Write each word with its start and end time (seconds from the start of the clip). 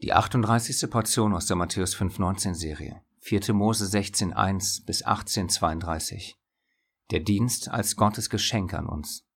Die 0.00 0.12
38. 0.12 0.88
Portion 0.88 1.34
aus 1.34 1.46
der 1.46 1.56
Matthäus 1.56 1.96
5,19 1.96 2.54
Serie, 2.54 3.02
4. 3.18 3.52
Mose 3.52 3.84
16,1 3.84 4.86
bis 4.86 5.04
18,32. 5.04 6.36
Der 7.10 7.18
Dienst 7.18 7.68
als 7.68 7.96
Gottes 7.96 8.30
Geschenk 8.30 8.74
an 8.74 8.86
uns. 8.86 9.26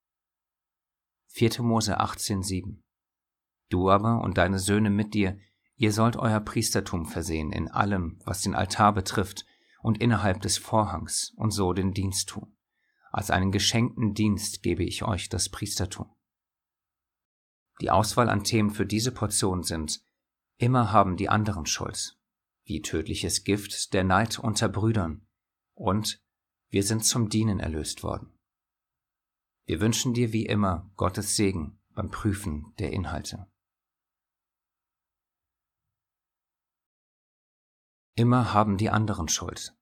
4. 1.30 1.62
Mose 1.62 1.98
18,7. 1.98 2.76
Du 3.70 3.90
aber 3.90 4.20
und 4.20 4.38
deine 4.38 4.60
Söhne 4.60 4.90
mit 4.90 5.14
dir, 5.14 5.36
ihr 5.74 5.92
sollt 5.92 6.14
euer 6.14 6.38
Priestertum 6.38 7.06
versehen 7.06 7.50
in 7.50 7.66
allem, 7.66 8.20
was 8.24 8.42
den 8.42 8.54
Altar 8.54 8.92
betrifft 8.92 9.44
und 9.80 10.00
innerhalb 10.00 10.42
des 10.42 10.58
Vorhangs 10.58 11.32
und 11.36 11.50
so 11.50 11.72
den 11.72 11.92
Dienst 11.92 12.28
tun. 12.28 12.56
Als 13.10 13.32
einen 13.32 13.50
geschenkten 13.50 14.14
Dienst 14.14 14.62
gebe 14.62 14.84
ich 14.84 15.02
euch 15.02 15.28
das 15.28 15.48
Priestertum. 15.48 16.14
Die 17.80 17.90
Auswahl 17.90 18.28
an 18.28 18.44
Themen 18.44 18.70
für 18.70 18.86
diese 18.86 19.10
Portion 19.10 19.64
sind 19.64 20.04
Immer 20.62 20.92
haben 20.92 21.16
die 21.16 21.28
anderen 21.28 21.66
Schuld, 21.66 22.16
wie 22.62 22.82
tödliches 22.82 23.42
Gift 23.42 23.92
der 23.94 24.04
Neid 24.04 24.38
unter 24.38 24.68
Brüdern 24.68 25.26
und 25.74 26.22
wir 26.68 26.84
sind 26.84 27.04
zum 27.04 27.28
Dienen 27.28 27.58
erlöst 27.58 28.04
worden. 28.04 28.38
Wir 29.66 29.80
wünschen 29.80 30.14
dir 30.14 30.32
wie 30.32 30.46
immer 30.46 30.88
Gottes 30.94 31.34
Segen 31.34 31.80
beim 31.94 32.12
Prüfen 32.12 32.74
der 32.78 32.92
Inhalte. 32.92 33.50
Immer 38.14 38.54
haben 38.54 38.76
die 38.76 38.90
anderen 38.90 39.26
Schuld. 39.26 39.76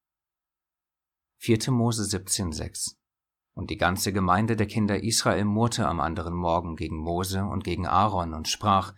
4. 1.41 1.73
Mose 1.73 2.05
17,6 2.05 2.97
Und 3.53 3.69
die 3.69 3.77
ganze 3.77 4.15
Gemeinde 4.15 4.57
der 4.57 4.67
Kinder 4.67 5.03
Israel 5.03 5.45
murrte 5.45 5.87
am 5.87 6.01
anderen 6.01 6.33
Morgen 6.33 6.75
gegen 6.77 6.97
Mose 6.97 7.45
und 7.45 7.65
gegen 7.65 7.87
Aaron 7.87 8.33
und 8.33 8.49
sprach, 8.49 8.95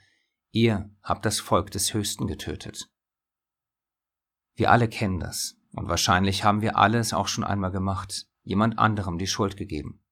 Ihr 0.54 0.90
habt 1.02 1.24
das 1.24 1.40
Volk 1.40 1.70
des 1.70 1.94
Höchsten 1.94 2.26
getötet. 2.26 2.90
Wir 4.54 4.70
alle 4.70 4.86
kennen 4.86 5.18
das, 5.18 5.56
und 5.72 5.88
wahrscheinlich 5.88 6.44
haben 6.44 6.60
wir 6.60 6.76
alle 6.76 6.98
es 6.98 7.14
auch 7.14 7.26
schon 7.26 7.42
einmal 7.42 7.70
gemacht, 7.70 8.26
jemand 8.42 8.78
anderem 8.78 9.16
die 9.16 9.26
Schuld 9.26 9.56
gegeben. 9.56 10.02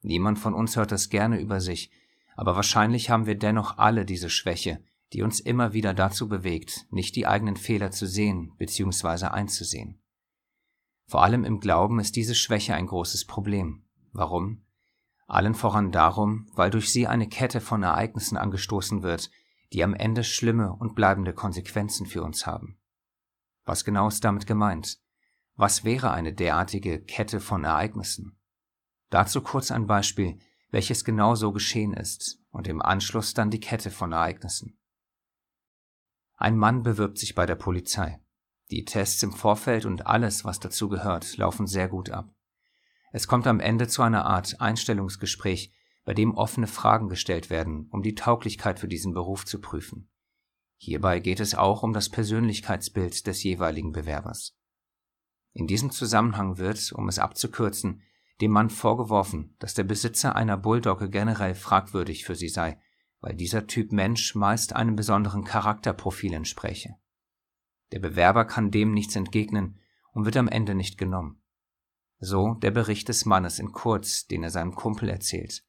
Niemand 0.00 0.40
von 0.40 0.52
uns 0.52 0.74
hört 0.74 0.90
das 0.90 1.10
gerne 1.10 1.40
über 1.40 1.60
sich, 1.60 1.92
aber 2.34 2.56
wahrscheinlich 2.56 3.08
haben 3.08 3.26
wir 3.26 3.38
dennoch 3.38 3.78
alle 3.78 4.04
diese 4.04 4.30
Schwäche, 4.30 4.82
die 5.12 5.22
uns 5.22 5.38
immer 5.38 5.74
wieder 5.74 5.94
dazu 5.94 6.28
bewegt, 6.28 6.86
nicht 6.90 7.14
die 7.14 7.28
eigenen 7.28 7.56
Fehler 7.56 7.92
zu 7.92 8.08
sehen 8.08 8.52
bzw. 8.58 9.26
einzusehen. 9.26 10.02
Vor 11.06 11.22
allem 11.22 11.44
im 11.44 11.60
Glauben 11.60 12.00
ist 12.00 12.16
diese 12.16 12.34
Schwäche 12.34 12.74
ein 12.74 12.88
großes 12.88 13.26
Problem. 13.26 13.84
Warum? 14.10 14.66
Allen 15.28 15.54
voran 15.54 15.92
darum, 15.92 16.48
weil 16.54 16.70
durch 16.70 16.90
sie 16.90 17.06
eine 17.06 17.28
Kette 17.28 17.60
von 17.60 17.84
Ereignissen 17.84 18.36
angestoßen 18.36 19.04
wird, 19.04 19.30
die 19.74 19.82
am 19.82 19.92
Ende 19.92 20.22
schlimme 20.22 20.72
und 20.72 20.94
bleibende 20.94 21.34
Konsequenzen 21.34 22.06
für 22.06 22.22
uns 22.22 22.46
haben. 22.46 22.78
Was 23.64 23.84
genau 23.84 24.06
ist 24.06 24.24
damit 24.24 24.46
gemeint? 24.46 24.98
Was 25.56 25.82
wäre 25.82 26.12
eine 26.12 26.32
derartige 26.32 27.02
Kette 27.02 27.40
von 27.40 27.64
Ereignissen? 27.64 28.38
Dazu 29.10 29.40
kurz 29.40 29.72
ein 29.72 29.88
Beispiel, 29.88 30.38
welches 30.70 31.04
genau 31.04 31.34
so 31.34 31.50
geschehen 31.50 31.92
ist, 31.92 32.38
und 32.50 32.68
im 32.68 32.80
Anschluss 32.80 33.34
dann 33.34 33.50
die 33.50 33.58
Kette 33.58 33.90
von 33.90 34.12
Ereignissen. 34.12 34.78
Ein 36.36 36.56
Mann 36.56 36.84
bewirbt 36.84 37.18
sich 37.18 37.34
bei 37.34 37.44
der 37.44 37.56
Polizei. 37.56 38.20
Die 38.70 38.84
Tests 38.84 39.22
im 39.24 39.32
Vorfeld 39.32 39.86
und 39.86 40.06
alles, 40.06 40.44
was 40.44 40.60
dazu 40.60 40.88
gehört, 40.88 41.36
laufen 41.36 41.66
sehr 41.66 41.88
gut 41.88 42.10
ab. 42.10 42.32
Es 43.12 43.26
kommt 43.26 43.48
am 43.48 43.58
Ende 43.58 43.88
zu 43.88 44.02
einer 44.02 44.24
Art 44.24 44.60
Einstellungsgespräch, 44.60 45.72
bei 46.04 46.14
dem 46.14 46.34
offene 46.34 46.66
Fragen 46.66 47.08
gestellt 47.08 47.50
werden, 47.50 47.88
um 47.90 48.02
die 48.02 48.14
Tauglichkeit 48.14 48.78
für 48.78 48.88
diesen 48.88 49.14
Beruf 49.14 49.44
zu 49.44 49.60
prüfen. 49.60 50.10
Hierbei 50.76 51.20
geht 51.20 51.40
es 51.40 51.54
auch 51.54 51.82
um 51.82 51.92
das 51.92 52.10
Persönlichkeitsbild 52.10 53.26
des 53.26 53.42
jeweiligen 53.42 53.92
Bewerbers. 53.92 54.56
In 55.52 55.66
diesem 55.66 55.90
Zusammenhang 55.90 56.58
wird, 56.58 56.92
um 56.92 57.08
es 57.08 57.18
abzukürzen, 57.18 58.02
dem 58.40 58.50
Mann 58.50 58.68
vorgeworfen, 58.68 59.56
dass 59.60 59.74
der 59.74 59.84
Besitzer 59.84 60.34
einer 60.34 60.56
Bulldogge 60.56 61.08
generell 61.08 61.54
fragwürdig 61.54 62.24
für 62.24 62.34
sie 62.34 62.48
sei, 62.48 62.80
weil 63.20 63.34
dieser 63.34 63.66
Typ 63.66 63.92
Mensch 63.92 64.34
meist 64.34 64.74
einem 64.74 64.96
besonderen 64.96 65.44
Charakterprofil 65.44 66.34
entspräche. 66.34 66.96
Der 67.92 68.00
Bewerber 68.00 68.44
kann 68.44 68.70
dem 68.70 68.92
nichts 68.92 69.14
entgegnen 69.14 69.78
und 70.12 70.24
wird 70.24 70.36
am 70.36 70.48
Ende 70.48 70.74
nicht 70.74 70.98
genommen. 70.98 71.40
So 72.18 72.54
der 72.54 72.72
Bericht 72.72 73.08
des 73.08 73.24
Mannes 73.24 73.58
in 73.58 73.72
Kurz, 73.72 74.26
den 74.26 74.42
er 74.42 74.50
seinem 74.50 74.74
Kumpel 74.74 75.08
erzählt. 75.08 75.64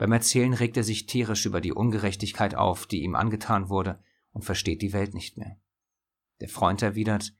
Beim 0.00 0.12
Erzählen 0.12 0.54
regt 0.54 0.78
er 0.78 0.82
sich 0.82 1.04
tierisch 1.04 1.44
über 1.44 1.60
die 1.60 1.74
Ungerechtigkeit 1.74 2.54
auf, 2.54 2.86
die 2.86 3.02
ihm 3.02 3.14
angetan 3.14 3.68
wurde, 3.68 4.02
und 4.32 4.46
versteht 4.46 4.80
die 4.80 4.94
Welt 4.94 5.12
nicht 5.12 5.36
mehr. 5.36 5.58
Der 6.40 6.48
Freund 6.48 6.80
erwidert, 6.80 7.34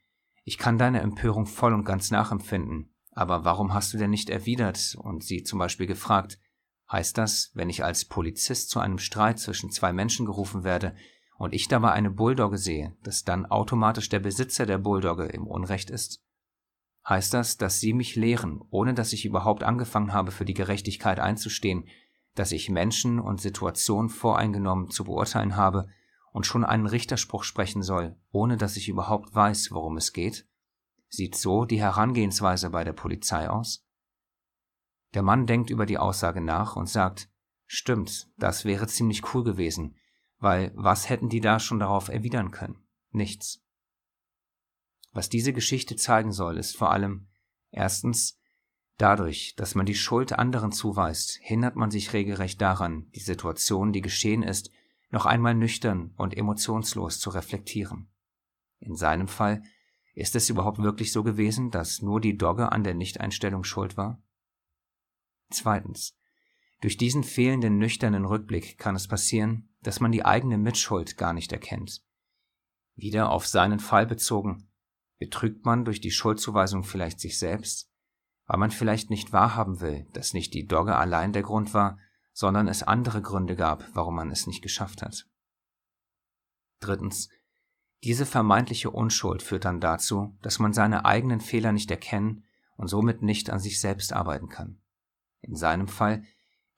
ich 0.44 0.58
kann 0.58 0.76
deine 0.76 1.00
Empörung 1.00 1.46
voll 1.46 1.72
und 1.72 1.86
ganz 1.86 2.10
nachempfinden, 2.10 2.94
aber 3.12 3.46
warum 3.46 3.72
hast 3.72 3.94
du 3.94 3.96
denn 3.96 4.10
nicht 4.10 4.28
erwidert 4.28 4.94
und 4.98 5.24
sie 5.24 5.42
zum 5.42 5.58
Beispiel 5.58 5.86
gefragt, 5.86 6.38
heißt 6.92 7.16
das, 7.16 7.50
wenn 7.54 7.70
ich 7.70 7.82
als 7.82 8.04
Polizist 8.04 8.68
zu 8.68 8.78
einem 8.78 8.98
Streit 8.98 9.38
zwischen 9.38 9.70
zwei 9.70 9.94
Menschen 9.94 10.26
gerufen 10.26 10.62
werde 10.62 10.94
und 11.38 11.54
ich 11.54 11.66
dabei 11.66 11.92
eine 11.92 12.10
Bulldogge 12.10 12.58
sehe, 12.58 12.94
dass 13.02 13.24
dann 13.24 13.46
automatisch 13.46 14.10
der 14.10 14.20
Besitzer 14.20 14.66
der 14.66 14.76
Bulldogge 14.76 15.24
im 15.24 15.46
Unrecht 15.46 15.88
ist? 15.88 16.22
Heißt 17.08 17.32
das, 17.32 17.56
dass 17.56 17.80
Sie 17.80 17.94
mich 17.94 18.16
lehren, 18.16 18.60
ohne 18.68 18.92
dass 18.92 19.14
ich 19.14 19.24
überhaupt 19.24 19.62
angefangen 19.62 20.12
habe, 20.12 20.30
für 20.30 20.44
die 20.44 20.52
Gerechtigkeit 20.52 21.20
einzustehen, 21.20 21.88
dass 22.40 22.52
ich 22.52 22.70
Menschen 22.70 23.20
und 23.20 23.38
Situationen 23.38 24.08
voreingenommen 24.08 24.88
zu 24.88 25.04
beurteilen 25.04 25.56
habe 25.56 25.90
und 26.32 26.46
schon 26.46 26.64
einen 26.64 26.86
Richterspruch 26.86 27.44
sprechen 27.44 27.82
soll, 27.82 28.16
ohne 28.30 28.56
dass 28.56 28.78
ich 28.78 28.88
überhaupt 28.88 29.34
weiß, 29.34 29.72
worum 29.72 29.98
es 29.98 30.14
geht? 30.14 30.48
Sieht 31.10 31.36
so 31.36 31.66
die 31.66 31.82
Herangehensweise 31.82 32.70
bei 32.70 32.82
der 32.82 32.94
Polizei 32.94 33.50
aus? 33.50 33.86
Der 35.12 35.20
Mann 35.20 35.46
denkt 35.46 35.68
über 35.68 35.84
die 35.84 35.98
Aussage 35.98 36.40
nach 36.40 36.76
und 36.76 36.88
sagt, 36.88 37.28
stimmt, 37.66 38.30
das 38.38 38.64
wäre 38.64 38.86
ziemlich 38.86 39.34
cool 39.34 39.44
gewesen, 39.44 39.96
weil 40.38 40.72
was 40.74 41.10
hätten 41.10 41.28
die 41.28 41.42
da 41.42 41.60
schon 41.60 41.78
darauf 41.78 42.08
erwidern 42.08 42.52
können? 42.52 42.82
Nichts. 43.10 43.62
Was 45.12 45.28
diese 45.28 45.52
Geschichte 45.52 45.94
zeigen 45.94 46.32
soll, 46.32 46.56
ist 46.56 46.74
vor 46.74 46.90
allem 46.90 47.28
erstens, 47.70 48.39
Dadurch, 49.00 49.54
dass 49.56 49.74
man 49.74 49.86
die 49.86 49.94
Schuld 49.94 50.34
anderen 50.38 50.72
zuweist, 50.72 51.38
hindert 51.40 51.74
man 51.74 51.90
sich 51.90 52.12
regelrecht 52.12 52.60
daran, 52.60 53.10
die 53.14 53.20
Situation, 53.20 53.94
die 53.94 54.02
geschehen 54.02 54.42
ist, 54.42 54.70
noch 55.08 55.24
einmal 55.24 55.54
nüchtern 55.54 56.12
und 56.18 56.36
emotionslos 56.36 57.18
zu 57.18 57.30
reflektieren. 57.30 58.10
In 58.78 58.94
seinem 58.96 59.26
Fall 59.26 59.62
ist 60.12 60.36
es 60.36 60.50
überhaupt 60.50 60.80
wirklich 60.80 61.12
so 61.12 61.22
gewesen, 61.22 61.70
dass 61.70 62.02
nur 62.02 62.20
die 62.20 62.36
Dogge 62.36 62.72
an 62.72 62.84
der 62.84 62.92
Nichteinstellung 62.92 63.64
schuld 63.64 63.96
war? 63.96 64.22
Zweitens. 65.48 66.14
Durch 66.82 66.98
diesen 66.98 67.24
fehlenden 67.24 67.78
nüchternen 67.78 68.26
Rückblick 68.26 68.76
kann 68.76 68.96
es 68.96 69.08
passieren, 69.08 69.70
dass 69.80 70.00
man 70.00 70.12
die 70.12 70.26
eigene 70.26 70.58
Mitschuld 70.58 71.16
gar 71.16 71.32
nicht 71.32 71.52
erkennt. 71.52 72.02
Wieder 72.96 73.30
auf 73.30 73.46
seinen 73.46 73.80
Fall 73.80 74.04
bezogen, 74.04 74.68
betrügt 75.16 75.64
man 75.64 75.86
durch 75.86 76.02
die 76.02 76.10
Schuldzuweisung 76.10 76.84
vielleicht 76.84 77.18
sich 77.18 77.38
selbst? 77.38 77.89
Weil 78.50 78.58
man 78.58 78.72
vielleicht 78.72 79.10
nicht 79.10 79.32
wahrhaben 79.32 79.80
will, 79.80 80.08
dass 80.12 80.34
nicht 80.34 80.54
die 80.54 80.66
Dogge 80.66 80.96
allein 80.96 81.32
der 81.32 81.44
Grund 81.44 81.72
war, 81.72 82.00
sondern 82.32 82.66
es 82.66 82.82
andere 82.82 83.22
Gründe 83.22 83.54
gab, 83.54 83.84
warum 83.94 84.16
man 84.16 84.32
es 84.32 84.48
nicht 84.48 84.60
geschafft 84.60 85.02
hat. 85.02 85.28
Drittens. 86.80 87.28
Diese 88.02 88.26
vermeintliche 88.26 88.90
Unschuld 88.90 89.44
führt 89.44 89.66
dann 89.66 89.78
dazu, 89.78 90.36
dass 90.42 90.58
man 90.58 90.72
seine 90.72 91.04
eigenen 91.04 91.40
Fehler 91.40 91.70
nicht 91.70 91.92
erkennen 91.92 92.42
und 92.76 92.88
somit 92.88 93.22
nicht 93.22 93.50
an 93.50 93.60
sich 93.60 93.78
selbst 93.78 94.12
arbeiten 94.12 94.48
kann. 94.48 94.80
In 95.42 95.54
seinem 95.54 95.86
Fall 95.86 96.24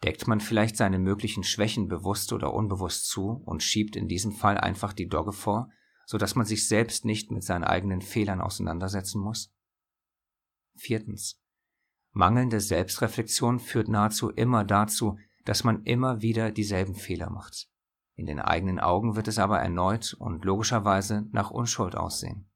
deckt 0.04 0.26
man 0.26 0.40
vielleicht 0.40 0.76
seine 0.76 0.98
möglichen 0.98 1.42
Schwächen 1.42 1.88
bewusst 1.88 2.34
oder 2.34 2.52
unbewusst 2.52 3.06
zu 3.06 3.40
und 3.46 3.62
schiebt 3.62 3.96
in 3.96 4.08
diesem 4.08 4.32
Fall 4.32 4.58
einfach 4.58 4.92
die 4.92 5.08
Dogge 5.08 5.32
vor, 5.32 5.70
so 6.04 6.18
dass 6.18 6.34
man 6.34 6.44
sich 6.44 6.68
selbst 6.68 7.06
nicht 7.06 7.30
mit 7.30 7.42
seinen 7.44 7.64
eigenen 7.64 8.02
Fehlern 8.02 8.42
auseinandersetzen 8.42 9.22
muss? 9.22 9.54
Viertens. 10.74 11.41
Mangelnde 12.12 12.60
Selbstreflexion 12.60 13.58
führt 13.58 13.88
nahezu 13.88 14.30
immer 14.30 14.64
dazu, 14.64 15.18
dass 15.44 15.64
man 15.64 15.82
immer 15.84 16.20
wieder 16.20 16.50
dieselben 16.50 16.94
Fehler 16.94 17.30
macht. 17.30 17.68
In 18.14 18.26
den 18.26 18.38
eigenen 18.38 18.78
Augen 18.78 19.16
wird 19.16 19.28
es 19.28 19.38
aber 19.38 19.60
erneut 19.60 20.14
und 20.18 20.44
logischerweise 20.44 21.26
nach 21.32 21.50
Unschuld 21.50 21.96
aussehen. 21.96 22.50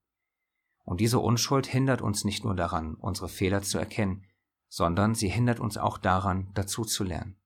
Und 0.85 1.01
diese 1.01 1.19
Unschuld 1.19 1.67
hindert 1.67 2.03
uns 2.03 2.25
nicht 2.25 2.45
nur 2.45 2.55
daran, 2.55 2.95
unsere 2.95 3.29
Fehler 3.29 3.63
zu 3.63 3.79
erkennen, 3.79 4.27
sondern 4.69 5.15
sie 5.15 5.29
hindert 5.29 5.59
uns 5.59 5.79
auch 5.79 5.99
daran, 5.99 6.51
dazu 6.55 6.85
zu 6.85 7.03
lernen. 7.03 7.41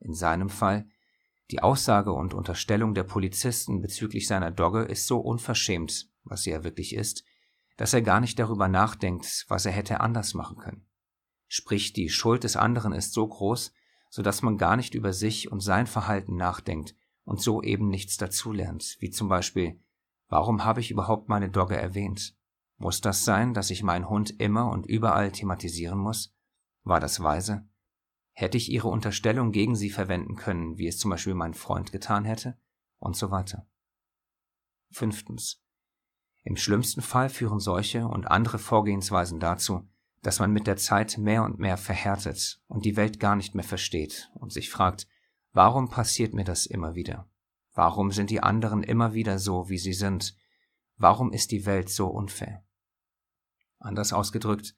In 0.00 0.14
seinem 0.14 0.48
Fall, 0.48 0.88
die 1.50 1.62
Aussage 1.62 2.12
und 2.12 2.32
Unterstellung 2.32 2.94
der 2.94 3.04
Polizisten 3.04 3.82
bezüglich 3.82 4.26
seiner 4.26 4.50
Dogge 4.50 4.82
ist 4.82 5.06
so 5.06 5.20
unverschämt, 5.20 6.08
was 6.24 6.42
sie 6.42 6.50
ja 6.50 6.64
wirklich 6.64 6.94
ist, 6.94 7.24
dass 7.76 7.92
er 7.92 8.02
gar 8.02 8.20
nicht 8.20 8.38
darüber 8.38 8.68
nachdenkt, 8.68 9.44
was 9.48 9.66
er 9.66 9.72
hätte 9.72 10.00
anders 10.00 10.34
machen 10.34 10.56
können. 10.56 10.86
Sprich, 11.54 11.92
die 11.92 12.08
Schuld 12.08 12.44
des 12.44 12.56
anderen 12.56 12.94
ist 12.94 13.12
so 13.12 13.28
groß, 13.28 13.74
so 14.08 14.22
dass 14.22 14.40
man 14.40 14.56
gar 14.56 14.74
nicht 14.74 14.94
über 14.94 15.12
sich 15.12 15.52
und 15.52 15.60
sein 15.60 15.86
Verhalten 15.86 16.34
nachdenkt 16.34 16.96
und 17.24 17.42
so 17.42 17.60
eben 17.62 17.90
nichts 17.90 18.16
dazulernt, 18.16 18.96
wie 19.00 19.10
zum 19.10 19.28
Beispiel, 19.28 19.78
Warum 20.28 20.64
habe 20.64 20.80
ich 20.80 20.90
überhaupt 20.90 21.28
meine 21.28 21.50
Dogge 21.50 21.76
erwähnt? 21.76 22.34
Muss 22.78 23.02
das 23.02 23.26
sein, 23.26 23.52
dass 23.52 23.68
ich 23.68 23.82
meinen 23.82 24.08
Hund 24.08 24.40
immer 24.40 24.70
und 24.70 24.86
überall 24.86 25.30
thematisieren 25.30 25.98
muss? 25.98 26.34
War 26.84 27.00
das 27.00 27.22
weise? 27.22 27.68
Hätte 28.30 28.56
ich 28.56 28.72
ihre 28.72 28.88
Unterstellung 28.88 29.52
gegen 29.52 29.76
sie 29.76 29.90
verwenden 29.90 30.36
können, 30.36 30.78
wie 30.78 30.86
es 30.86 30.96
zum 30.96 31.10
Beispiel 31.10 31.34
mein 31.34 31.52
Freund 31.52 31.92
getan 31.92 32.24
hätte? 32.24 32.58
Und 32.96 33.14
so 33.14 33.30
weiter. 33.30 33.68
Fünftens. 34.90 35.62
Im 36.44 36.56
schlimmsten 36.56 37.02
Fall 37.02 37.28
führen 37.28 37.60
solche 37.60 38.06
und 38.08 38.26
andere 38.26 38.58
Vorgehensweisen 38.58 39.38
dazu, 39.38 39.86
dass 40.22 40.38
man 40.38 40.52
mit 40.52 40.66
der 40.66 40.76
Zeit 40.76 41.18
mehr 41.18 41.42
und 41.42 41.58
mehr 41.58 41.76
verhärtet 41.76 42.60
und 42.68 42.84
die 42.84 42.96
Welt 42.96 43.20
gar 43.20 43.36
nicht 43.36 43.54
mehr 43.54 43.64
versteht 43.64 44.30
und 44.34 44.52
sich 44.52 44.70
fragt, 44.70 45.06
warum 45.52 45.90
passiert 45.90 46.32
mir 46.32 46.44
das 46.44 46.66
immer 46.66 46.94
wieder? 46.94 47.28
Warum 47.74 48.10
sind 48.12 48.30
die 48.30 48.42
anderen 48.42 48.82
immer 48.82 49.14
wieder 49.14 49.38
so, 49.38 49.68
wie 49.68 49.78
sie 49.78 49.94
sind? 49.94 50.36
Warum 50.96 51.32
ist 51.32 51.50
die 51.50 51.66
Welt 51.66 51.88
so 51.88 52.06
unfair? 52.08 52.64
Anders 53.78 54.12
ausgedrückt, 54.12 54.74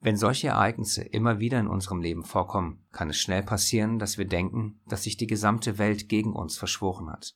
wenn 0.00 0.16
solche 0.16 0.48
Ereignisse 0.48 1.02
immer 1.02 1.40
wieder 1.40 1.58
in 1.58 1.66
unserem 1.66 2.00
Leben 2.00 2.24
vorkommen, 2.24 2.86
kann 2.92 3.10
es 3.10 3.18
schnell 3.18 3.42
passieren, 3.42 3.98
dass 3.98 4.16
wir 4.16 4.26
denken, 4.26 4.80
dass 4.86 5.04
sich 5.04 5.16
die 5.16 5.26
gesamte 5.26 5.78
Welt 5.78 6.08
gegen 6.08 6.34
uns 6.34 6.56
verschworen 6.56 7.10
hat. 7.10 7.34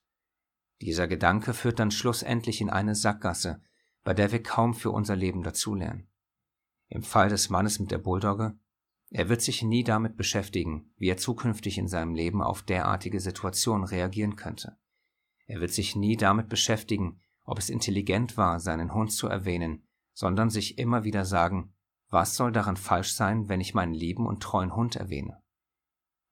Dieser 0.80 1.08
Gedanke 1.08 1.54
führt 1.54 1.78
dann 1.78 1.90
schlussendlich 1.90 2.60
in 2.60 2.70
eine 2.70 2.94
Sackgasse, 2.94 3.62
bei 4.04 4.14
der 4.14 4.30
wir 4.30 4.42
kaum 4.42 4.74
für 4.74 4.90
unser 4.90 5.16
Leben 5.16 5.42
dazulernen. 5.42 6.08
Im 6.92 7.02
Fall 7.02 7.30
des 7.30 7.48
Mannes 7.48 7.78
mit 7.78 7.90
der 7.90 7.96
Bulldogge, 7.96 8.54
er 9.08 9.30
wird 9.30 9.40
sich 9.40 9.62
nie 9.62 9.82
damit 9.82 10.14
beschäftigen, 10.14 10.92
wie 10.98 11.08
er 11.08 11.16
zukünftig 11.16 11.78
in 11.78 11.88
seinem 11.88 12.14
Leben 12.14 12.42
auf 12.42 12.60
derartige 12.60 13.18
Situationen 13.18 13.86
reagieren 13.86 14.36
könnte. 14.36 14.76
Er 15.46 15.62
wird 15.62 15.72
sich 15.72 15.96
nie 15.96 16.18
damit 16.18 16.50
beschäftigen, 16.50 17.22
ob 17.44 17.58
es 17.58 17.70
intelligent 17.70 18.36
war, 18.36 18.60
seinen 18.60 18.92
Hund 18.92 19.10
zu 19.10 19.26
erwähnen, 19.26 19.88
sondern 20.12 20.50
sich 20.50 20.76
immer 20.76 21.02
wieder 21.02 21.24
sagen, 21.24 21.72
was 22.10 22.36
soll 22.36 22.52
daran 22.52 22.76
falsch 22.76 23.14
sein, 23.14 23.48
wenn 23.48 23.62
ich 23.62 23.72
meinen 23.72 23.94
lieben 23.94 24.26
und 24.26 24.42
treuen 24.42 24.76
Hund 24.76 24.96
erwähne? 24.96 25.42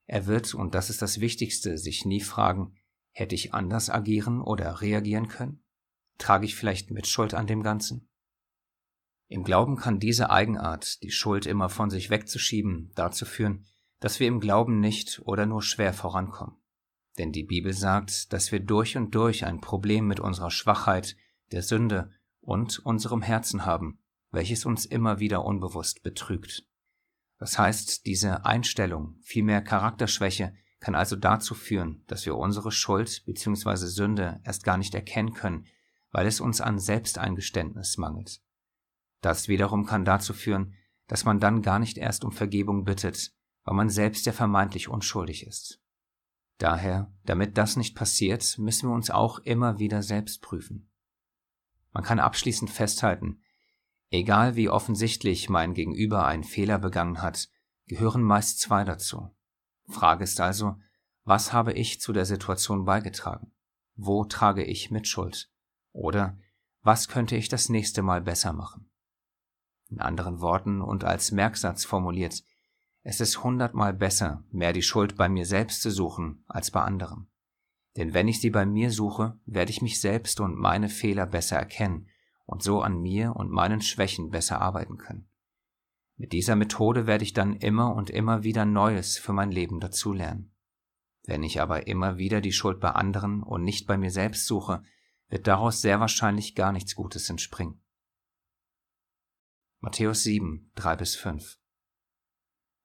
Er 0.05 0.27
wird, 0.27 0.53
und 0.53 0.75
das 0.75 0.91
ist 0.91 1.01
das 1.01 1.21
Wichtigste, 1.21 1.79
sich 1.79 2.05
nie 2.05 2.21
fragen, 2.21 2.75
hätte 3.13 3.35
ich 3.35 3.55
anders 3.55 3.89
agieren 3.89 4.43
oder 4.43 4.83
reagieren 4.83 5.29
können? 5.29 5.65
Trage 6.19 6.45
ich 6.45 6.55
vielleicht 6.55 6.91
Mitschuld 6.91 7.33
an 7.33 7.47
dem 7.47 7.63
Ganzen? 7.63 8.10
Im 9.31 9.44
Glauben 9.44 9.77
kann 9.77 10.00
diese 10.00 10.31
Eigenart, 10.31 11.05
die 11.05 11.12
Schuld 11.12 11.47
immer 11.47 11.69
von 11.69 11.88
sich 11.88 12.11
wegzuschieben, 12.11 12.91
dazu 12.97 13.25
führen, 13.25 13.65
dass 14.00 14.19
wir 14.19 14.27
im 14.27 14.41
Glauben 14.41 14.81
nicht 14.81 15.23
oder 15.25 15.47
nur 15.47 15.62
schwer 15.62 15.93
vorankommen. 15.93 16.56
Denn 17.17 17.31
die 17.31 17.44
Bibel 17.44 17.73
sagt, 17.73 18.32
dass 18.32 18.50
wir 18.50 18.59
durch 18.59 18.97
und 18.97 19.15
durch 19.15 19.47
ein 19.47 19.61
Problem 19.61 20.09
mit 20.09 20.19
unserer 20.19 20.50
Schwachheit, 20.50 21.17
der 21.53 21.62
Sünde 21.62 22.11
und 22.41 22.81
unserem 22.81 23.23
Herzen 23.23 23.65
haben, 23.65 24.00
welches 24.32 24.65
uns 24.65 24.85
immer 24.85 25.21
wieder 25.21 25.44
unbewusst 25.44 26.03
betrügt. 26.03 26.67
Das 27.38 27.56
heißt, 27.56 28.06
diese 28.06 28.44
Einstellung, 28.44 29.17
vielmehr 29.23 29.62
Charakterschwäche, 29.62 30.55
kann 30.81 30.97
also 30.97 31.15
dazu 31.15 31.55
führen, 31.55 32.03
dass 32.09 32.27
wir 32.27 32.35
unsere 32.35 32.73
Schuld 32.73 33.23
bzw. 33.27 33.77
Sünde 33.87 34.41
erst 34.43 34.65
gar 34.65 34.77
nicht 34.77 34.94
erkennen 34.97 35.35
können, 35.35 35.67
weil 36.11 36.27
es 36.27 36.41
uns 36.41 36.61
an 36.61 36.81
Selbsteingeständnis 36.81 37.97
mangelt. 37.97 38.41
Das 39.20 39.49
wiederum 39.49 39.87
kann 39.87 40.05
dazu 40.05 40.32
führen, 40.32 40.75
dass 41.06 41.25
man 41.25 41.40
dann 41.40 41.62
gar 41.62 41.78
nicht 41.78 41.99
erst 41.99 42.25
um 42.25 42.32
Vergebung 42.32 42.84
bittet, 42.84 43.32
weil 43.64 43.75
man 43.75 43.90
selbst 43.90 44.26
ja 44.26 44.32
vermeintlich 44.32 44.88
unschuldig 44.88 45.46
ist. 45.46 45.81
Daher, 46.58 47.12
damit 47.25 47.58
das 47.58 47.76
nicht 47.76 47.96
passiert, 47.96 48.58
müssen 48.58 48.88
wir 48.88 48.94
uns 48.94 49.11
auch 49.11 49.38
immer 49.40 49.78
wieder 49.78 50.02
selbst 50.02 50.43
prüfen. 50.43 50.90
Man 51.93 52.05
kann 52.05 52.20
abschließend 52.20 52.70
festhalten, 52.70 53.43
Egal 54.11 54.56
wie 54.56 54.69
offensichtlich 54.69 55.49
mein 55.49 55.72
Gegenüber 55.72 56.26
einen 56.26 56.43
Fehler 56.43 56.78
begangen 56.78 57.22
hat, 57.22 57.49
gehören 57.87 58.22
meist 58.22 58.58
zwei 58.58 58.82
dazu. 58.82 59.31
Frage 59.88 60.25
ist 60.25 60.40
also, 60.40 60.76
was 61.25 61.52
habe 61.52 61.72
ich 61.72 62.00
zu 62.00 62.12
der 62.12 62.26
Situation 62.26 62.84
beigetragen? 62.84 63.52
Wo 63.94 64.25
trage 64.25 64.64
ich 64.64 64.90
Mitschuld? 64.90 65.49
Oder 65.93 66.37
was 66.82 67.08
könnte 67.08 67.37
ich 67.37 67.49
das 67.49 67.69
nächste 67.69 68.02
Mal 68.02 68.20
besser 68.20 68.52
machen? 68.52 68.90
In 69.91 70.01
anderen 70.01 70.41
Worten 70.41 70.81
und 70.81 71.05
als 71.05 71.33
Merksatz 71.33 71.85
formuliert, 71.85 72.45
es 73.03 73.21
ist 73.21 73.43
hundertmal 73.43 73.93
besser, 73.93 74.45
mehr 74.51 74.73
die 74.73 74.83
Schuld 74.83 75.17
bei 75.17 75.29
mir 75.29 75.47
selbst 75.47 75.83
zu 75.83 75.91
suchen 75.91 76.45
als 76.47 76.71
bei 76.71 76.83
anderen. 76.83 77.29
Denn 77.97 78.15
wenn 78.15 78.29
ich 78.29 78.41
sie 78.41 78.51
bei 78.51 78.67
mir 78.67 78.91
suche, 78.91 79.39
werde 79.47 79.71
ich 79.71 79.83
mich 79.83 80.01
selbst 80.01 80.39
und 80.41 80.57
meine 80.57 80.89
Fehler 80.89 81.27
besser 81.27 81.57
erkennen 81.57 82.09
und 82.47 82.63
so 82.63 82.83
an 82.83 83.01
mir 83.01 83.35
und 83.35 83.51
meinen 83.51 83.81
Schwächen 83.81 84.31
besser 84.31 84.61
arbeiten 84.61 84.97
können. 84.97 85.29
Mit 86.17 86.33
dieser 86.33 86.55
Methode 86.55 87.07
werde 87.07 87.25
ich 87.25 87.33
dann 87.33 87.55
immer 87.55 87.95
und 87.95 88.11
immer 88.11 88.45
wieder 88.45 88.65
Neues 88.65 89.17
für 89.17 89.33
mein 89.33 89.51
Leben 89.51 89.81
dazulernen. 89.81 90.55
Wenn 91.25 91.43
ich 91.43 91.61
aber 91.61 91.87
immer 91.87 92.19
wieder 92.19 92.41
die 92.41 92.53
Schuld 92.53 92.81
bei 92.81 92.91
anderen 92.91 93.43
und 93.43 93.65
nicht 93.65 93.87
bei 93.87 93.97
mir 93.97 94.11
selbst 94.11 94.47
suche, 94.47 94.83
wird 95.29 95.47
daraus 95.47 95.81
sehr 95.81 96.01
wahrscheinlich 96.01 96.55
gar 96.55 96.73
nichts 96.73 96.95
Gutes 96.95 97.31
entspringen. 97.31 97.80
Matthäus 99.82 100.25
7, 100.25 100.71
3 100.75 100.97
bis 100.97 101.17
5 101.17 101.59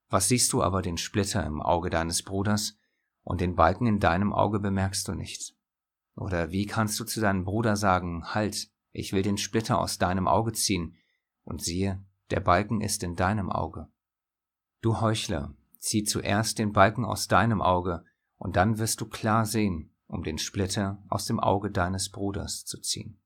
Was 0.07 0.30
siehst 0.30 0.53
du 0.53 0.63
aber 0.63 0.81
den 0.81 0.97
Splitter 0.97 1.45
im 1.45 1.62
Auge 1.62 1.89
deines 1.89 2.24
Bruders 2.24 2.80
und 3.21 3.42
den 3.42 3.57
Balken 3.57 3.86
in 3.86 4.00
deinem 4.00 4.31
Auge 4.31 4.62
bemerkst 4.62 5.09
du 5.09 5.13
nicht? 5.13 5.57
Oder 6.15 6.51
wie 6.51 6.65
kannst 6.65 6.97
du 6.97 7.03
zu 7.03 7.19
deinem 7.19 7.44
Bruder 7.44 7.75
sagen, 7.75 8.33
halt, 8.33 8.69
ich 8.94 9.12
will 9.12 9.24
den 9.24 9.38
Splitter 9.38 9.77
aus 9.77 9.97
deinem 9.97 10.30
Auge 10.30 10.53
ziehen, 10.53 10.95
und 11.44 11.62
siehe, 11.62 12.01
der 12.30 12.39
Balken 12.39 12.80
ist 12.80 13.03
in 13.03 13.18
deinem 13.18 13.50
Auge. 13.50 13.89
Du 14.80 15.01
Heuchler, 15.01 15.53
zieh 15.80 16.06
zuerst 16.06 16.59
den 16.59 16.71
Balken 16.71 17.03
aus 17.03 17.27
deinem 17.27 17.62
Auge, 17.62 18.06
und 18.38 18.56
dann 18.56 18.77
wirst 18.77 19.01
du 19.01 19.09
klar 19.09 19.45
sehen, 19.45 19.94
um 20.07 20.24
den 20.24 20.38
Splitter 20.38 21.03
aus 21.09 21.25
dem 21.25 21.42
Auge 21.42 21.71
deines 21.71 22.09
Bruders 22.09 22.63
zu 22.63 22.80
ziehen. 22.80 23.19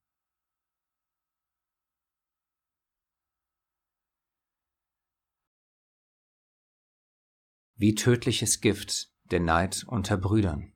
Wie 7.82 7.96
tödliches 7.96 8.60
Gift 8.60 9.10
der 9.32 9.40
Neid 9.40 9.86
unter 9.88 10.18
Brüdern. 10.18 10.74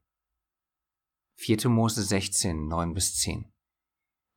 4. 1.36 1.68
Mose 1.68 2.02
16, 2.02 2.70
9 2.70 2.94
bis 2.94 3.18
10 3.18 3.52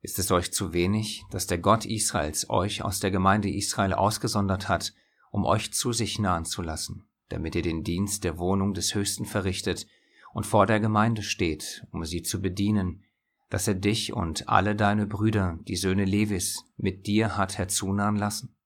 ist 0.01 0.19
es 0.19 0.31
euch 0.31 0.51
zu 0.51 0.73
wenig, 0.73 1.23
dass 1.31 1.47
der 1.47 1.59
Gott 1.59 1.85
Israels 1.85 2.49
euch 2.49 2.81
aus 2.81 2.99
der 2.99 3.09
Gemeinde 3.09 3.49
Israel 3.49 3.93
ausgesondert 3.93 4.67
hat, 4.67 4.93
um 5.31 5.45
euch 5.45 5.71
zu 5.71 5.93
sich 5.93 6.19
nahen 6.19 6.43
zu 6.43 6.61
lassen, 6.61 7.07
damit 7.29 7.55
ihr 7.55 7.61
den 7.61 7.85
Dienst 7.85 8.25
der 8.25 8.37
Wohnung 8.37 8.73
des 8.73 8.93
Höchsten 8.93 9.23
verrichtet 9.23 9.87
und 10.33 10.45
vor 10.45 10.65
der 10.65 10.81
Gemeinde 10.81 11.23
steht, 11.23 11.87
um 11.93 12.03
sie 12.03 12.21
zu 12.21 12.41
bedienen, 12.41 13.05
dass 13.49 13.69
er 13.69 13.75
dich 13.75 14.11
und 14.11 14.49
alle 14.49 14.75
deine 14.75 15.07
Brüder, 15.07 15.57
die 15.61 15.77
Söhne 15.77 16.03
Levis, 16.03 16.65
mit 16.75 17.07
dir 17.07 17.37
hat 17.37 17.57
herzunahen 17.57 18.17
lassen? 18.17 18.57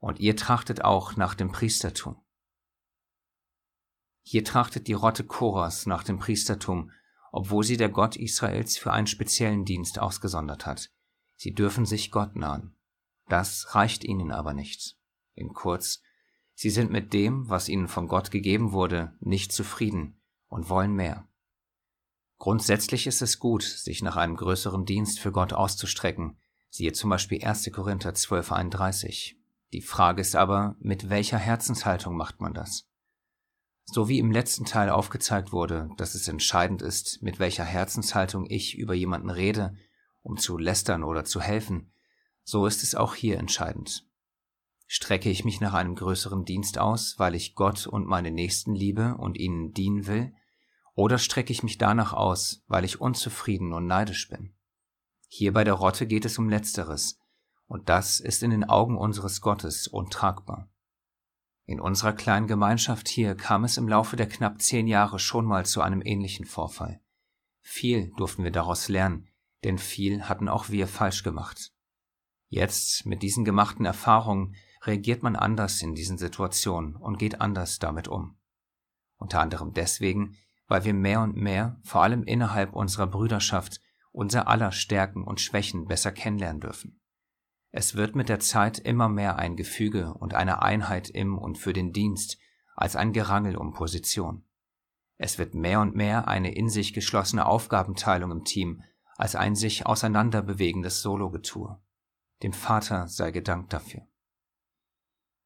Und 0.00 0.18
ihr 0.18 0.34
trachtet 0.34 0.84
auch 0.84 1.14
nach 1.14 1.36
dem 1.36 1.52
Priestertum. 1.52 2.16
Hier 4.30 4.44
trachtet 4.44 4.88
die 4.88 4.92
Rotte 4.92 5.24
Koras 5.24 5.86
nach 5.86 6.04
dem 6.04 6.18
Priestertum, 6.18 6.90
obwohl 7.32 7.64
sie 7.64 7.78
der 7.78 7.88
Gott 7.88 8.14
Israels 8.14 8.76
für 8.76 8.92
einen 8.92 9.06
speziellen 9.06 9.64
Dienst 9.64 9.98
ausgesondert 9.98 10.66
hat. 10.66 10.90
Sie 11.36 11.54
dürfen 11.54 11.86
sich 11.86 12.10
Gott 12.10 12.36
nahen. 12.36 12.76
Das 13.30 13.74
reicht 13.74 14.04
ihnen 14.04 14.30
aber 14.30 14.52
nicht. 14.52 14.98
In 15.34 15.54
kurz, 15.54 16.02
sie 16.52 16.68
sind 16.68 16.90
mit 16.90 17.14
dem, 17.14 17.48
was 17.48 17.70
ihnen 17.70 17.88
von 17.88 18.06
Gott 18.06 18.30
gegeben 18.30 18.72
wurde, 18.72 19.16
nicht 19.20 19.50
zufrieden 19.50 20.20
und 20.48 20.68
wollen 20.68 20.92
mehr. 20.92 21.26
Grundsätzlich 22.36 23.06
ist 23.06 23.22
es 23.22 23.38
gut, 23.38 23.62
sich 23.62 24.02
nach 24.02 24.16
einem 24.16 24.36
größeren 24.36 24.84
Dienst 24.84 25.20
für 25.20 25.32
Gott 25.32 25.54
auszustrecken, 25.54 26.36
siehe 26.68 26.92
zum 26.92 27.08
Beispiel 27.08 27.42
1. 27.42 27.72
Korinther 27.72 28.10
12,31. 28.10 29.36
Die 29.72 29.80
Frage 29.80 30.20
ist 30.20 30.36
aber, 30.36 30.76
mit 30.80 31.08
welcher 31.08 31.38
Herzenshaltung 31.38 32.14
macht 32.14 32.42
man 32.42 32.52
das? 32.52 32.88
So 33.90 34.06
wie 34.06 34.18
im 34.18 34.30
letzten 34.30 34.66
Teil 34.66 34.90
aufgezeigt 34.90 35.50
wurde, 35.50 35.88
dass 35.96 36.14
es 36.14 36.28
entscheidend 36.28 36.82
ist, 36.82 37.22
mit 37.22 37.38
welcher 37.38 37.64
Herzenshaltung 37.64 38.44
ich 38.46 38.76
über 38.76 38.92
jemanden 38.92 39.30
rede, 39.30 39.74
um 40.20 40.36
zu 40.36 40.58
lästern 40.58 41.02
oder 41.02 41.24
zu 41.24 41.40
helfen, 41.40 41.90
so 42.44 42.66
ist 42.66 42.82
es 42.82 42.94
auch 42.94 43.14
hier 43.14 43.38
entscheidend. 43.38 44.06
Strecke 44.86 45.30
ich 45.30 45.46
mich 45.46 45.62
nach 45.62 45.72
einem 45.72 45.94
größeren 45.94 46.44
Dienst 46.44 46.76
aus, 46.76 47.18
weil 47.18 47.34
ich 47.34 47.54
Gott 47.54 47.86
und 47.86 48.06
meine 48.06 48.30
Nächsten 48.30 48.74
liebe 48.74 49.16
und 49.16 49.38
ihnen 49.38 49.72
dienen 49.72 50.06
will, 50.06 50.34
oder 50.94 51.16
strecke 51.16 51.52
ich 51.52 51.62
mich 51.62 51.78
danach 51.78 52.12
aus, 52.12 52.62
weil 52.66 52.84
ich 52.84 53.00
unzufrieden 53.00 53.72
und 53.72 53.86
neidisch 53.86 54.28
bin? 54.28 54.54
Hier 55.28 55.54
bei 55.54 55.64
der 55.64 55.74
Rotte 55.74 56.06
geht 56.06 56.26
es 56.26 56.36
um 56.36 56.50
Letzteres, 56.50 57.18
und 57.66 57.88
das 57.88 58.20
ist 58.20 58.42
in 58.42 58.50
den 58.50 58.64
Augen 58.64 58.98
unseres 58.98 59.40
Gottes 59.40 59.88
untragbar. 59.88 60.68
In 61.68 61.80
unserer 61.80 62.14
kleinen 62.14 62.46
Gemeinschaft 62.46 63.08
hier 63.08 63.34
kam 63.34 63.62
es 63.62 63.76
im 63.76 63.88
Laufe 63.88 64.16
der 64.16 64.26
knapp 64.26 64.62
zehn 64.62 64.86
Jahre 64.86 65.18
schon 65.18 65.44
mal 65.44 65.66
zu 65.66 65.82
einem 65.82 66.00
ähnlichen 66.02 66.46
Vorfall. 66.46 67.02
Viel 67.60 68.10
durften 68.16 68.42
wir 68.42 68.50
daraus 68.50 68.88
lernen, 68.88 69.28
denn 69.64 69.76
viel 69.76 70.22
hatten 70.22 70.48
auch 70.48 70.70
wir 70.70 70.88
falsch 70.88 71.22
gemacht. 71.22 71.74
Jetzt, 72.48 73.04
mit 73.04 73.22
diesen 73.22 73.44
gemachten 73.44 73.84
Erfahrungen, 73.84 74.56
reagiert 74.80 75.22
man 75.22 75.36
anders 75.36 75.82
in 75.82 75.94
diesen 75.94 76.16
Situationen 76.16 76.96
und 76.96 77.18
geht 77.18 77.42
anders 77.42 77.78
damit 77.78 78.08
um. 78.08 78.38
Unter 79.18 79.40
anderem 79.40 79.74
deswegen, 79.74 80.38
weil 80.68 80.86
wir 80.86 80.94
mehr 80.94 81.20
und 81.20 81.36
mehr, 81.36 81.78
vor 81.84 82.02
allem 82.02 82.22
innerhalb 82.22 82.72
unserer 82.72 83.08
Brüderschaft, 83.08 83.82
unser 84.10 84.48
aller 84.48 84.72
Stärken 84.72 85.22
und 85.22 85.42
Schwächen 85.42 85.84
besser 85.84 86.12
kennenlernen 86.12 86.62
dürfen. 86.62 86.97
Es 87.78 87.94
wird 87.94 88.16
mit 88.16 88.28
der 88.28 88.40
Zeit 88.40 88.80
immer 88.80 89.08
mehr 89.08 89.36
ein 89.36 89.54
Gefüge 89.54 90.12
und 90.14 90.34
eine 90.34 90.62
Einheit 90.62 91.08
im 91.10 91.38
und 91.38 91.58
für 91.58 91.72
den 91.72 91.92
Dienst 91.92 92.36
als 92.74 92.96
ein 92.96 93.12
Gerangel 93.12 93.56
um 93.56 93.72
Position. 93.72 94.42
Es 95.16 95.38
wird 95.38 95.54
mehr 95.54 95.80
und 95.80 95.94
mehr 95.94 96.26
eine 96.26 96.52
in 96.52 96.70
sich 96.70 96.92
geschlossene 96.92 97.46
Aufgabenteilung 97.46 98.32
im 98.32 98.42
Team 98.42 98.82
als 99.16 99.36
ein 99.36 99.54
sich 99.54 99.86
auseinanderbewegendes 99.86 101.02
Sologetue. 101.02 101.80
Dem 102.42 102.52
Vater 102.52 103.06
sei 103.06 103.30
gedankt 103.30 103.72
dafür. 103.72 104.08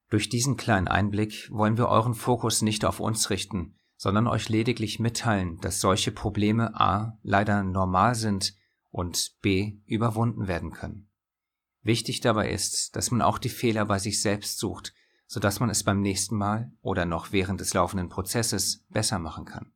Durch 0.08 0.30
diesen 0.30 0.56
kleinen 0.56 0.88
Einblick 0.88 1.50
wollen 1.52 1.76
wir 1.76 1.88
euren 1.88 2.14
Fokus 2.14 2.62
nicht 2.62 2.86
auf 2.86 2.98
uns 2.98 3.28
richten, 3.28 3.76
sondern 3.98 4.26
euch 4.26 4.48
lediglich 4.48 4.98
mitteilen, 4.98 5.58
dass 5.60 5.82
solche 5.82 6.12
Probleme 6.12 6.80
a. 6.80 7.18
leider 7.22 7.62
normal 7.62 8.14
sind 8.14 8.56
und 8.90 9.36
b. 9.42 9.82
überwunden 9.84 10.48
werden 10.48 10.70
können. 10.70 11.11
Wichtig 11.82 12.20
dabei 12.20 12.50
ist, 12.50 12.94
dass 12.96 13.10
man 13.10 13.22
auch 13.22 13.38
die 13.38 13.48
Fehler 13.48 13.84
bei 13.84 13.98
sich 13.98 14.22
selbst 14.22 14.58
sucht, 14.58 14.94
so 15.26 15.40
dass 15.40 15.60
man 15.60 15.70
es 15.70 15.82
beim 15.82 16.00
nächsten 16.00 16.36
Mal 16.36 16.72
oder 16.80 17.04
noch 17.04 17.32
während 17.32 17.60
des 17.60 17.74
laufenden 17.74 18.08
Prozesses 18.08 18.84
besser 18.90 19.18
machen 19.18 19.44
kann. 19.44 19.72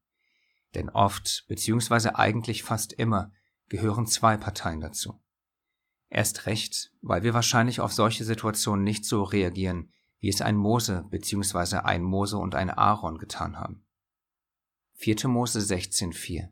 Denn 0.74 0.88
oft, 0.90 1.44
beziehungsweise 1.48 2.16
eigentlich 2.16 2.62
fast 2.62 2.92
immer, 2.92 3.32
gehören 3.68 4.06
zwei 4.06 4.36
Parteien 4.36 4.80
dazu. 4.80 5.20
Erst 6.08 6.46
recht, 6.46 6.92
weil 7.00 7.24
wir 7.24 7.34
wahrscheinlich 7.34 7.80
auf 7.80 7.92
solche 7.92 8.24
Situationen 8.24 8.84
nicht 8.84 9.04
so 9.04 9.24
reagieren, 9.24 9.90
wie 10.20 10.28
es 10.28 10.40
ein 10.40 10.56
Mose 10.56 11.04
bzw. 11.10 11.78
ein 11.78 12.02
Mose 12.02 12.38
und 12.38 12.54
ein 12.54 12.70
Aaron 12.70 13.18
getan 13.18 13.58
haben. 13.58 13.84
4. 14.94 15.28
Mose 15.28 15.58
16,4 15.58 16.48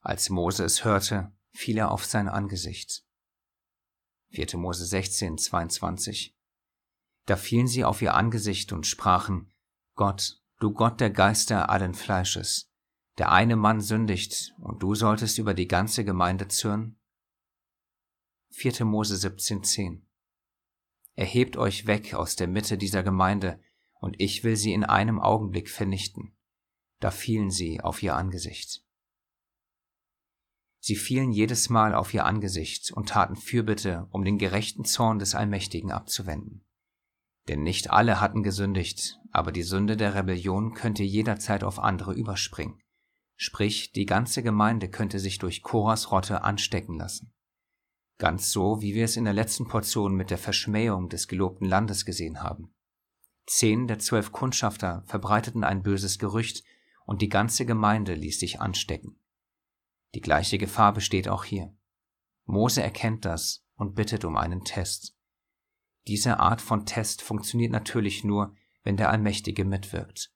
Als 0.00 0.30
Mose 0.30 0.64
es 0.64 0.84
hörte, 0.84 1.32
fiel 1.52 1.78
er 1.78 1.92
auf 1.92 2.04
sein 2.04 2.28
Angesicht. 2.28 3.04
4. 4.32 4.58
Mose 4.58 4.86
16, 4.86 5.38
22 5.38 6.36
Da 7.26 7.36
fielen 7.36 7.66
sie 7.66 7.84
auf 7.84 8.00
ihr 8.00 8.14
Angesicht 8.14 8.72
und 8.72 8.86
sprachen, 8.86 9.52
Gott, 9.96 10.40
du 10.60 10.72
Gott 10.72 11.00
der 11.00 11.10
Geister 11.10 11.68
allen 11.68 11.94
Fleisches, 11.94 12.70
der 13.18 13.32
eine 13.32 13.56
Mann 13.56 13.80
sündigt, 13.80 14.54
und 14.58 14.84
du 14.84 14.94
solltest 14.94 15.38
über 15.38 15.52
die 15.52 15.66
ganze 15.66 16.04
Gemeinde 16.04 16.46
zürnen? 16.46 17.00
4. 18.50 18.84
Mose 18.84 19.16
17,10 19.16 20.02
Erhebt 21.14 21.56
euch 21.56 21.88
weg 21.88 22.14
aus 22.14 22.36
der 22.36 22.46
Mitte 22.46 22.78
dieser 22.78 23.02
Gemeinde, 23.02 23.60
und 23.94 24.20
ich 24.20 24.44
will 24.44 24.54
sie 24.54 24.72
in 24.72 24.84
einem 24.84 25.18
Augenblick 25.18 25.68
vernichten. 25.68 26.36
Da 27.00 27.10
fielen 27.10 27.50
sie 27.50 27.80
auf 27.80 28.00
ihr 28.00 28.14
Angesicht. 28.14 28.84
Sie 30.80 30.96
fielen 30.96 31.30
jedes 31.30 31.68
Mal 31.68 31.94
auf 31.94 32.12
ihr 32.14 32.24
Angesicht 32.24 32.90
und 32.90 33.10
taten 33.10 33.36
Fürbitte, 33.36 34.08
um 34.10 34.24
den 34.24 34.38
gerechten 34.38 34.84
Zorn 34.84 35.18
des 35.18 35.34
Allmächtigen 35.34 35.92
abzuwenden. 35.92 36.64
Denn 37.48 37.62
nicht 37.62 37.90
alle 37.90 38.20
hatten 38.20 38.42
gesündigt, 38.42 39.18
aber 39.30 39.52
die 39.52 39.62
Sünde 39.62 39.96
der 39.96 40.14
Rebellion 40.14 40.72
könnte 40.72 41.02
jederzeit 41.02 41.64
auf 41.64 41.78
andere 41.78 42.14
überspringen. 42.14 42.80
Sprich, 43.36 43.92
die 43.92 44.06
ganze 44.06 44.42
Gemeinde 44.42 44.88
könnte 44.88 45.18
sich 45.18 45.38
durch 45.38 45.62
Koras 45.62 46.10
Rotte 46.10 46.44
anstecken 46.44 46.98
lassen. 46.98 47.32
Ganz 48.18 48.50
so, 48.50 48.82
wie 48.82 48.94
wir 48.94 49.04
es 49.04 49.16
in 49.16 49.24
der 49.24 49.32
letzten 49.32 49.66
Portion 49.66 50.14
mit 50.14 50.30
der 50.30 50.38
Verschmähung 50.38 51.08
des 51.08 51.26
gelobten 51.26 51.66
Landes 51.66 52.04
gesehen 52.04 52.42
haben. 52.42 52.74
Zehn 53.46 53.86
der 53.86 53.98
zwölf 53.98 54.32
Kundschafter 54.32 55.02
verbreiteten 55.06 55.64
ein 55.64 55.82
böses 55.82 56.18
Gerücht 56.18 56.62
und 57.06 57.22
die 57.22 57.28
ganze 57.28 57.66
Gemeinde 57.66 58.14
ließ 58.14 58.38
sich 58.38 58.60
anstecken. 58.60 59.19
Die 60.14 60.20
gleiche 60.20 60.58
Gefahr 60.58 60.92
besteht 60.92 61.28
auch 61.28 61.44
hier. 61.44 61.74
Mose 62.44 62.82
erkennt 62.82 63.24
das 63.24 63.64
und 63.74 63.94
bittet 63.94 64.24
um 64.24 64.36
einen 64.36 64.64
Test. 64.64 65.16
Diese 66.06 66.40
Art 66.40 66.60
von 66.60 66.86
Test 66.86 67.22
funktioniert 67.22 67.72
natürlich 67.72 68.24
nur, 68.24 68.54
wenn 68.82 68.96
der 68.96 69.10
Allmächtige 69.10 69.64
mitwirkt. 69.64 70.32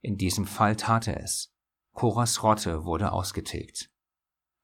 In 0.00 0.16
diesem 0.16 0.46
Fall 0.46 0.76
tat 0.76 1.08
er 1.08 1.22
es. 1.22 1.52
Koras 1.92 2.42
Rotte 2.42 2.84
wurde 2.84 3.12
ausgetilgt 3.12 3.90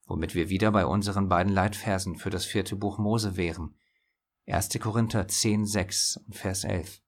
womit 0.07 0.35
wir 0.35 0.49
wieder 0.49 0.71
bei 0.71 0.87
unseren 0.87 1.29
beiden 1.29 1.53
Leitversen 1.53 2.17
für 2.17 2.31
das 2.31 2.45
vierte 2.45 2.77
Buch 2.77 2.99
Mose 2.99 3.37
wären. 3.37 3.77
1. 4.47 4.79
Korinther 4.81 5.27
10, 5.27 5.67
6 5.67 6.19
und 6.19 6.37
Vers 6.37 6.65
11. 6.65 7.03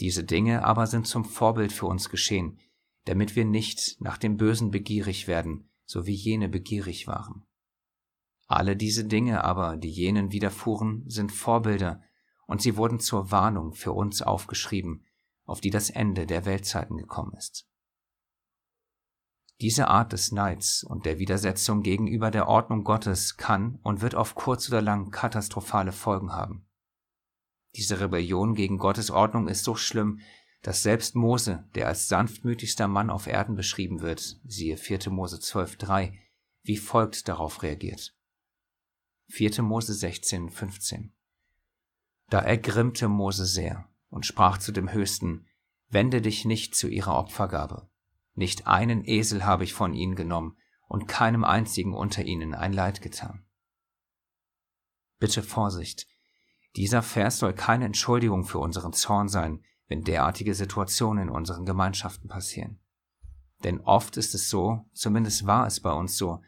Diese 0.00 0.24
Dinge 0.24 0.64
aber 0.64 0.86
sind 0.86 1.06
zum 1.06 1.24
Vorbild 1.24 1.72
für 1.72 1.86
uns 1.86 2.08
geschehen, 2.08 2.58
damit 3.04 3.34
wir 3.34 3.44
nicht 3.44 4.00
nach 4.00 4.16
dem 4.16 4.36
Bösen 4.36 4.70
begierig 4.70 5.26
werden, 5.26 5.68
so 5.92 6.06
wie 6.06 6.14
jene 6.14 6.48
begierig 6.48 7.06
waren. 7.06 7.44
Alle 8.46 8.76
diese 8.76 9.04
Dinge 9.04 9.44
aber, 9.44 9.76
die 9.76 9.90
jenen 9.90 10.32
widerfuhren, 10.32 11.04
sind 11.06 11.30
Vorbilder, 11.30 12.02
und 12.46 12.62
sie 12.62 12.76
wurden 12.76 12.98
zur 12.98 13.30
Warnung 13.30 13.74
für 13.74 13.92
uns 13.92 14.22
aufgeschrieben, 14.22 15.04
auf 15.44 15.60
die 15.60 15.70
das 15.70 15.90
Ende 15.90 16.26
der 16.26 16.46
Weltzeiten 16.46 16.96
gekommen 16.96 17.34
ist. 17.36 17.68
Diese 19.60 19.88
Art 19.88 20.12
des 20.12 20.32
Neids 20.32 20.82
und 20.82 21.04
der 21.04 21.18
Widersetzung 21.18 21.82
gegenüber 21.82 22.30
der 22.30 22.48
Ordnung 22.48 22.84
Gottes 22.84 23.36
kann 23.36 23.78
und 23.82 24.00
wird 24.00 24.14
auf 24.14 24.34
kurz 24.34 24.68
oder 24.68 24.80
lang 24.80 25.10
katastrophale 25.10 25.92
Folgen 25.92 26.32
haben. 26.32 26.66
Diese 27.76 28.00
Rebellion 28.00 28.54
gegen 28.54 28.78
Gottes 28.78 29.10
Ordnung 29.10 29.46
ist 29.46 29.64
so 29.64 29.76
schlimm, 29.76 30.20
dass 30.62 30.82
selbst 30.82 31.14
Mose, 31.16 31.68
der 31.74 31.88
als 31.88 32.08
sanftmütigster 32.08 32.88
Mann 32.88 33.10
auf 33.10 33.26
Erden 33.26 33.56
beschrieben 33.56 34.00
wird, 34.00 34.40
siehe 34.44 34.76
4. 34.76 35.10
Mose 35.10 35.36
12.3, 35.36 36.14
wie 36.62 36.76
folgt 36.76 37.28
darauf 37.28 37.62
reagiert. 37.62 38.14
4. 39.28 39.62
Mose 39.62 39.92
16, 39.92 40.50
15. 40.50 41.12
Da 42.30 42.38
ergrimmte 42.38 43.08
Mose 43.08 43.44
sehr 43.44 43.88
und 44.08 44.24
sprach 44.24 44.58
zu 44.58 44.72
dem 44.72 44.92
Höchsten, 44.92 45.46
wende 45.88 46.22
dich 46.22 46.44
nicht 46.44 46.74
zu 46.74 46.88
ihrer 46.88 47.16
Opfergabe, 47.16 47.90
nicht 48.34 48.66
einen 48.66 49.04
Esel 49.04 49.44
habe 49.44 49.64
ich 49.64 49.74
von 49.74 49.92
ihnen 49.94 50.14
genommen 50.14 50.56
und 50.86 51.08
keinem 51.08 51.44
einzigen 51.44 51.94
unter 51.94 52.22
ihnen 52.22 52.54
ein 52.54 52.72
Leid 52.72 53.02
getan. 53.02 53.44
Bitte 55.18 55.42
Vorsicht. 55.42 56.06
Dieser 56.76 57.02
Vers 57.02 57.38
soll 57.38 57.52
keine 57.52 57.84
Entschuldigung 57.84 58.44
für 58.44 58.58
unseren 58.58 58.92
Zorn 58.92 59.28
sein, 59.28 59.64
wenn 59.92 60.04
derartige 60.04 60.54
Situationen 60.54 61.24
in 61.24 61.28
unseren 61.28 61.66
Gemeinschaften 61.66 62.26
passieren. 62.26 62.80
Denn 63.62 63.78
oft 63.80 64.16
ist 64.16 64.34
es 64.34 64.48
so, 64.48 64.86
zumindest 64.94 65.46
war 65.46 65.66
es 65.66 65.80
bei 65.80 65.92
uns 65.92 66.16
so, 66.16 66.40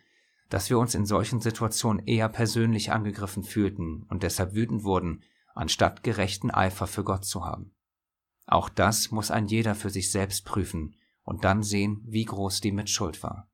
dass 0.48 0.70
wir 0.70 0.78
uns 0.78 0.94
in 0.94 1.04
solchen 1.04 1.42
Situationen 1.42 2.06
eher 2.06 2.30
persönlich 2.30 2.90
angegriffen 2.90 3.44
fühlten 3.44 4.04
und 4.04 4.22
deshalb 4.22 4.54
wütend 4.54 4.82
wurden, 4.82 5.24
anstatt 5.54 6.02
gerechten 6.02 6.50
Eifer 6.50 6.86
für 6.86 7.04
Gott 7.04 7.26
zu 7.26 7.44
haben. 7.44 7.74
Auch 8.46 8.70
das 8.70 9.10
muss 9.10 9.30
ein 9.30 9.46
jeder 9.46 9.74
für 9.74 9.90
sich 9.90 10.10
selbst 10.10 10.46
prüfen 10.46 10.96
und 11.22 11.44
dann 11.44 11.62
sehen, 11.62 12.00
wie 12.06 12.24
groß 12.24 12.62
die 12.62 12.72
Mitschuld 12.72 13.22
war. 13.22 13.50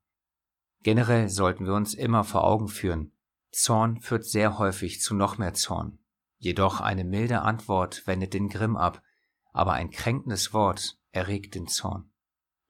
Generell 0.85 1.28
sollten 1.28 1.66
wir 1.66 1.75
uns 1.75 1.94
immer 1.94 2.23
vor 2.23 2.44
Augen 2.44 2.68
führen, 2.68 3.11
Zorn 3.50 4.00
führt 4.00 4.25
sehr 4.25 4.56
häufig 4.56 5.00
zu 5.00 5.16
noch 5.16 5.37
mehr 5.37 5.54
Zorn. 5.54 5.99
Jedoch 6.38 6.80
eine 6.80 7.02
milde 7.02 7.42
Antwort 7.42 8.06
wendet 8.06 8.35
den 8.35 8.49
Grimm 8.49 8.76
ab, 8.76 9.02
aber 9.52 9.73
ein 9.73 9.90
kränkendes 9.90 10.52
Wort 10.52 10.99
erregt 11.12 11.54
den 11.54 11.66
Zorn. 11.66 12.11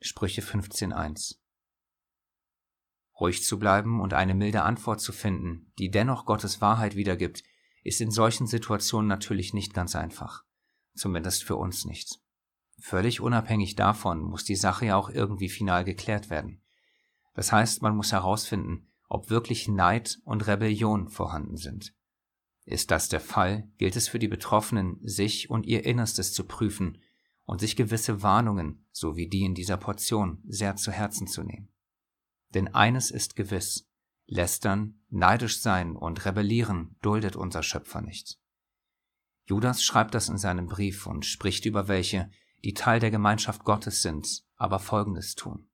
Sprüche 0.00 0.42
15.1 0.42 1.36
Ruhig 3.20 3.44
zu 3.44 3.58
bleiben 3.58 4.00
und 4.00 4.14
eine 4.14 4.34
milde 4.34 4.62
Antwort 4.62 5.00
zu 5.00 5.12
finden, 5.12 5.72
die 5.78 5.90
dennoch 5.90 6.24
Gottes 6.24 6.62
Wahrheit 6.62 6.96
wiedergibt, 6.96 7.42
ist 7.84 8.00
in 8.00 8.10
solchen 8.10 8.46
Situationen 8.46 9.08
natürlich 9.08 9.52
nicht 9.52 9.74
ganz 9.74 9.94
einfach. 9.94 10.42
Zumindest 10.94 11.44
für 11.44 11.56
uns 11.56 11.84
nicht. 11.84 12.18
Völlig 12.80 13.20
unabhängig 13.20 13.74
davon 13.76 14.22
muss 14.22 14.44
die 14.44 14.56
Sache 14.56 14.86
ja 14.86 14.96
auch 14.96 15.10
irgendwie 15.10 15.50
final 15.50 15.84
geklärt 15.84 16.30
werden. 16.30 16.62
Das 17.34 17.52
heißt, 17.52 17.82
man 17.82 17.94
muss 17.94 18.12
herausfinden, 18.12 18.90
ob 19.08 19.28
wirklich 19.28 19.68
Neid 19.68 20.18
und 20.24 20.46
Rebellion 20.46 21.08
vorhanden 21.08 21.56
sind. 21.56 21.94
Ist 22.64 22.90
das 22.90 23.08
der 23.08 23.20
Fall, 23.20 23.68
gilt 23.78 23.96
es 23.96 24.08
für 24.08 24.18
die 24.18 24.28
Betroffenen, 24.28 24.98
sich 25.02 25.50
und 25.50 25.66
ihr 25.66 25.84
Innerstes 25.84 26.32
zu 26.32 26.44
prüfen 26.44 26.98
und 27.44 27.60
sich 27.60 27.74
gewisse 27.74 28.22
Warnungen, 28.22 28.86
so 28.92 29.16
wie 29.16 29.28
die 29.28 29.44
in 29.44 29.54
dieser 29.54 29.76
Portion, 29.76 30.42
sehr 30.46 30.76
zu 30.76 30.92
Herzen 30.92 31.26
zu 31.26 31.42
nehmen. 31.42 31.72
Denn 32.54 32.68
eines 32.68 33.10
ist 33.10 33.34
gewiss, 33.36 33.88
lästern, 34.26 35.00
neidisch 35.08 35.60
sein 35.60 35.96
und 35.96 36.24
rebellieren 36.24 36.96
duldet 37.02 37.36
unser 37.36 37.62
Schöpfer 37.62 38.00
nicht. 38.00 38.38
Judas 39.46 39.82
schreibt 39.82 40.14
das 40.14 40.28
in 40.28 40.38
seinem 40.38 40.66
Brief 40.66 41.06
und 41.06 41.26
spricht 41.26 41.64
über 41.64 41.88
welche, 41.88 42.30
die 42.62 42.74
Teil 42.74 43.00
der 43.00 43.10
Gemeinschaft 43.10 43.64
Gottes 43.64 44.02
sind, 44.02 44.44
aber 44.56 44.78
Folgendes 44.78 45.34
tun. 45.34 45.68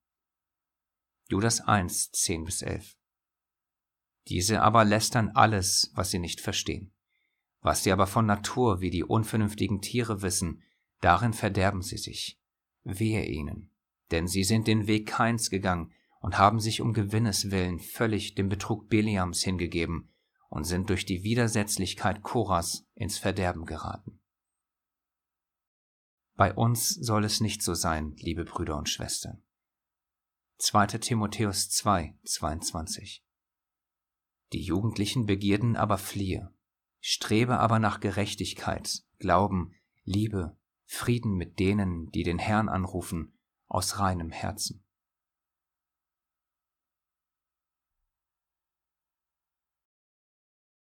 Judas 1.28 1.60
1, 1.60 2.12
10 2.12 2.44
bis 2.44 2.62
11. 2.62 2.96
Diese 4.28 4.62
aber 4.62 4.84
lästern 4.84 5.30
alles, 5.34 5.92
was 5.94 6.10
sie 6.10 6.18
nicht 6.18 6.40
verstehen. 6.40 6.92
Was 7.60 7.84
sie 7.84 7.92
aber 7.92 8.06
von 8.06 8.26
Natur 8.26 8.80
wie 8.80 8.90
die 8.90 9.04
unvernünftigen 9.04 9.80
Tiere 9.80 10.22
wissen, 10.22 10.62
darin 11.00 11.32
verderben 11.32 11.82
sie 11.82 11.98
sich. 11.98 12.40
Wehe 12.82 13.24
ihnen, 13.24 13.70
denn 14.10 14.26
sie 14.26 14.44
sind 14.44 14.66
den 14.66 14.86
Weg 14.86 15.06
Keins 15.06 15.50
gegangen 15.50 15.92
und 16.20 16.38
haben 16.38 16.60
sich 16.60 16.80
um 16.80 16.92
Gewinnes 16.92 17.50
willen 17.50 17.78
völlig 17.78 18.34
dem 18.34 18.48
Betrug 18.48 18.88
Beliams 18.88 19.42
hingegeben 19.42 20.12
und 20.48 20.64
sind 20.64 20.90
durch 20.90 21.04
die 21.04 21.22
Widersetzlichkeit 21.22 22.22
Koras 22.22 22.86
ins 22.94 23.18
Verderben 23.18 23.64
geraten. 23.64 24.20
Bei 26.34 26.52
uns 26.52 26.90
soll 26.90 27.24
es 27.24 27.40
nicht 27.40 27.62
so 27.62 27.74
sein, 27.74 28.14
liebe 28.18 28.44
Brüder 28.44 28.76
und 28.76 28.88
Schwestern. 28.88 29.42
2. 30.58 30.86
Timotheus 30.98 31.70
2, 31.70 32.18
22 32.24 33.25
Die 34.52 34.62
jugendlichen 34.62 35.26
Begierden 35.26 35.76
aber 35.76 35.98
fliehe, 35.98 36.54
strebe 37.00 37.58
aber 37.58 37.78
nach 37.78 38.00
Gerechtigkeit, 38.00 39.02
Glauben, 39.18 39.74
Liebe, 40.04 40.56
Frieden 40.84 41.34
mit 41.34 41.58
denen, 41.58 42.10
die 42.12 42.22
den 42.22 42.38
Herrn 42.38 42.68
anrufen, 42.68 43.36
aus 43.66 43.98
reinem 43.98 44.30
Herzen. 44.30 44.84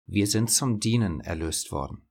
Wir 0.05 0.27
sind 0.27 0.50
zum 0.50 0.79
Dienen 0.79 1.20
erlöst 1.20 1.72
worden. 1.72 2.08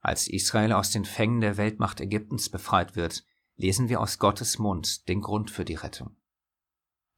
Als 0.00 0.28
Israel 0.28 0.72
aus 0.72 0.90
den 0.90 1.04
Fängen 1.04 1.40
der 1.40 1.56
Weltmacht 1.56 2.00
Ägyptens 2.00 2.50
befreit 2.50 2.96
wird, 2.96 3.24
lesen 3.56 3.88
wir 3.88 4.00
aus 4.00 4.18
Gottes 4.18 4.58
Mund 4.58 5.08
den 5.08 5.20
Grund 5.20 5.50
für 5.50 5.64
die 5.64 5.74
Rettung. 5.74 6.16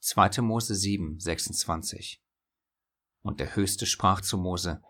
2. 0.00 0.42
Mose 0.42 0.74
7, 0.74 1.20
26 1.20 2.21
Und 3.22 3.40
der 3.40 3.56
Höchste 3.56 3.86
sprach 3.86 4.20
zu 4.20 4.36
Mose, 4.38 4.82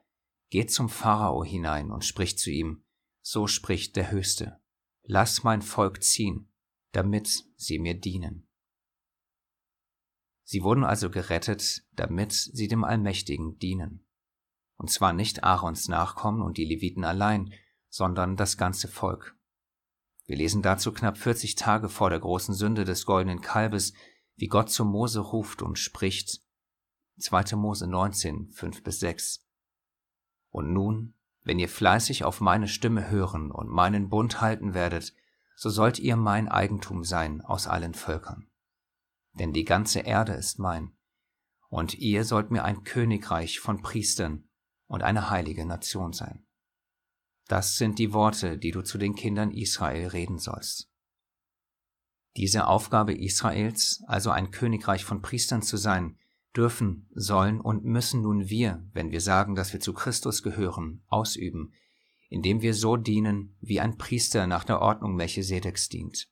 Geht 0.51 0.71
zum 0.71 0.89
Pharao 0.89 1.45
hinein 1.45 1.91
und 1.91 2.05
spricht 2.05 2.39
zu 2.39 2.51
ihm, 2.51 2.85
so 3.23 3.47
spricht 3.47 3.97
der 3.97 4.11
Höchste, 4.11 4.61
lass 5.03 5.45
mein 5.45 5.63
Volk 5.63 6.03
ziehen, 6.03 6.53
damit 6.93 7.45
sie 7.57 7.79
mir 7.79 7.95
dienen. 7.95 8.47
Sie 10.45 10.63
wurden 10.63 10.85
also 10.85 11.09
gerettet, 11.09 11.85
damit 11.93 12.33
sie 12.33 12.69
dem 12.69 12.85
Allmächtigen 12.85 13.59
dienen 13.59 14.05
und 14.83 14.91
zwar 14.91 15.13
nicht 15.13 15.45
Aarons 15.45 15.87
Nachkommen 15.87 16.43
und 16.43 16.59
die 16.59 16.65
Leviten 16.65 17.05
allein, 17.05 17.55
sondern 17.89 18.37
das 18.37 18.57
ganze 18.57 18.89
Volk. 18.89 19.39
Wir 20.27 20.37
lesen 20.37 20.61
dazu 20.61 20.93
knapp 20.93 21.19
40 21.19 21.55
Tage 21.55 21.89
vor 21.89 22.11
der 22.11 22.19
großen 22.19 22.53
Sünde 22.53 22.85
des 22.85 23.07
goldenen 23.07 23.41
Kalbes, 23.41 23.93
wie 24.35 24.49
Gott 24.49 24.71
zu 24.71 24.85
Mose 24.85 25.21
ruft 25.21 25.63
und 25.63 25.79
spricht. 25.79 26.43
2. 27.23 27.57
Mose 27.57 27.87
19, 27.87 28.51
5 28.51 28.83
bis 28.83 29.01
6. 29.01 29.47
Und 30.51 30.73
nun, 30.73 31.15
wenn 31.43 31.59
ihr 31.59 31.69
fleißig 31.69 32.25
auf 32.25 32.41
meine 32.41 32.69
Stimme 32.69 33.11
hören 33.11 33.51
und 33.51 33.69
meinen 33.69 34.09
Bund 34.09 34.41
halten 34.41 34.75
werdet, 34.75 35.15
so 35.57 35.71
sollt 35.71 35.99
ihr 35.99 36.17
mein 36.17 36.49
Eigentum 36.49 37.05
sein 37.05 37.41
aus 37.41 37.67
allen 37.67 37.95
Völkern. 37.95 38.49
Denn 39.35 39.53
die 39.53 39.65
ganze 39.65 40.01
Erde 40.01 40.33
ist 40.33 40.59
mein, 40.59 40.93
und 41.69 41.95
ihr 41.95 42.25
sollt 42.25 42.51
mir 42.51 42.65
ein 42.65 42.85
Königreich 42.85 43.59
von 43.59 43.81
Priestern 43.81 44.49
und 44.89 45.03
eine 45.03 45.31
heilige 45.31 45.65
Nation 45.65 46.13
sein. 46.13 46.45
Das 47.49 47.77
sind 47.77 47.99
die 47.99 48.13
Worte, 48.13 48.59
die 48.59 48.71
du 48.71 48.83
zu 48.83 48.99
den 48.99 49.15
Kindern 49.15 49.51
Israel 49.51 50.09
reden 50.09 50.39
sollst. 50.39 50.91
Diese 52.37 52.67
Aufgabe 52.67 53.15
Israels, 53.15 54.03
also 54.07 54.31
ein 54.31 54.51
Königreich 54.51 55.05
von 55.05 55.23
Priestern 55.23 55.63
zu 55.63 55.77
sein, 55.77 56.19
dürfen, 56.57 57.09
sollen 57.15 57.61
und 57.61 57.85
müssen 57.85 58.23
nun 58.23 58.49
wir, 58.49 58.87
wenn 58.93 59.11
wir 59.11 59.21
sagen, 59.21 59.55
dass 59.55 59.73
wir 59.73 59.81
zu 59.81 59.93
Christus 59.93 60.43
gehören, 60.43 61.03
ausüben, 61.07 61.73
indem 62.29 62.63
wir 62.63 62.75
so 62.75 62.97
dienen, 62.97 63.57
wie 63.61 63.81
ein 63.81 63.99
Priester 63.99 64.47
nach 64.47 64.65
der 64.65 64.81
Ordnung 64.81 65.15
Melchisedeks 65.15 65.89
dient. 65.89 66.29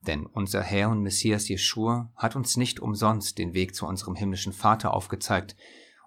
Denn 0.00 0.26
unser 0.26 0.62
Herr 0.62 0.90
und 0.90 1.02
Messias 1.02 1.48
Jeschua 1.48 2.12
hat 2.16 2.34
uns 2.34 2.56
nicht 2.56 2.80
umsonst 2.80 3.38
den 3.38 3.54
Weg 3.54 3.74
zu 3.74 3.86
unserem 3.86 4.16
himmlischen 4.16 4.52
Vater 4.52 4.94
aufgezeigt, 4.94 5.56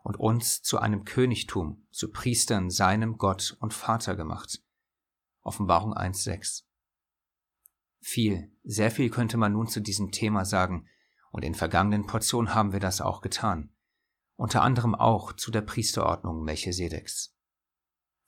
und 0.05 0.19
uns 0.19 0.61
zu 0.61 0.77
einem 0.77 1.03
Königtum, 1.03 1.87
zu 1.89 2.11
Priestern 2.11 2.69
seinem 2.69 3.17
Gott 3.17 3.57
und 3.59 3.73
Vater 3.73 4.15
gemacht. 4.15 4.61
Offenbarung 5.41 5.95
1.6. 5.95 6.61
Viel, 8.01 8.51
sehr 8.63 8.91
viel 8.91 9.09
könnte 9.09 9.37
man 9.37 9.53
nun 9.53 9.65
zu 9.67 9.81
diesem 9.81 10.11
Thema 10.11 10.45
sagen, 10.45 10.87
und 11.35 11.43
in 11.43 11.53
vergangenen 11.53 12.07
Portionen 12.07 12.55
haben 12.55 12.71
wir 12.71 12.79
das 12.79 13.01
auch 13.01 13.19
getan, 13.19 13.69
unter 14.37 14.61
anderem 14.61 14.95
auch 14.95 15.33
zu 15.33 15.51
der 15.51 15.59
Priesterordnung 15.59 16.45
Melchisedeks. 16.45 17.35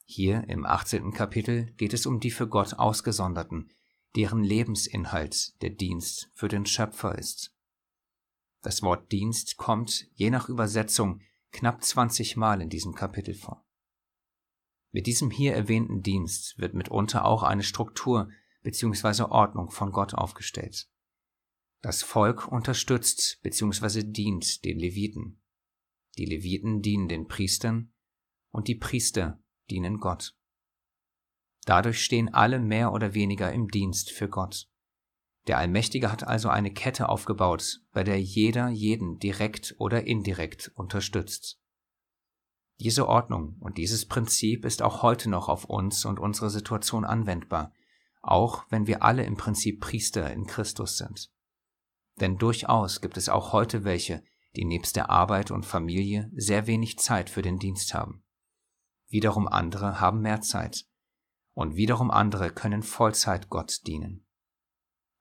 Hier 0.04 0.44
im 0.48 0.66
18. 0.66 1.14
Kapitel 1.14 1.72
geht 1.78 1.94
es 1.94 2.04
um 2.04 2.20
die 2.20 2.30
für 2.30 2.46
Gott 2.46 2.74
Ausgesonderten, 2.74 3.72
deren 4.14 4.44
Lebensinhalt 4.44 5.58
der 5.62 5.70
Dienst 5.70 6.30
für 6.34 6.48
den 6.48 6.66
Schöpfer 6.66 7.16
ist. 7.16 7.56
Das 8.60 8.82
Wort 8.82 9.10
Dienst 9.10 9.56
kommt, 9.56 10.06
je 10.12 10.28
nach 10.28 10.50
Übersetzung, 10.50 11.22
knapp 11.50 11.82
20 11.82 12.36
Mal 12.36 12.60
in 12.60 12.68
diesem 12.68 12.94
Kapitel 12.94 13.32
vor. 13.32 13.64
Mit 14.90 15.06
diesem 15.06 15.30
hier 15.30 15.54
erwähnten 15.54 16.02
Dienst 16.02 16.58
wird 16.58 16.74
mitunter 16.74 17.24
auch 17.24 17.42
eine 17.42 17.62
Struktur 17.62 18.28
bzw. 18.64 19.22
Ordnung 19.22 19.70
von 19.70 19.92
Gott 19.92 20.12
aufgestellt. 20.12 20.90
Das 21.80 22.02
Volk 22.02 22.48
unterstützt 22.48 23.38
bzw. 23.42 24.02
dient 24.02 24.64
den 24.64 24.78
Leviten. 24.78 25.40
Die 26.16 26.24
Leviten 26.24 26.82
dienen 26.82 27.08
den 27.08 27.28
Priestern 27.28 27.92
und 28.50 28.66
die 28.66 28.74
Priester 28.74 29.40
dienen 29.70 30.00
Gott. 30.00 30.34
Dadurch 31.66 32.02
stehen 32.02 32.34
alle 32.34 32.58
mehr 32.58 32.92
oder 32.92 33.14
weniger 33.14 33.52
im 33.52 33.68
Dienst 33.68 34.10
für 34.10 34.28
Gott. 34.28 34.68
Der 35.46 35.58
Allmächtige 35.58 36.10
hat 36.10 36.24
also 36.24 36.48
eine 36.48 36.72
Kette 36.72 37.08
aufgebaut, 37.08 37.80
bei 37.92 38.02
der 38.02 38.20
jeder 38.20 38.68
jeden 38.68 39.18
direkt 39.18 39.76
oder 39.78 40.04
indirekt 40.04 40.72
unterstützt. 40.74 41.60
Diese 42.80 43.08
Ordnung 43.08 43.56
und 43.60 43.78
dieses 43.78 44.06
Prinzip 44.06 44.64
ist 44.64 44.82
auch 44.82 45.02
heute 45.02 45.30
noch 45.30 45.48
auf 45.48 45.64
uns 45.64 46.04
und 46.04 46.18
unsere 46.18 46.50
Situation 46.50 47.04
anwendbar, 47.04 47.72
auch 48.20 48.66
wenn 48.68 48.86
wir 48.86 49.02
alle 49.02 49.24
im 49.24 49.36
Prinzip 49.36 49.80
Priester 49.80 50.32
in 50.32 50.46
Christus 50.46 50.98
sind. 50.98 51.30
Denn 52.20 52.36
durchaus 52.36 53.00
gibt 53.00 53.16
es 53.16 53.28
auch 53.28 53.52
heute 53.52 53.84
welche, 53.84 54.22
die 54.56 54.64
nebst 54.64 54.96
der 54.96 55.10
Arbeit 55.10 55.50
und 55.50 55.66
Familie 55.66 56.30
sehr 56.34 56.66
wenig 56.66 56.98
Zeit 56.98 57.30
für 57.30 57.42
den 57.42 57.58
Dienst 57.58 57.94
haben. 57.94 58.24
Wiederum 59.08 59.48
andere 59.48 60.00
haben 60.00 60.20
mehr 60.20 60.40
Zeit. 60.40 60.86
Und 61.54 61.76
wiederum 61.76 62.10
andere 62.10 62.50
können 62.50 62.82
Vollzeit 62.82 63.48
Gott 63.48 63.86
dienen. 63.86 64.26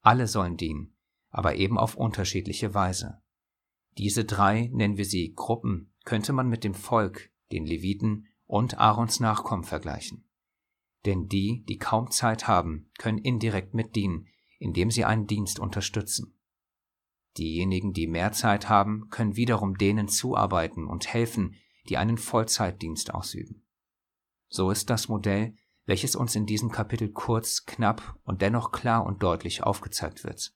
Alle 0.02 0.28
sollen 0.28 0.58
dienen, 0.58 0.96
aber 1.30 1.56
eben 1.56 1.78
auf 1.78 1.96
unterschiedliche 1.96 2.74
Weise. 2.74 3.22
Diese 3.98 4.26
drei, 4.26 4.70
nennen 4.74 4.98
wir 4.98 5.06
sie 5.06 5.34
Gruppen, 5.34 5.94
könnte 6.06 6.34
man 6.34 6.48
mit 6.48 6.64
dem 6.64 6.74
Volk, 6.74 7.32
den 7.52 7.66
Leviten 7.66 8.28
und 8.46 8.80
Aarons 8.80 9.20
Nachkommen 9.20 9.64
vergleichen. 9.64 10.30
Denn 11.06 11.28
die, 11.28 11.64
die 11.68 11.78
kaum 11.78 12.12
Zeit 12.12 12.48
haben, 12.48 12.92
können 12.98 13.18
indirekt 13.18 13.74
mitdienen, 13.74 14.28
indem 14.60 14.92
sie 14.92 15.06
einen 15.06 15.28
Dienst 15.28 15.60
unterstützen. 15.60 16.37
Diejenigen, 17.38 17.94
die 17.94 18.08
mehr 18.08 18.32
Zeit 18.32 18.70
haben, 18.70 19.10
können 19.10 19.36
wiederum 19.36 19.78
denen 19.78 20.08
zuarbeiten 20.08 20.88
und 20.88 21.08
helfen, 21.08 21.56
die 21.90 21.98
einen 21.98 22.18
Vollzeitdienst 22.18 23.14
ausüben. 23.14 23.66
So 24.50 24.72
ist 24.72 24.90
das 24.90 25.08
Modell, 25.08 25.56
welches 25.86 26.16
uns 26.16 26.36
in 26.36 26.46
diesem 26.46 26.72
Kapitel 26.72 27.10
kurz, 27.12 27.66
knapp 27.66 28.18
und 28.24 28.42
dennoch 28.42 28.72
klar 28.72 29.06
und 29.06 29.24
deutlich 29.24 29.64
aufgezeigt 29.64 30.24
wird. 30.24 30.54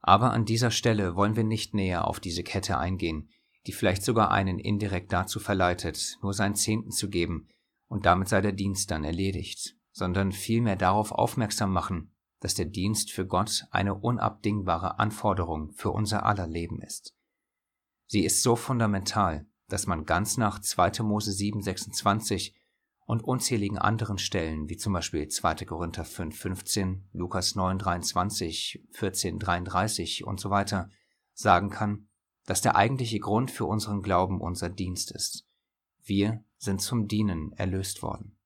Aber 0.00 0.32
an 0.32 0.44
dieser 0.44 0.70
Stelle 0.70 1.16
wollen 1.16 1.36
wir 1.36 1.44
nicht 1.44 1.74
näher 1.74 2.06
auf 2.06 2.20
diese 2.20 2.42
Kette 2.42 2.78
eingehen, 2.78 3.30
die 3.66 3.72
vielleicht 3.72 4.02
sogar 4.02 4.30
einen 4.30 4.58
indirekt 4.58 5.12
dazu 5.12 5.38
verleitet, 5.38 6.18
nur 6.22 6.32
seinen 6.32 6.54
Zehnten 6.54 6.90
zu 6.90 7.08
geben, 7.08 7.48
und 7.88 8.06
damit 8.06 8.28
sei 8.28 8.40
der 8.40 8.52
Dienst 8.52 8.90
dann 8.90 9.04
erledigt, 9.04 9.76
sondern 9.90 10.32
vielmehr 10.32 10.76
darauf 10.76 11.12
aufmerksam 11.12 11.72
machen, 11.72 12.14
dass 12.40 12.54
der 12.54 12.66
Dienst 12.66 13.12
für 13.12 13.26
Gott 13.26 13.66
eine 13.70 13.94
unabdingbare 13.94 14.98
Anforderung 14.98 15.72
für 15.72 15.90
unser 15.90 16.26
aller 16.26 16.46
Leben 16.46 16.80
ist. 16.82 17.14
Sie 18.06 18.24
ist 18.24 18.42
so 18.42 18.56
fundamental, 18.56 19.46
dass 19.68 19.86
man 19.86 20.04
ganz 20.04 20.36
nach 20.36 20.58
2. 20.60 21.02
Mose 21.02 21.30
7,26 21.30 22.54
und 23.06 23.22
unzähligen 23.22 23.78
anderen 23.78 24.18
Stellen, 24.18 24.68
wie 24.68 24.76
zum 24.76 24.92
Beispiel 24.92 25.28
2. 25.28 25.64
Korinther 25.66 26.04
5, 26.04 26.36
15, 26.36 27.08
Lukas 27.12 27.54
9, 27.54 27.78
23, 27.78 28.84
14, 28.92 29.38
33 29.38 30.24
und 30.24 30.40
so 30.40 30.50
weiter, 30.50 30.90
sagen 31.32 31.70
kann, 31.70 32.08
dass 32.46 32.62
der 32.62 32.76
eigentliche 32.76 33.20
Grund 33.20 33.50
für 33.50 33.66
unseren 33.66 34.02
Glauben 34.02 34.40
unser 34.40 34.68
Dienst 34.68 35.12
ist. 35.12 35.46
Wir 36.02 36.44
sind 36.56 36.80
zum 36.80 37.06
Dienen 37.06 37.52
erlöst 37.52 38.02
worden. 38.02 38.36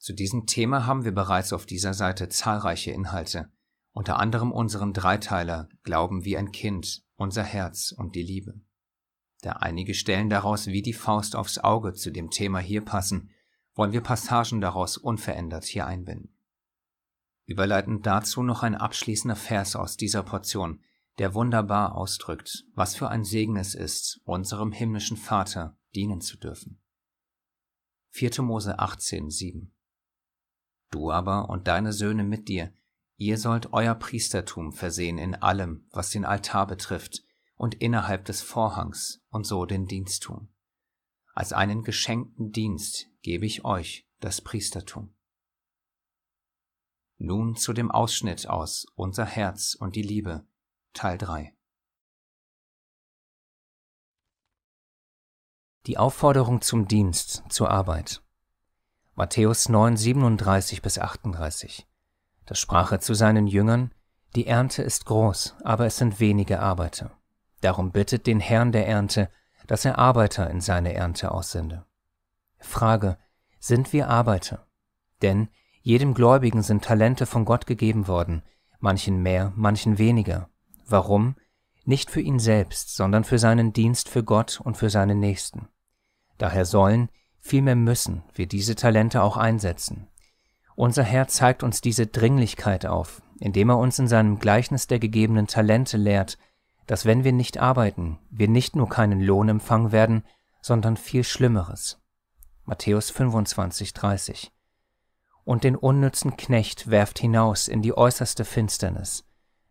Zu 0.00 0.14
diesem 0.14 0.46
Thema 0.46 0.86
haben 0.86 1.04
wir 1.04 1.12
bereits 1.12 1.52
auf 1.52 1.66
dieser 1.66 1.92
Seite 1.92 2.30
zahlreiche 2.30 2.90
Inhalte, 2.90 3.52
unter 3.92 4.18
anderem 4.18 4.50
unseren 4.50 4.94
Dreiteiler 4.94 5.68
Glauben 5.82 6.24
wie 6.24 6.38
ein 6.38 6.52
Kind, 6.52 7.04
unser 7.16 7.42
Herz 7.42 7.92
und 7.92 8.14
die 8.14 8.22
Liebe. 8.22 8.62
Da 9.42 9.52
einige 9.52 9.92
Stellen 9.92 10.30
daraus 10.30 10.68
wie 10.68 10.80
die 10.80 10.94
Faust 10.94 11.36
aufs 11.36 11.58
Auge 11.58 11.92
zu 11.92 12.10
dem 12.10 12.30
Thema 12.30 12.60
hier 12.60 12.82
passen, 12.82 13.28
wollen 13.74 13.92
wir 13.92 14.00
Passagen 14.00 14.62
daraus 14.62 14.96
unverändert 14.96 15.64
hier 15.64 15.86
einbinden. 15.86 16.34
Überleitend 17.44 18.06
dazu 18.06 18.42
noch 18.42 18.62
ein 18.62 18.76
abschließender 18.76 19.36
Vers 19.36 19.76
aus 19.76 19.98
dieser 19.98 20.22
Portion, 20.22 20.82
der 21.18 21.34
wunderbar 21.34 21.94
ausdrückt, 21.94 22.64
was 22.74 22.96
für 22.96 23.10
ein 23.10 23.24
Segen 23.24 23.56
es 23.58 23.74
ist, 23.74 24.22
unserem 24.24 24.72
himmlischen 24.72 25.18
Vater 25.18 25.76
dienen 25.94 26.22
zu 26.22 26.38
dürfen. 26.38 26.80
4. 28.12 28.40
Mose 28.40 28.78
18, 28.78 29.28
7 29.28 29.74
Du 30.90 31.10
aber 31.10 31.48
und 31.48 31.68
deine 31.68 31.92
Söhne 31.92 32.24
mit 32.24 32.48
dir, 32.48 32.72
ihr 33.16 33.38
sollt 33.38 33.72
euer 33.72 33.94
Priestertum 33.94 34.72
versehen 34.72 35.18
in 35.18 35.34
allem, 35.34 35.86
was 35.90 36.10
den 36.10 36.24
Altar 36.24 36.66
betrifft, 36.66 37.22
und 37.54 37.74
innerhalb 37.74 38.24
des 38.24 38.40
Vorhangs 38.40 39.22
und 39.28 39.46
so 39.46 39.66
den 39.66 39.86
Dienst 39.86 40.22
tun. 40.22 40.48
Als 41.34 41.52
einen 41.52 41.84
geschenkten 41.84 42.52
Dienst 42.52 43.08
gebe 43.22 43.46
ich 43.46 43.64
euch 43.64 44.08
das 44.18 44.40
Priestertum. 44.40 45.14
Nun 47.18 47.54
zu 47.54 47.74
dem 47.74 47.90
Ausschnitt 47.90 48.48
aus 48.48 48.86
Unser 48.94 49.26
Herz 49.26 49.74
und 49.74 49.94
die 49.94 50.02
Liebe, 50.02 50.46
Teil 50.94 51.18
3. 51.18 51.54
Die 55.86 55.98
Aufforderung 55.98 56.62
zum 56.62 56.88
Dienst, 56.88 57.44
zur 57.50 57.70
Arbeit. 57.70 58.22
Matthäus 59.14 59.68
9, 59.68 59.96
37 59.96 60.82
bis 60.82 60.98
38. 60.98 61.86
Da 62.46 62.54
sprach 62.54 62.92
er 62.92 63.00
zu 63.00 63.14
seinen 63.14 63.46
Jüngern, 63.46 63.92
die 64.36 64.46
Ernte 64.46 64.82
ist 64.82 65.06
groß, 65.06 65.56
aber 65.64 65.86
es 65.86 65.98
sind 65.98 66.20
wenige 66.20 66.60
Arbeiter. 66.60 67.10
Darum 67.60 67.90
bittet 67.90 68.26
den 68.26 68.40
Herrn 68.40 68.72
der 68.72 68.86
Ernte, 68.86 69.28
dass 69.66 69.84
er 69.84 69.98
Arbeiter 69.98 70.48
in 70.50 70.60
seine 70.60 70.94
Ernte 70.94 71.32
aussende. 71.32 71.84
Frage, 72.58 73.18
sind 73.58 73.92
wir 73.92 74.08
Arbeiter? 74.08 74.66
Denn 75.22 75.48
jedem 75.82 76.14
Gläubigen 76.14 76.62
sind 76.62 76.84
Talente 76.84 77.26
von 77.26 77.44
Gott 77.44 77.66
gegeben 77.66 78.06
worden, 78.06 78.42
manchen 78.78 79.22
mehr, 79.22 79.52
manchen 79.56 79.98
weniger. 79.98 80.48
Warum? 80.86 81.36
Nicht 81.84 82.10
für 82.10 82.20
ihn 82.20 82.38
selbst, 82.38 82.94
sondern 82.94 83.24
für 83.24 83.38
seinen 83.38 83.72
Dienst 83.72 84.08
für 84.08 84.22
Gott 84.22 84.60
und 84.60 84.76
für 84.76 84.90
seinen 84.90 85.18
Nächsten. 85.18 85.68
Daher 86.38 86.64
sollen, 86.64 87.10
vielmehr 87.40 87.76
müssen 87.76 88.22
wir 88.34 88.46
diese 88.46 88.74
Talente 88.74 89.22
auch 89.22 89.36
einsetzen. 89.36 90.08
Unser 90.76 91.02
Herr 91.02 91.28
zeigt 91.28 91.62
uns 91.62 91.80
diese 91.80 92.06
Dringlichkeit 92.06 92.86
auf, 92.86 93.22
indem 93.38 93.70
er 93.70 93.78
uns 93.78 93.98
in 93.98 94.08
seinem 94.08 94.38
Gleichnis 94.38 94.86
der 94.86 94.98
gegebenen 94.98 95.46
Talente 95.46 95.96
lehrt, 95.96 96.38
dass 96.86 97.04
wenn 97.04 97.24
wir 97.24 97.32
nicht 97.32 97.58
arbeiten, 97.58 98.18
wir 98.30 98.48
nicht 98.48 98.76
nur 98.76 98.88
keinen 98.88 99.20
Lohn 99.20 99.48
empfangen 99.48 99.92
werden, 99.92 100.24
sondern 100.62 100.96
viel 100.96 101.24
Schlimmeres. 101.24 102.00
Matthäus 102.64 103.10
25, 103.10 103.94
30. 103.94 104.52
Und 105.44 105.64
den 105.64 105.76
unnützen 105.76 106.36
Knecht 106.36 106.90
werft 106.90 107.18
hinaus 107.18 107.68
in 107.68 107.82
die 107.82 107.96
äußerste 107.96 108.44
Finsternis. 108.44 109.24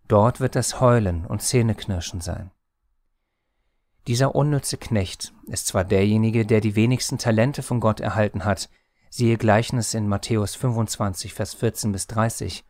Dort 0.08 0.40
wird 0.40 0.56
das 0.56 0.80
Heulen 0.80 1.26
und 1.26 1.42
Zähneknirschen 1.42 2.22
sein. 2.22 2.52
Dieser 4.10 4.34
unnütze 4.34 4.78
Knecht 4.78 5.34
ist 5.46 5.68
zwar 5.68 5.84
derjenige, 5.84 6.44
der 6.44 6.62
die 6.62 6.76
wenigsten 6.76 7.20
Talente 7.20 7.62
von 7.62 7.80
Gott 7.80 8.00
erhalten 8.00 8.44
hat, 8.44 8.68
siehe 9.12 9.38
Gleichnis 9.38 9.94
in 9.94 10.08
Matthäus 10.08 10.56
25, 10.56 11.36
Vers 11.36 11.54
14 11.54 11.92
bis 11.92 12.08
30, 12.08 12.66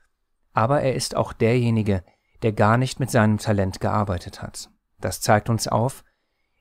aber 0.51 0.81
er 0.81 0.95
ist 0.95 1.15
auch 1.15 1.31
derjenige, 1.31 2.03
der 2.41 2.51
gar 2.51 2.75
nicht 2.75 2.99
mit 2.99 3.09
seinem 3.09 3.37
Talent 3.37 3.79
gearbeitet 3.79 4.41
hat. 4.41 4.69
Das 4.99 5.21
zeigt 5.21 5.49
uns 5.49 5.69
auf, 5.69 6.03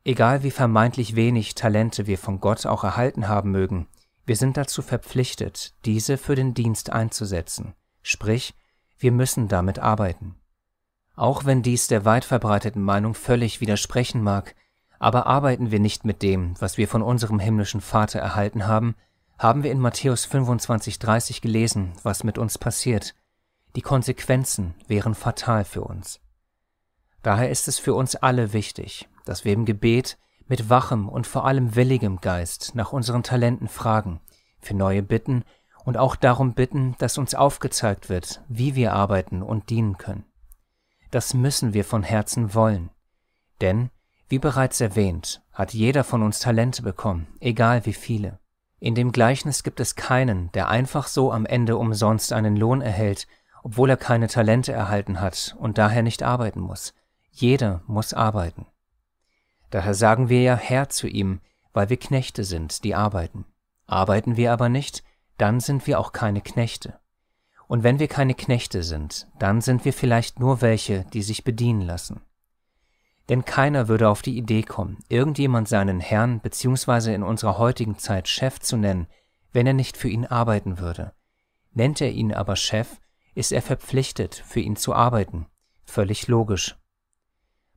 egal 0.04 0.44
wie 0.44 0.52
vermeintlich 0.52 1.16
wenig 1.16 1.56
Talente 1.56 2.06
wir 2.06 2.16
von 2.16 2.38
Gott 2.38 2.64
auch 2.64 2.84
erhalten 2.84 3.26
haben 3.26 3.50
mögen, 3.50 3.88
wir 4.26 4.36
sind 4.36 4.56
dazu 4.56 4.80
verpflichtet, 4.80 5.74
diese 5.86 6.16
für 6.18 6.36
den 6.36 6.54
Dienst 6.54 6.90
einzusetzen, 6.90 7.74
sprich, 8.00 8.54
wir 8.96 9.10
müssen 9.10 9.48
damit 9.48 9.80
arbeiten. 9.80 10.36
Auch 11.16 11.44
wenn 11.44 11.64
dies 11.64 11.88
der 11.88 12.04
weit 12.04 12.24
verbreiteten 12.24 12.80
Meinung 12.80 13.14
völlig 13.14 13.60
widersprechen 13.60 14.22
mag, 14.22 14.54
aber 14.98 15.26
arbeiten 15.26 15.70
wir 15.70 15.80
nicht 15.80 16.04
mit 16.04 16.22
dem, 16.22 16.54
was 16.60 16.78
wir 16.78 16.88
von 16.88 17.02
unserem 17.02 17.38
himmlischen 17.38 17.80
Vater 17.80 18.18
erhalten 18.18 18.66
haben, 18.66 18.96
haben 19.38 19.62
wir 19.62 19.70
in 19.70 19.78
Matthäus 19.78 20.26
25,30 20.26 21.40
gelesen, 21.40 21.92
was 22.02 22.24
mit 22.24 22.38
uns 22.38 22.58
passiert, 22.58 23.14
die 23.76 23.82
Konsequenzen 23.82 24.74
wären 24.88 25.14
fatal 25.14 25.64
für 25.64 25.82
uns. 25.82 26.20
Daher 27.22 27.50
ist 27.50 27.68
es 27.68 27.78
für 27.78 27.94
uns 27.94 28.16
alle 28.16 28.52
wichtig, 28.52 29.08
dass 29.24 29.44
wir 29.44 29.52
im 29.52 29.64
Gebet 29.64 30.18
mit 30.46 30.70
wachem 30.70 31.08
und 31.08 31.26
vor 31.26 31.44
allem 31.44 31.76
willigem 31.76 32.20
Geist 32.20 32.74
nach 32.74 32.92
unseren 32.92 33.22
Talenten 33.22 33.68
fragen, 33.68 34.20
für 34.60 34.74
neue 34.74 35.02
bitten 35.02 35.44
und 35.84 35.96
auch 35.96 36.16
darum 36.16 36.54
bitten, 36.54 36.96
dass 36.98 37.18
uns 37.18 37.34
aufgezeigt 37.34 38.08
wird, 38.08 38.42
wie 38.48 38.74
wir 38.74 38.94
arbeiten 38.94 39.42
und 39.42 39.70
dienen 39.70 39.98
können. 39.98 40.24
Das 41.10 41.34
müssen 41.34 41.74
wir 41.74 41.84
von 41.84 42.02
Herzen 42.02 42.54
wollen. 42.54 42.90
Denn, 43.60 43.90
wie 44.28 44.38
bereits 44.38 44.80
erwähnt, 44.80 45.42
hat 45.52 45.72
jeder 45.72 46.04
von 46.04 46.22
uns 46.22 46.40
Talente 46.40 46.82
bekommen, 46.82 47.26
egal 47.40 47.86
wie 47.86 47.92
viele. 47.92 48.38
In 48.80 48.94
dem 48.94 49.12
Gleichnis 49.12 49.62
gibt 49.62 49.80
es 49.80 49.96
keinen, 49.96 50.52
der 50.52 50.68
einfach 50.68 51.08
so 51.08 51.32
am 51.32 51.46
Ende 51.46 51.76
umsonst 51.76 52.32
einen 52.32 52.56
Lohn 52.56 52.80
erhält 52.80 53.26
obwohl 53.62 53.90
er 53.90 53.96
keine 53.96 54.28
Talente 54.28 54.72
erhalten 54.72 55.20
hat 55.20 55.56
und 55.58 55.78
daher 55.78 56.02
nicht 56.02 56.22
arbeiten 56.22 56.60
muss. 56.60 56.94
Jeder 57.30 57.82
muss 57.86 58.14
arbeiten. 58.14 58.66
Daher 59.70 59.94
sagen 59.94 60.28
wir 60.28 60.42
ja 60.42 60.56
Herr 60.56 60.88
zu 60.88 61.06
ihm, 61.06 61.40
weil 61.72 61.90
wir 61.90 61.98
Knechte 61.98 62.44
sind, 62.44 62.84
die 62.84 62.94
arbeiten. 62.94 63.44
Arbeiten 63.86 64.36
wir 64.36 64.52
aber 64.52 64.68
nicht, 64.68 65.04
dann 65.36 65.60
sind 65.60 65.86
wir 65.86 66.00
auch 66.00 66.12
keine 66.12 66.40
Knechte. 66.40 66.98
Und 67.66 67.82
wenn 67.82 67.98
wir 67.98 68.08
keine 68.08 68.34
Knechte 68.34 68.82
sind, 68.82 69.26
dann 69.38 69.60
sind 69.60 69.84
wir 69.84 69.92
vielleicht 69.92 70.40
nur 70.40 70.62
welche, 70.62 71.04
die 71.12 71.22
sich 71.22 71.44
bedienen 71.44 71.82
lassen. 71.82 72.22
Denn 73.28 73.44
keiner 73.44 73.88
würde 73.88 74.08
auf 74.08 74.22
die 74.22 74.38
Idee 74.38 74.62
kommen, 74.62 74.98
irgendjemand 75.08 75.68
seinen 75.68 76.00
Herrn 76.00 76.40
bzw. 76.40 77.14
in 77.14 77.22
unserer 77.22 77.58
heutigen 77.58 77.98
Zeit 77.98 78.28
Chef 78.28 78.58
zu 78.60 78.76
nennen, 78.76 79.06
wenn 79.52 79.66
er 79.66 79.74
nicht 79.74 79.96
für 79.96 80.08
ihn 80.08 80.24
arbeiten 80.24 80.78
würde. 80.78 81.12
Nennt 81.72 82.00
er 82.00 82.10
ihn 82.10 82.32
aber 82.32 82.56
Chef, 82.56 82.98
ist 83.34 83.52
er 83.52 83.62
verpflichtet, 83.62 84.34
für 84.34 84.60
ihn 84.60 84.76
zu 84.76 84.94
arbeiten. 84.94 85.46
Völlig 85.84 86.26
logisch. 86.26 86.76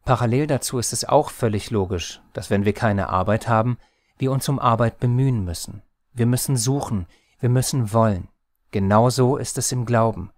Parallel 0.06 0.48
dazu 0.48 0.80
ist 0.80 0.94
es 0.94 1.06
auch 1.06 1.30
völlig 1.30 1.70
logisch, 1.70 2.22
dass 2.34 2.50
wenn 2.50 2.66
wir 2.66 2.74
keine 2.74 3.10
Arbeit 3.10 3.48
haben, 3.48 3.78
wir 4.18 4.32
uns 4.32 4.48
um 4.50 4.58
Arbeit 4.60 5.00
bemühen 5.00 5.44
müssen. 5.44 5.84
Wir 6.14 6.26
müssen 6.26 6.58
suchen, 6.58 7.08
wir 7.40 7.50
müssen 7.50 7.94
wollen. 7.94 8.28
Genauso 8.72 9.38
ist 9.38 9.58
es 9.58 9.72
im 9.72 9.86
Glauben. 9.86 10.32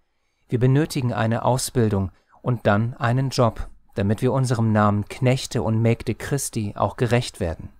Wir 0.48 0.58
benötigen 0.58 1.12
eine 1.12 1.44
Ausbildung 1.44 2.10
und 2.42 2.66
dann 2.66 2.94
einen 2.94 3.30
Job, 3.30 3.68
damit 3.94 4.22
wir 4.22 4.32
unserem 4.32 4.72
Namen 4.72 5.06
Knechte 5.08 5.62
und 5.62 5.80
Mägde 5.80 6.14
Christi 6.14 6.74
auch 6.76 6.96
gerecht 6.96 7.40
werden. 7.40 7.70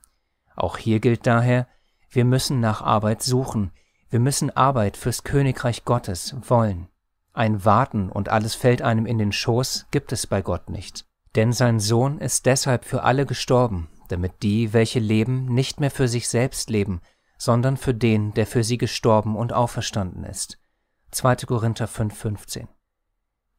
Auch 0.57 0.79
hier 0.79 1.01
gilt 1.01 1.27
daher, 1.27 1.67
wir 2.11 2.25
müssen 2.25 2.61
nach 2.61 2.81
Arbeit 2.81 3.23
suchen, 3.23 3.73
wir 4.09 4.21
müssen 4.21 4.51
Arbeit 4.57 4.97
fürs 4.97 5.25
Königreich 5.25 5.85
Gottes 5.85 6.37
wollen. 6.49 6.89
Ein 7.33 7.65
Warten 7.65 8.11
und 8.11 8.29
alles 8.29 8.55
fällt 8.55 8.81
einem 8.81 9.07
in 9.07 9.19
den 9.19 9.33
Schoß 9.33 9.87
gibt 9.91 10.13
es 10.13 10.27
bei 10.29 10.41
Gott 10.41 10.71
nicht. 10.71 11.05
Denn 11.35 11.53
sein 11.53 11.81
Sohn 11.81 12.19
ist 12.19 12.47
deshalb 12.47 12.85
für 12.85 13.03
alle 13.03 13.27
gestorben, 13.27 13.89
damit 14.09 14.45
die, 14.45 14.73
welche 14.73 15.01
leben, 15.01 15.47
nicht 15.47 15.81
mehr 15.81 15.91
für 15.91 16.07
sich 16.07 16.29
selbst 16.29 16.71
leben, 16.71 17.01
sondern 17.39 17.77
für 17.77 17.93
den, 17.93 18.33
der 18.35 18.47
für 18.47 18.63
sie 18.63 18.79
gestorben 18.79 19.35
und 19.37 19.53
auferstanden 19.53 20.23
ist. 20.23 20.59
2. 21.11 21.37
Korinther 21.47 21.89
5,15 21.89 22.69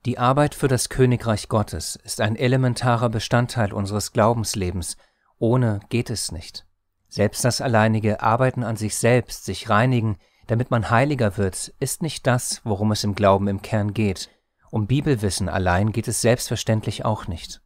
Die 0.05 0.19
Arbeit 0.19 0.53
für 0.53 0.67
das 0.67 0.89
Königreich 0.89 1.49
Gottes 1.49 1.95
ist 1.95 2.21
ein 2.21 2.35
elementarer 2.35 3.09
Bestandteil 3.09 3.73
unseres 3.73 4.13
Glaubenslebens, 4.13 4.97
ohne 5.39 5.79
geht 5.89 6.11
es 6.11 6.31
nicht. 6.31 6.67
Selbst 7.07 7.43
das 7.43 7.59
alleinige 7.59 8.21
Arbeiten 8.21 8.63
an 8.63 8.75
sich 8.75 8.95
selbst, 8.97 9.45
sich 9.45 9.67
reinigen, 9.67 10.17
damit 10.45 10.69
man 10.69 10.91
heiliger 10.91 11.37
wird, 11.37 11.73
ist 11.79 12.03
nicht 12.03 12.27
das, 12.27 12.61
worum 12.63 12.91
es 12.91 13.03
im 13.03 13.15
Glauben 13.15 13.47
im 13.47 13.63
Kern 13.63 13.95
geht. 13.95 14.29
Um 14.69 14.85
Bibelwissen 14.85 15.49
allein 15.49 15.91
geht 15.91 16.07
es 16.07 16.21
selbstverständlich 16.21 17.03
auch 17.03 17.27
nicht. 17.27 17.61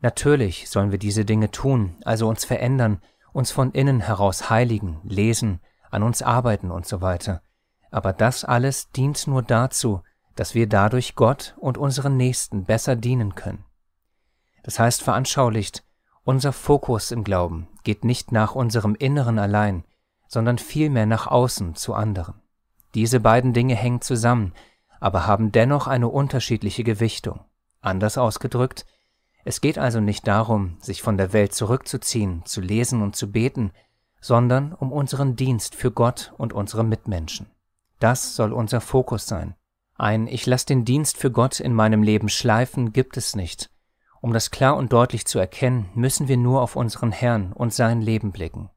Natürlich 0.00 0.68
sollen 0.68 0.90
wir 0.90 0.98
diese 0.98 1.24
Dinge 1.24 1.52
tun, 1.52 1.94
also 2.04 2.26
uns 2.28 2.44
verändern, 2.44 3.00
uns 3.32 3.52
von 3.52 3.70
innen 3.70 4.00
heraus 4.00 4.50
heiligen, 4.50 4.98
lesen, 5.04 5.60
an 5.92 6.02
uns 6.02 6.20
arbeiten 6.20 6.72
und 6.72 6.84
so 6.84 7.00
weiter. 7.00 7.42
Aber 7.92 8.12
das 8.12 8.44
alles 8.44 8.90
dient 8.90 9.28
nur 9.28 9.42
dazu, 9.42 10.02
dass 10.34 10.54
wir 10.54 10.68
dadurch 10.68 11.14
Gott 11.14 11.54
und 11.58 11.78
unseren 11.78 12.16
Nächsten 12.16 12.64
besser 12.64 12.96
dienen 12.96 13.34
können. 13.34 13.64
Das 14.62 14.78
heißt 14.78 15.02
veranschaulicht, 15.02 15.84
unser 16.24 16.52
Fokus 16.52 17.10
im 17.10 17.22
Glauben 17.22 17.68
geht 17.82 18.04
nicht 18.04 18.32
nach 18.32 18.54
unserem 18.54 18.94
Inneren 18.94 19.38
allein, 19.38 19.84
sondern 20.26 20.58
vielmehr 20.58 21.06
nach 21.06 21.26
außen 21.26 21.74
zu 21.74 21.94
anderen. 21.94 22.40
Diese 22.94 23.20
beiden 23.20 23.52
Dinge 23.52 23.74
hängen 23.74 24.00
zusammen, 24.00 24.54
aber 25.00 25.26
haben 25.26 25.52
dennoch 25.52 25.86
eine 25.86 26.08
unterschiedliche 26.08 26.82
Gewichtung. 26.84 27.40
Anders 27.80 28.16
ausgedrückt, 28.18 28.86
Es 29.46 29.60
geht 29.60 29.76
also 29.76 30.00
nicht 30.00 30.26
darum, 30.26 30.78
sich 30.80 31.02
von 31.02 31.18
der 31.18 31.34
Welt 31.34 31.54
zurückzuziehen, 31.54 32.46
zu 32.46 32.62
lesen 32.62 33.02
und 33.02 33.14
zu 33.14 33.30
beten, 33.30 33.72
sondern 34.18 34.72
um 34.72 34.90
unseren 34.90 35.36
Dienst 35.36 35.74
für 35.74 35.90
Gott 35.90 36.32
und 36.38 36.54
unsere 36.54 36.82
Mitmenschen. 36.82 37.46
Das 38.00 38.36
soll 38.36 38.54
unser 38.54 38.80
Fokus 38.80 39.26
sein. 39.26 39.54
Ein 39.96 40.26
Ich 40.26 40.46
lass 40.46 40.64
den 40.64 40.84
Dienst 40.84 41.16
für 41.16 41.30
Gott 41.30 41.60
in 41.60 41.72
meinem 41.72 42.02
Leben 42.02 42.28
schleifen 42.28 42.92
gibt 42.92 43.16
es 43.16 43.36
nicht. 43.36 43.70
Um 44.20 44.32
das 44.32 44.50
klar 44.50 44.76
und 44.76 44.92
deutlich 44.92 45.26
zu 45.26 45.38
erkennen, 45.38 45.88
müssen 45.94 46.28
wir 46.28 46.36
nur 46.36 46.62
auf 46.62 46.76
unseren 46.76 47.12
Herrn 47.12 47.52
und 47.52 47.72
sein 47.72 48.00
Leben 48.00 48.32
blicken. 48.32 48.70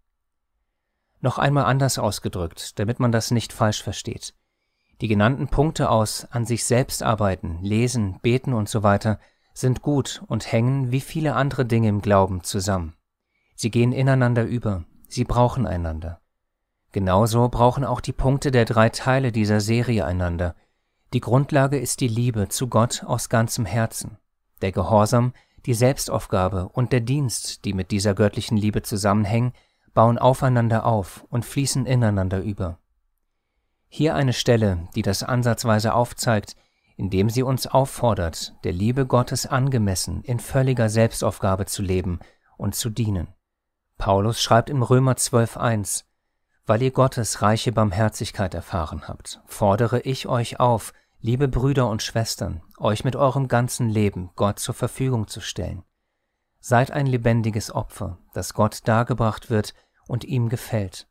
Noch 1.20 1.40
einmal 1.40 1.66
anders 1.66 1.98
ausgedrückt, 1.98 2.78
damit 2.78 3.00
man 3.00 3.12
das 3.12 3.32
nicht 3.32 3.52
falsch 3.52 3.82
versteht. 3.82 4.36
Die 5.02 5.08
genannten 5.08 5.48
Punkte 5.48 5.90
aus 5.90 6.28
an 6.32 6.46
sich 6.46 6.66
selbst 6.66 7.02
arbeiten, 7.02 7.60
lesen, 7.62 8.20
beten 8.22 8.54
und 8.54 8.70
so 8.70 8.84
weiter 8.84 9.20
sind 9.54 9.82
gut 9.82 10.22
und 10.28 10.52
hängen 10.52 10.92
wie 10.92 11.02
viele 11.02 11.34
andere 11.34 11.66
Dinge 11.66 11.90
im 11.90 12.02
Glauben 12.02 12.44
zusammen. 12.44 12.96
Sie 13.56 13.72
gehen 13.72 13.92
ineinander 13.92 14.44
über, 14.44 14.84
sie 15.08 15.24
brauchen 15.24 15.66
einander. 15.66 16.22
Genauso 16.92 17.50
brauchen 17.50 17.84
auch 17.84 18.02
die 18.02 18.14
Punkte 18.14 18.52
der 18.52 18.66
drei 18.66 18.90
Teile 18.90 19.32
dieser 19.32 19.60
Serie 19.62 20.06
einander. 20.06 20.56
Die 21.14 21.22
Grundlage 21.22 21.80
ist 21.80 22.02
die 22.02 22.08
Liebe 22.08 22.50
zu 22.50 22.68
Gott 22.68 23.04
aus 23.06 23.30
ganzem 23.30 23.66
Herzen, 23.66 24.18
der 24.62 24.72
Gehorsam, 24.74 25.34
die 25.66 25.74
Selbstaufgabe 25.74 26.70
und 26.70 26.92
der 26.92 27.02
Dienst, 27.02 27.64
die 27.66 27.74
mit 27.74 27.92
dieser 27.92 28.14
göttlichen 28.14 28.58
Liebe 28.58 28.82
zusammenhängen, 28.82 29.54
bauen 29.94 30.18
aufeinander 30.18 30.86
auf 30.86 31.26
und 31.30 31.46
fließen 31.46 31.86
ineinander 31.86 32.42
über. 32.42 32.78
Hier 33.90 34.16
eine 34.16 34.34
Stelle, 34.34 34.88
die 34.96 35.02
das 35.02 35.24
ansatzweise 35.24 35.94
aufzeigt, 35.94 36.56
indem 36.98 37.30
sie 37.30 37.44
uns 37.44 37.68
auffordert, 37.68 38.56
der 38.64 38.74
Liebe 38.74 39.06
Gottes 39.06 39.46
angemessen 39.46 40.24
in 40.24 40.40
völliger 40.40 40.90
Selbstaufgabe 40.90 41.66
zu 41.66 41.82
leben 41.82 42.20
und 42.58 42.76
zu 42.76 42.90
dienen. 42.90 43.30
Paulus 43.98 44.42
schreibt 44.42 44.70
im 44.70 44.84
Römer 44.84 45.14
12.1, 45.14 46.04
weil 46.68 46.82
ihr 46.82 46.92
Gottes 46.92 47.42
reiche 47.42 47.72
Barmherzigkeit 47.72 48.54
erfahren 48.54 49.08
habt, 49.08 49.42
fordere 49.46 50.02
ich 50.02 50.28
euch 50.28 50.60
auf, 50.60 50.94
liebe 51.20 51.48
Brüder 51.48 51.90
und 51.90 52.04
Schwestern, 52.04 52.62
euch 52.78 53.04
mit 53.04 53.16
eurem 53.16 53.48
ganzen 53.48 53.90
Leben 53.90 54.30
Gott 54.36 54.60
zur 54.60 54.76
Verfügung 54.76 55.28
zu 55.28 55.40
stellen. 55.40 55.84
Seid 56.60 56.92
ein 56.92 57.08
lebendiges 57.08 57.74
Opfer, 57.74 58.20
das 58.34 58.54
Gott 58.54 58.82
dargebracht 58.84 59.50
wird 59.50 59.74
und 60.08 60.26
ihm 60.26 60.50
gefällt. 60.50 61.08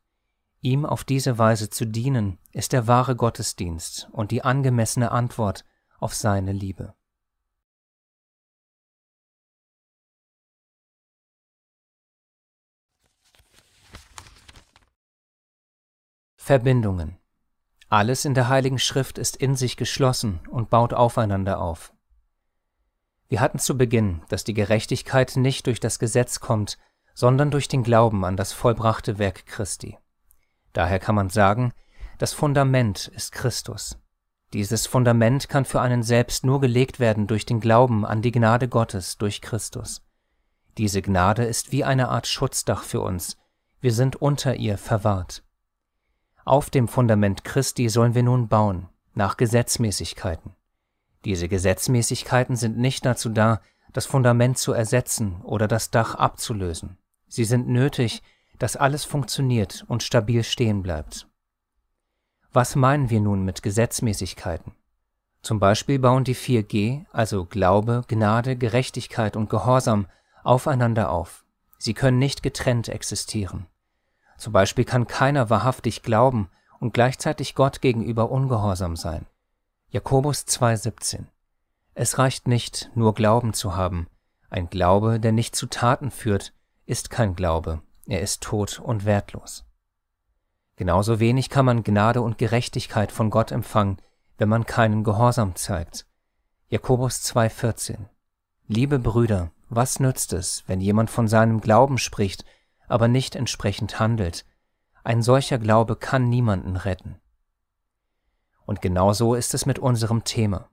Ihm 0.61 0.85
auf 0.85 1.03
diese 1.03 1.37
Weise 1.37 1.69
zu 1.69 1.85
dienen, 1.85 2.37
ist 2.51 2.71
der 2.71 2.87
wahre 2.87 3.15
Gottesdienst 3.15 4.09
und 4.11 4.31
die 4.31 4.43
angemessene 4.43 5.11
Antwort 5.11 5.65
auf 5.99 6.13
seine 6.13 6.51
Liebe. 6.51 6.93
Verbindungen. 16.47 17.17
Alles 17.89 18.23
in 18.23 18.33
der 18.33 18.47
Heiligen 18.47 18.79
Schrift 18.79 19.17
ist 19.17 19.35
in 19.35 19.57
sich 19.57 19.75
geschlossen 19.75 20.39
und 20.49 20.69
baut 20.69 20.93
aufeinander 20.93 21.59
auf. 21.59 21.91
Wir 23.27 23.41
hatten 23.41 23.59
zu 23.59 23.77
Beginn, 23.77 24.21
dass 24.29 24.45
die 24.45 24.53
Gerechtigkeit 24.53 25.35
nicht 25.35 25.67
durch 25.67 25.81
das 25.81 25.99
Gesetz 25.99 26.39
kommt, 26.39 26.77
sondern 27.13 27.51
durch 27.51 27.67
den 27.67 27.83
Glauben 27.83 28.23
an 28.23 28.37
das 28.37 28.53
vollbrachte 28.53 29.19
Werk 29.19 29.45
Christi. 29.45 29.97
Daher 30.71 30.99
kann 30.99 31.15
man 31.15 31.29
sagen, 31.29 31.73
das 32.17 32.31
Fundament 32.31 33.11
ist 33.13 33.33
Christus. 33.33 33.97
Dieses 34.53 34.87
Fundament 34.87 35.49
kann 35.49 35.65
für 35.65 35.81
einen 35.81 36.01
selbst 36.01 36.45
nur 36.45 36.61
gelegt 36.61 37.01
werden 37.01 37.27
durch 37.27 37.45
den 37.45 37.59
Glauben 37.59 38.05
an 38.05 38.21
die 38.21 38.31
Gnade 38.31 38.69
Gottes 38.69 39.17
durch 39.17 39.41
Christus. 39.41 40.01
Diese 40.77 41.01
Gnade 41.01 41.43
ist 41.43 41.73
wie 41.73 41.83
eine 41.83 42.07
Art 42.07 42.25
Schutzdach 42.25 42.83
für 42.83 43.01
uns, 43.01 43.35
wir 43.81 43.91
sind 43.91 44.15
unter 44.15 44.55
ihr 44.55 44.77
verwahrt. 44.77 45.43
Auf 46.47 46.69
dem 46.69 46.87
Fundament 46.87 47.43
Christi 47.43 47.89
sollen 47.89 48.15
wir 48.15 48.23
nun 48.23 48.47
bauen, 48.47 48.87
nach 49.13 49.35
Gesetzmäßigkeiten. 49.35 50.53
Diese 51.25 51.49
Gesetzmäßigkeiten 51.49 52.55
sind 52.55 52.77
nicht 52.77 53.05
dazu 53.05 53.27
da, 53.27 53.59
das 53.91 54.05
Fundament 54.05 54.57
zu 54.57 54.71
ersetzen 54.71 55.41
oder 55.41 55.67
das 55.67 55.91
Dach 55.91 56.15
abzulösen. 56.15 56.97
Sie 57.27 57.43
sind 57.43 57.67
nötig, 57.67 58.23
dass 58.59 58.77
alles 58.77 59.03
funktioniert 59.03 59.83
und 59.89 60.03
stabil 60.03 60.41
stehen 60.45 60.83
bleibt. 60.83 61.27
Was 62.53 62.77
meinen 62.77 63.09
wir 63.09 63.19
nun 63.19 63.43
mit 63.43 63.61
Gesetzmäßigkeiten? 63.61 64.71
Zum 65.41 65.59
Beispiel 65.59 65.99
bauen 65.99 66.23
die 66.23 66.35
4G, 66.35 67.03
also 67.11 67.43
Glaube, 67.43 68.03
Gnade, 68.07 68.55
Gerechtigkeit 68.55 69.35
und 69.35 69.49
Gehorsam, 69.49 70.07
aufeinander 70.45 71.11
auf. 71.11 71.43
Sie 71.77 71.93
können 71.93 72.19
nicht 72.19 72.41
getrennt 72.41 72.87
existieren. 72.87 73.67
Zum 74.37 74.53
Beispiel 74.53 74.85
kann 74.85 75.07
keiner 75.07 75.49
wahrhaftig 75.49 76.03
glauben 76.03 76.49
und 76.79 76.93
gleichzeitig 76.93 77.55
Gott 77.55 77.81
gegenüber 77.81 78.31
ungehorsam 78.31 78.95
sein. 78.95 79.25
Jakobus 79.89 80.41
2,17 80.41 81.25
Es 81.95 82.19
reicht 82.19 82.47
nicht, 82.47 82.91
nur 82.93 83.13
Glauben 83.13 83.53
zu 83.53 83.75
haben. 83.75 84.07
Ein 84.49 84.69
Glaube, 84.69 85.19
der 85.19 85.31
nicht 85.31 85.55
zu 85.55 85.65
Taten 85.65 86.11
führt, 86.11 86.53
ist 86.85 87.09
kein 87.09 87.35
Glaube, 87.35 87.81
er 88.05 88.21
ist 88.21 88.43
tot 88.43 88.79
und 88.79 89.05
wertlos. 89.05 89.65
Genauso 90.75 91.19
wenig 91.19 91.49
kann 91.49 91.65
man 91.65 91.83
Gnade 91.83 92.21
und 92.21 92.37
Gerechtigkeit 92.37 93.11
von 93.11 93.31
Gott 93.31 93.51
empfangen, 93.51 93.97
wenn 94.37 94.47
man 94.47 94.65
keinen 94.65 95.03
Gehorsam 95.03 95.55
zeigt. 95.55 96.05
Jakobus 96.69 97.21
2,14 97.21 97.97
Liebe 98.67 98.99
Brüder, 98.99 99.51
was 99.69 99.99
nützt 99.99 100.33
es, 100.33 100.63
wenn 100.67 100.79
jemand 100.79 101.09
von 101.09 101.27
seinem 101.27 101.61
Glauben 101.61 101.97
spricht 101.97 102.45
aber 102.87 103.07
nicht 103.07 103.35
entsprechend 103.35 103.99
handelt, 103.99 104.45
ein 105.03 105.21
solcher 105.21 105.57
Glaube 105.57 105.95
kann 105.95 106.27
niemanden 106.27 106.75
retten. 106.75 107.15
Und 108.65 108.81
genauso 108.81 109.35
ist 109.35 109.53
es 109.53 109.65
mit 109.65 109.79
unserem 109.79 110.23
Thema. 110.25 110.69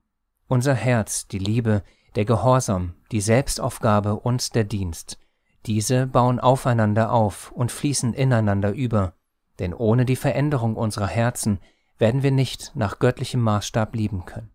Unser 0.48 0.74
Herz, 0.74 1.28
die 1.28 1.38
Liebe, 1.38 1.82
der 2.16 2.24
Gehorsam, 2.24 2.94
die 3.12 3.20
Selbstaufgabe 3.20 4.16
und 4.16 4.54
der 4.54 4.64
Dienst, 4.64 5.18
diese 5.66 6.06
bauen 6.06 6.40
aufeinander 6.40 7.12
auf 7.12 7.52
und 7.52 7.72
fließen 7.72 8.12
ineinander 8.12 8.72
über, 8.72 9.14
denn 9.58 9.72
ohne 9.72 10.04
die 10.04 10.16
Veränderung 10.16 10.76
unserer 10.76 11.06
Herzen 11.06 11.60
werden 11.98 12.22
wir 12.22 12.32
nicht 12.32 12.72
nach 12.74 12.98
göttlichem 12.98 13.40
Maßstab 13.40 13.94
lieben 13.94 14.24
können. 14.24 14.50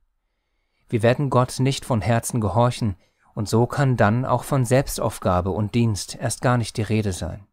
Wir 0.89 1.01
werden 1.03 1.29
Gott 1.29 1.59
nicht 1.59 1.85
von 1.85 2.01
Herzen 2.01 2.41
gehorchen, 2.41 2.95
und 3.33 3.47
so 3.47 3.67
kann 3.67 3.95
dann 3.95 4.25
auch 4.25 4.43
von 4.43 4.65
Selbstaufgabe 4.65 5.51
und 5.51 5.73
Dienst 5.73 6.15
erst 6.15 6.41
gar 6.41 6.57
nicht 6.57 6.75
die 6.77 6.81
Rede 6.81 7.13
sein. 7.13 7.45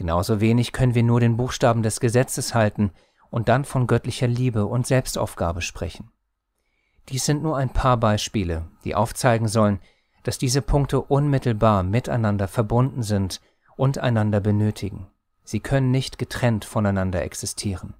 Genauso 0.00 0.40
wenig 0.40 0.72
können 0.72 0.94
wir 0.94 1.02
nur 1.02 1.20
den 1.20 1.36
Buchstaben 1.36 1.82
des 1.82 2.00
Gesetzes 2.00 2.54
halten 2.54 2.90
und 3.28 3.50
dann 3.50 3.66
von 3.66 3.86
göttlicher 3.86 4.28
Liebe 4.28 4.64
und 4.64 4.86
Selbstaufgabe 4.86 5.60
sprechen. 5.60 6.10
Dies 7.10 7.26
sind 7.26 7.42
nur 7.42 7.58
ein 7.58 7.68
paar 7.68 7.98
Beispiele, 7.98 8.66
die 8.82 8.94
aufzeigen 8.94 9.46
sollen, 9.46 9.78
dass 10.22 10.38
diese 10.38 10.62
Punkte 10.62 11.02
unmittelbar 11.02 11.82
miteinander 11.82 12.48
verbunden 12.48 13.02
sind 13.02 13.42
und 13.76 13.98
einander 13.98 14.40
benötigen. 14.40 15.08
Sie 15.44 15.60
können 15.60 15.90
nicht 15.90 16.16
getrennt 16.16 16.64
voneinander 16.64 17.22
existieren. 17.22 17.92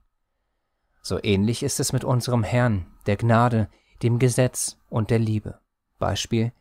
So 1.03 1.23
ähnlich 1.23 1.63
ist 1.63 1.81
es 1.81 1.93
mit 1.93 2.03
unserem 2.03 2.45
Herrn, 2.45 2.87
der 3.05 3.19
Gnade, 3.19 3.69
dem 4.03 4.19
Gesetz 4.19 4.79
und 4.89 5.11
der 5.11 5.19
Liebe. 5.19 5.61
Beispiel 5.99 6.53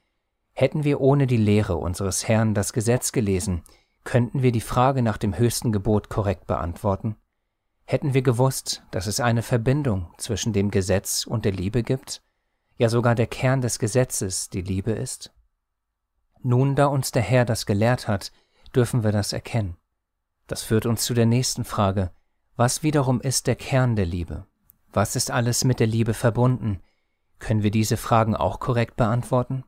Hätten 0.51 0.83
wir 0.83 0.99
ohne 0.99 1.27
die 1.27 1.37
Lehre 1.37 1.77
unseres 1.77 2.27
Herrn 2.27 2.53
das 2.53 2.73
Gesetz 2.73 3.13
gelesen, 3.13 3.63
Könnten 4.09 4.41
wir 4.41 4.51
die 4.51 4.59
Frage 4.59 5.03
nach 5.03 5.19
dem 5.19 5.37
höchsten 5.37 5.71
Gebot 5.71 6.09
korrekt 6.09 6.47
beantworten? 6.47 7.15
Hätten 7.85 8.15
wir 8.15 8.23
gewusst, 8.23 8.81
dass 8.89 9.05
es 9.05 9.19
eine 9.19 9.43
Verbindung 9.43 10.11
zwischen 10.17 10.51
dem 10.51 10.71
Gesetz 10.71 11.27
und 11.27 11.45
der 11.45 11.51
Liebe 11.51 11.83
gibt, 11.83 12.23
ja 12.77 12.89
sogar 12.89 13.13
der 13.13 13.27
Kern 13.27 13.61
des 13.61 13.77
Gesetzes 13.77 14.49
die 14.49 14.63
Liebe 14.63 14.93
ist? 14.93 15.31
Nun, 16.41 16.75
da 16.75 16.87
uns 16.87 17.11
der 17.11 17.21
Herr 17.21 17.45
das 17.45 17.67
gelehrt 17.67 18.07
hat, 18.07 18.31
dürfen 18.73 19.03
wir 19.03 19.11
das 19.11 19.31
erkennen. 19.31 19.77
Das 20.47 20.63
führt 20.63 20.87
uns 20.87 21.03
zu 21.03 21.13
der 21.13 21.27
nächsten 21.27 21.63
Frage, 21.63 22.09
was 22.55 22.81
wiederum 22.81 23.21
ist 23.21 23.45
der 23.45 23.57
Kern 23.57 23.95
der 23.95 24.07
Liebe? 24.07 24.47
Was 24.91 25.15
ist 25.15 25.29
alles 25.29 25.65
mit 25.65 25.79
der 25.79 25.85
Liebe 25.85 26.15
verbunden? 26.15 26.81
Können 27.37 27.61
wir 27.61 27.69
diese 27.69 27.95
Fragen 27.95 28.35
auch 28.35 28.59
korrekt 28.59 28.95
beantworten? 28.95 29.65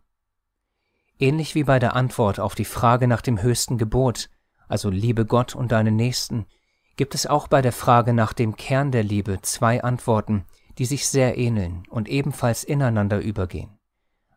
Ähnlich 1.22 1.54
wie 1.54 1.64
bei 1.64 1.78
der 1.78 1.96
Antwort 1.96 2.40
auf 2.40 2.56
die 2.56 2.66
Frage 2.66 3.08
nach 3.08 3.22
dem 3.22 3.44
höchsten 3.44 3.78
Gebot, 3.78 4.32
also 4.68 4.90
liebe 4.90 5.24
Gott 5.28 5.54
und 5.54 5.72
deinen 5.72 5.96
Nächsten, 5.96 6.48
gibt 6.96 7.14
es 7.14 7.28
auch 7.28 7.48
bei 7.48 7.62
der 7.62 7.74
Frage 7.74 8.12
nach 8.12 8.34
dem 8.34 8.56
Kern 8.56 8.92
der 8.92 9.04
Liebe 9.04 9.40
zwei 9.44 9.84
Antworten, 9.84 10.46
die 10.80 10.86
sich 10.86 11.08
sehr 11.08 11.38
ähneln 11.38 11.84
und 11.92 12.10
ebenfalls 12.10 12.64
ineinander 12.64 13.20
übergehen. 13.20 13.78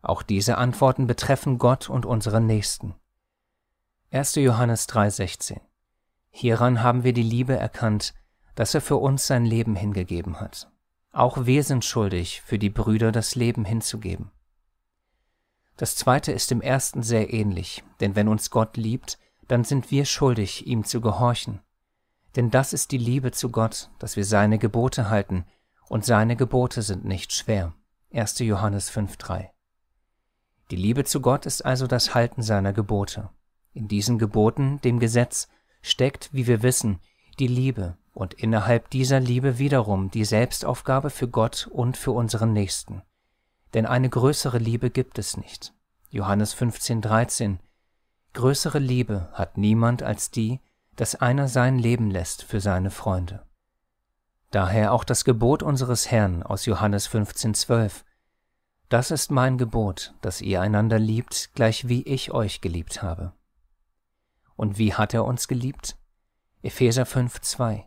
Auch 0.02 0.22
diese 0.22 0.58
Antworten 0.58 1.06
betreffen 1.06 1.56
Gott 1.56 1.88
und 1.88 2.04
unseren 2.04 2.44
Nächsten. 2.44 2.94
1. 4.10 4.34
Johannes 4.34 4.86
3:16 4.86 5.60
Hieran 6.32 6.82
haben 6.82 7.02
wir 7.02 7.14
die 7.14 7.22
Liebe 7.22 7.56
erkannt, 7.56 8.12
dass 8.56 8.74
er 8.74 8.82
für 8.82 8.96
uns 8.96 9.26
sein 9.26 9.46
Leben 9.46 9.74
hingegeben 9.74 10.38
hat. 10.38 10.70
Auch 11.12 11.46
wir 11.46 11.62
sind 11.62 11.82
schuldig, 11.82 12.42
für 12.42 12.58
die 12.58 12.68
Brüder 12.68 13.10
das 13.10 13.36
Leben 13.36 13.64
hinzugeben. 13.64 14.32
Das 15.76 15.96
zweite 15.96 16.32
ist 16.32 16.50
dem 16.50 16.60
ersten 16.60 17.02
sehr 17.02 17.32
ähnlich, 17.32 17.82
denn 18.00 18.14
wenn 18.14 18.28
uns 18.28 18.50
Gott 18.50 18.76
liebt, 18.76 19.18
dann 19.48 19.64
sind 19.64 19.90
wir 19.90 20.04
schuldig, 20.04 20.66
ihm 20.66 20.84
zu 20.84 21.00
gehorchen. 21.00 21.60
Denn 22.36 22.50
das 22.50 22.72
ist 22.72 22.92
die 22.92 22.98
Liebe 22.98 23.32
zu 23.32 23.50
Gott, 23.50 23.90
dass 23.98 24.16
wir 24.16 24.24
seine 24.24 24.58
Gebote 24.58 25.10
halten, 25.10 25.44
und 25.88 26.04
seine 26.04 26.34
Gebote 26.36 26.82
sind 26.82 27.04
nicht 27.04 27.32
schwer. 27.32 27.74
1. 28.12 28.38
Johannes 28.40 28.90
5.3 28.90 29.50
Die 30.70 30.76
Liebe 30.76 31.04
zu 31.04 31.20
Gott 31.20 31.46
ist 31.46 31.64
also 31.64 31.86
das 31.86 32.14
Halten 32.14 32.42
seiner 32.42 32.72
Gebote. 32.72 33.30
In 33.72 33.88
diesen 33.88 34.18
Geboten, 34.18 34.80
dem 34.82 34.98
Gesetz, 34.98 35.48
steckt, 35.82 36.32
wie 36.32 36.46
wir 36.46 36.62
wissen, 36.62 37.00
die 37.38 37.48
Liebe 37.48 37.98
und 38.14 38.34
innerhalb 38.34 38.88
dieser 38.90 39.20
Liebe 39.20 39.58
wiederum 39.58 40.10
die 40.10 40.24
Selbstaufgabe 40.24 41.10
für 41.10 41.28
Gott 41.28 41.68
und 41.70 41.96
für 41.96 42.12
unseren 42.12 42.52
Nächsten. 42.52 43.02
Denn 43.74 43.86
eine 43.86 44.08
größere 44.08 44.58
Liebe 44.58 44.90
gibt 44.90 45.18
es 45.18 45.36
nicht. 45.36 45.74
Johannes 46.08 46.56
15.13 46.56 47.58
Größere 48.32 48.78
Liebe 48.78 49.28
hat 49.32 49.58
niemand 49.58 50.02
als 50.02 50.30
die, 50.30 50.60
dass 50.96 51.16
einer 51.16 51.48
sein 51.48 51.78
Leben 51.78 52.10
lässt 52.10 52.44
für 52.44 52.60
seine 52.60 52.90
Freunde. 52.90 53.44
Daher 54.52 54.92
auch 54.92 55.02
das 55.02 55.24
Gebot 55.24 55.64
unseres 55.64 56.10
Herrn 56.10 56.44
aus 56.44 56.66
Johannes 56.66 57.08
15.12 57.08 58.04
Das 58.88 59.10
ist 59.10 59.32
mein 59.32 59.58
Gebot, 59.58 60.14
dass 60.20 60.40
ihr 60.40 60.60
einander 60.60 61.00
liebt, 61.00 61.52
gleich 61.54 61.88
wie 61.88 62.02
ich 62.02 62.30
euch 62.30 62.60
geliebt 62.60 63.02
habe. 63.02 63.32
Und 64.54 64.78
wie 64.78 64.94
hat 64.94 65.14
er 65.14 65.24
uns 65.24 65.48
geliebt? 65.48 65.96
Epheser 66.62 67.02
5.2 67.02 67.82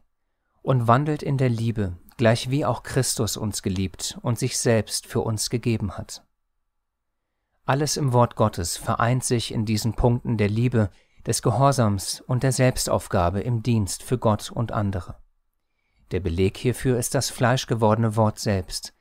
Und 0.61 0.87
wandelt 0.87 1.23
in 1.23 1.37
der 1.37 1.49
Liebe, 1.49 1.97
gleich 2.17 2.49
wie 2.49 2.65
auch 2.65 2.83
Christus 2.83 3.37
uns 3.37 3.61
geliebt 3.61 4.17
und 4.21 4.37
sich 4.37 4.57
selbst 4.57 5.07
für 5.07 5.21
uns 5.21 5.49
gegeben 5.49 5.97
hat. 5.97 6.23
Alles 7.65 7.97
im 7.97 8.13
Wort 8.13 8.35
Gottes 8.35 8.77
vereint 8.77 9.23
sich 9.23 9.53
in 9.53 9.65
diesen 9.65 9.93
Punkten 9.93 10.37
der 10.37 10.49
Liebe, 10.49 10.89
des 11.25 11.41
Gehorsams 11.41 12.21
und 12.21 12.43
der 12.43 12.53
Selbstaufgabe 12.53 13.41
im 13.41 13.61
Dienst 13.61 14.01
für 14.01 14.17
Gott 14.17 14.49
und 14.49 14.71
andere. 14.71 15.15
Der 16.11 16.21
Beleg 16.21 16.57
hierfür 16.57 16.97
ist 16.97 17.13
das 17.15 17.29
fleischgewordene 17.29 18.15
Wort 18.15 18.39
selbst, 18.39 18.93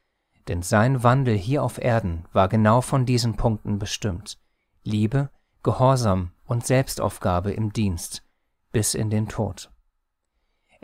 denn 0.49 0.63
sein 0.63 1.05
Wandel 1.05 1.37
hier 1.37 1.63
auf 1.63 1.79
Erden 1.79 2.27
war 2.33 2.49
genau 2.49 2.81
von 2.81 3.07
diesen 3.07 3.37
Punkten 3.37 3.79
bestimmt. 3.79 4.39
Liebe, 4.83 5.31
Gehorsam 5.63 6.33
und 6.45 6.67
Selbstaufgabe 6.67 7.53
im 7.53 7.73
Dienst 7.73 8.25
bis 8.73 8.95
in 8.95 9.09
den 9.09 9.29
Tod. 9.29 9.71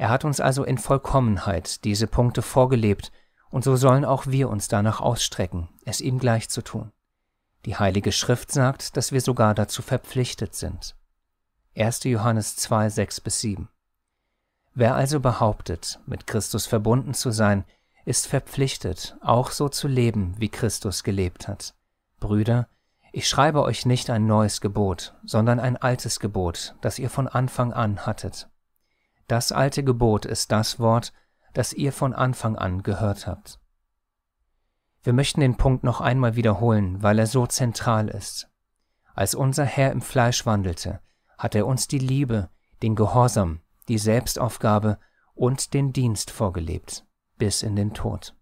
Er 0.02 0.10
hat 0.10 0.24
uns 0.24 0.40
also 0.40 0.64
in 0.64 0.78
Vollkommenheit 0.78 1.84
diese 1.84 2.08
Punkte 2.08 2.42
vorgelebt, 2.42 3.12
und 3.50 3.62
so 3.62 3.76
sollen 3.76 4.04
auch 4.04 4.26
wir 4.26 4.48
uns 4.48 4.66
danach 4.66 5.00
ausstrecken, 5.00 5.68
es 5.84 6.00
ihm 6.00 6.18
gleich 6.18 6.48
zu 6.48 6.60
tun. 6.60 6.90
Die 7.66 7.76
Heilige 7.76 8.10
Schrift 8.10 8.50
sagt, 8.50 8.96
dass 8.96 9.12
wir 9.12 9.20
sogar 9.20 9.54
dazu 9.54 9.80
verpflichtet 9.80 10.56
sind. 10.56 10.96
1. 11.76 12.02
Johannes 12.02 12.56
2, 12.56 12.88
6 12.88 13.20
bis 13.20 13.40
7. 13.42 13.68
Wer 14.74 14.96
also 14.96 15.20
behauptet, 15.20 16.00
mit 16.04 16.26
Christus 16.26 16.66
verbunden 16.66 17.14
zu 17.14 17.30
sein, 17.30 17.64
ist 18.04 18.26
verpflichtet, 18.26 19.16
auch 19.20 19.52
so 19.52 19.68
zu 19.68 19.86
leben, 19.86 20.34
wie 20.36 20.48
Christus 20.48 21.04
gelebt 21.04 21.46
hat. 21.46 21.74
Brüder, 22.18 22.66
ich 23.12 23.28
schreibe 23.28 23.62
euch 23.62 23.86
nicht 23.86 24.10
ein 24.10 24.26
neues 24.26 24.60
Gebot, 24.60 25.14
sondern 25.24 25.60
ein 25.60 25.76
altes 25.76 26.18
Gebot, 26.18 26.74
das 26.80 26.98
ihr 26.98 27.08
von 27.08 27.28
Anfang 27.28 27.72
an 27.72 28.04
hattet. 28.04 28.48
Das 29.26 29.52
alte 29.52 29.84
Gebot 29.84 30.26
ist 30.26 30.52
das 30.52 30.78
Wort, 30.78 31.12
das 31.54 31.72
ihr 31.72 31.92
von 31.92 32.12
Anfang 32.14 32.56
an 32.56 32.82
gehört 32.82 33.26
habt. 33.26 33.60
Wir 35.02 35.12
möchten 35.12 35.40
den 35.40 35.56
Punkt 35.56 35.84
noch 35.84 36.00
einmal 36.00 36.36
wiederholen, 36.36 37.02
weil 37.02 37.18
er 37.18 37.26
so 37.26 37.46
zentral 37.46 38.08
ist. 38.08 38.48
Als 39.14 39.34
unser 39.34 39.64
Herr 39.64 39.90
im 39.90 40.00
Fleisch 40.00 40.46
wandelte, 40.46 41.00
hat 41.36 41.54
er 41.54 41.66
uns 41.66 41.88
die 41.88 41.98
Liebe, 41.98 42.50
den 42.82 42.94
Gehorsam, 42.94 43.60
die 43.88 43.98
Selbstaufgabe 43.98 44.98
und 45.34 45.74
den 45.74 45.92
Dienst 45.92 46.30
vorgelebt, 46.30 47.04
bis 47.36 47.62
in 47.62 47.74
den 47.74 47.94
Tod. 47.94 48.36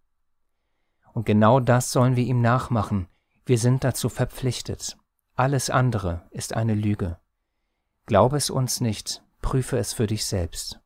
Und 1.13 1.25
genau 1.25 1.61
das 1.61 1.91
sollen 1.91 2.17
wir 2.17 2.25
ihm 2.25 2.41
nachmachen, 2.41 3.09
wir 3.47 3.59
sind 3.59 3.83
dazu 3.83 4.09
verpflichtet. 4.09 4.97
Alles 5.35 5.71
andere 5.71 6.29
ist 6.31 6.55
eine 6.55 6.75
Lüge. 6.75 7.19
Glaube 8.07 8.37
es 8.37 8.51
uns 8.51 8.81
nicht, 8.81 9.23
prüfe 9.41 9.79
es 9.79 9.93
für 9.93 10.07
dich 10.07 10.25
selbst. 10.25 10.81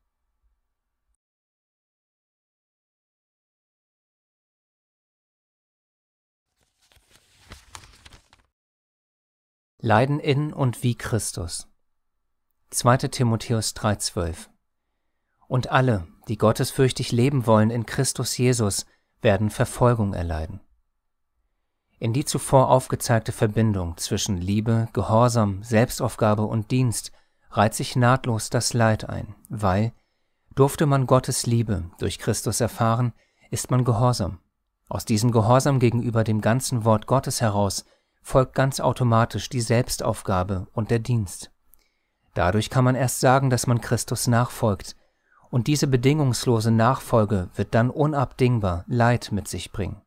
Leiden 9.79 10.19
in 10.19 10.55
und 10.55 10.83
wie 10.83 10.95
Christus. 10.95 11.69
2. 12.71 12.97
Timotheus 13.09 13.77
3,12 13.77 14.49
Und 15.47 15.71
alle, 15.71 16.09
die 16.27 16.39
gottesfürchtig 16.39 17.13
leben 17.13 17.47
wollen 17.47 17.69
in 17.69 17.85
Christus 17.85 18.39
Jesus, 18.39 18.87
werden 19.21 19.51
Verfolgung 19.51 20.15
erleiden. 20.15 20.61
In 21.99 22.15
die 22.15 22.25
zuvor 22.25 22.71
aufgezeigte 22.71 23.33
Verbindung 23.33 23.99
zwischen 23.99 24.39
Liebe, 24.39 24.89
Gehorsam, 24.95 25.63
Selbstaufgabe 25.63 26.45
und 26.45 26.71
Dienst 26.71 27.13
reiht 27.57 27.75
sich 27.75 27.97
nahtlos 27.97 28.51
das 28.51 28.75
Leid 28.75 29.09
ein, 29.09 29.35
weil, 29.49 29.93
durfte 30.55 30.87
man 30.87 31.07
Gottes 31.07 31.47
Liebe 31.47 31.85
durch 31.99 32.19
Christus 32.19 32.61
erfahren, 32.61 33.13
ist 33.51 33.71
man 33.71 33.85
gehorsam. 33.85 34.39
Aus 34.89 35.05
diesem 35.05 35.31
Gehorsam 35.31 35.79
gegenüber 35.79 36.25
dem 36.25 36.41
ganzen 36.41 36.85
Wort 36.85 37.07
Gottes 37.07 37.41
heraus 37.41 37.85
folgt 38.23 38.55
ganz 38.55 38.81
automatisch 38.81 39.49
die 39.49 39.61
Selbstaufgabe 39.61 40.67
und 40.73 40.91
der 40.91 40.99
Dienst. 40.99 41.51
Dadurch 42.35 42.71
kann 42.71 42.85
man 42.85 42.97
erst 42.97 43.21
sagen, 43.21 43.51
dass 43.51 43.67
man 43.67 43.81
Christus 43.81 44.27
nachfolgt, 44.27 44.97
und 45.51 45.69
diese 45.69 45.87
bedingungslose 45.87 46.73
Nachfolge 46.73 47.49
wird 47.55 47.77
dann 47.77 47.91
unabdingbar 47.91 48.85
Leid 48.89 49.31
mit 49.31 49.47
sich 49.47 49.71
bringen. 49.71 50.03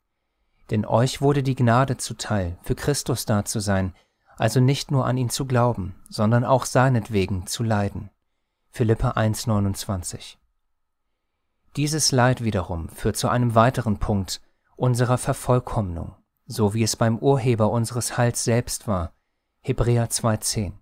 Denn 0.70 0.86
euch 0.86 1.22
wurde 1.22 1.42
die 1.42 1.56
Gnade 1.56 1.96
zuteil, 1.96 2.58
für 2.64 2.76
Christus 2.76 3.26
da 3.26 3.46
zu 3.46 3.62
sein, 3.62 3.94
also 4.38 4.60
nicht 4.60 4.92
nur 4.92 5.06
an 5.06 5.18
ihn 5.18 5.30
zu 5.30 5.46
glauben, 5.46 5.96
sondern 6.10 6.46
auch 6.46 6.66
seinetwegen 6.66 7.48
zu 7.48 7.64
leiden. 7.64 8.10
Philippa 8.70 9.12
1,29 9.12 10.36
Dieses 11.76 12.12
Leid 12.12 12.44
wiederum 12.44 12.90
führt 12.90 13.18
zu 13.18 13.30
einem 13.30 13.56
weiteren 13.56 13.98
Punkt 13.98 14.42
unserer 14.76 15.18
Vervollkommnung 15.18 16.16
so 16.48 16.74
wie 16.74 16.84
es 16.84 16.96
beim 16.96 17.20
Urheber 17.20 17.70
unseres 17.70 18.18
Heils 18.18 18.44
selbst 18.44 18.88
war. 18.88 19.14
Hebräer 19.62 20.10
2,10. 20.10 20.74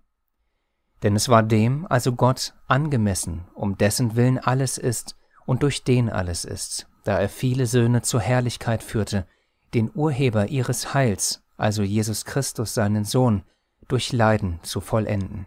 Denn 1.02 1.16
es 1.16 1.28
war 1.28 1.42
dem, 1.42 1.86
also 1.90 2.12
Gott, 2.12 2.54
angemessen, 2.68 3.44
um 3.54 3.76
dessen 3.76 4.16
Willen 4.16 4.38
alles 4.38 4.78
ist 4.78 5.16
und 5.44 5.62
durch 5.62 5.84
den 5.84 6.08
alles 6.08 6.44
ist, 6.44 6.88
da 7.04 7.18
er 7.18 7.28
viele 7.28 7.66
Söhne 7.66 8.02
zur 8.02 8.20
Herrlichkeit 8.20 8.82
führte, 8.82 9.26
den 9.74 9.90
Urheber 9.92 10.46
ihres 10.46 10.94
Heils, 10.94 11.42
also 11.56 11.82
Jesus 11.82 12.24
Christus 12.24 12.74
seinen 12.74 13.04
Sohn, 13.04 13.42
durch 13.88 14.12
Leiden 14.12 14.58
zu 14.62 14.80
vollenden. 14.80 15.46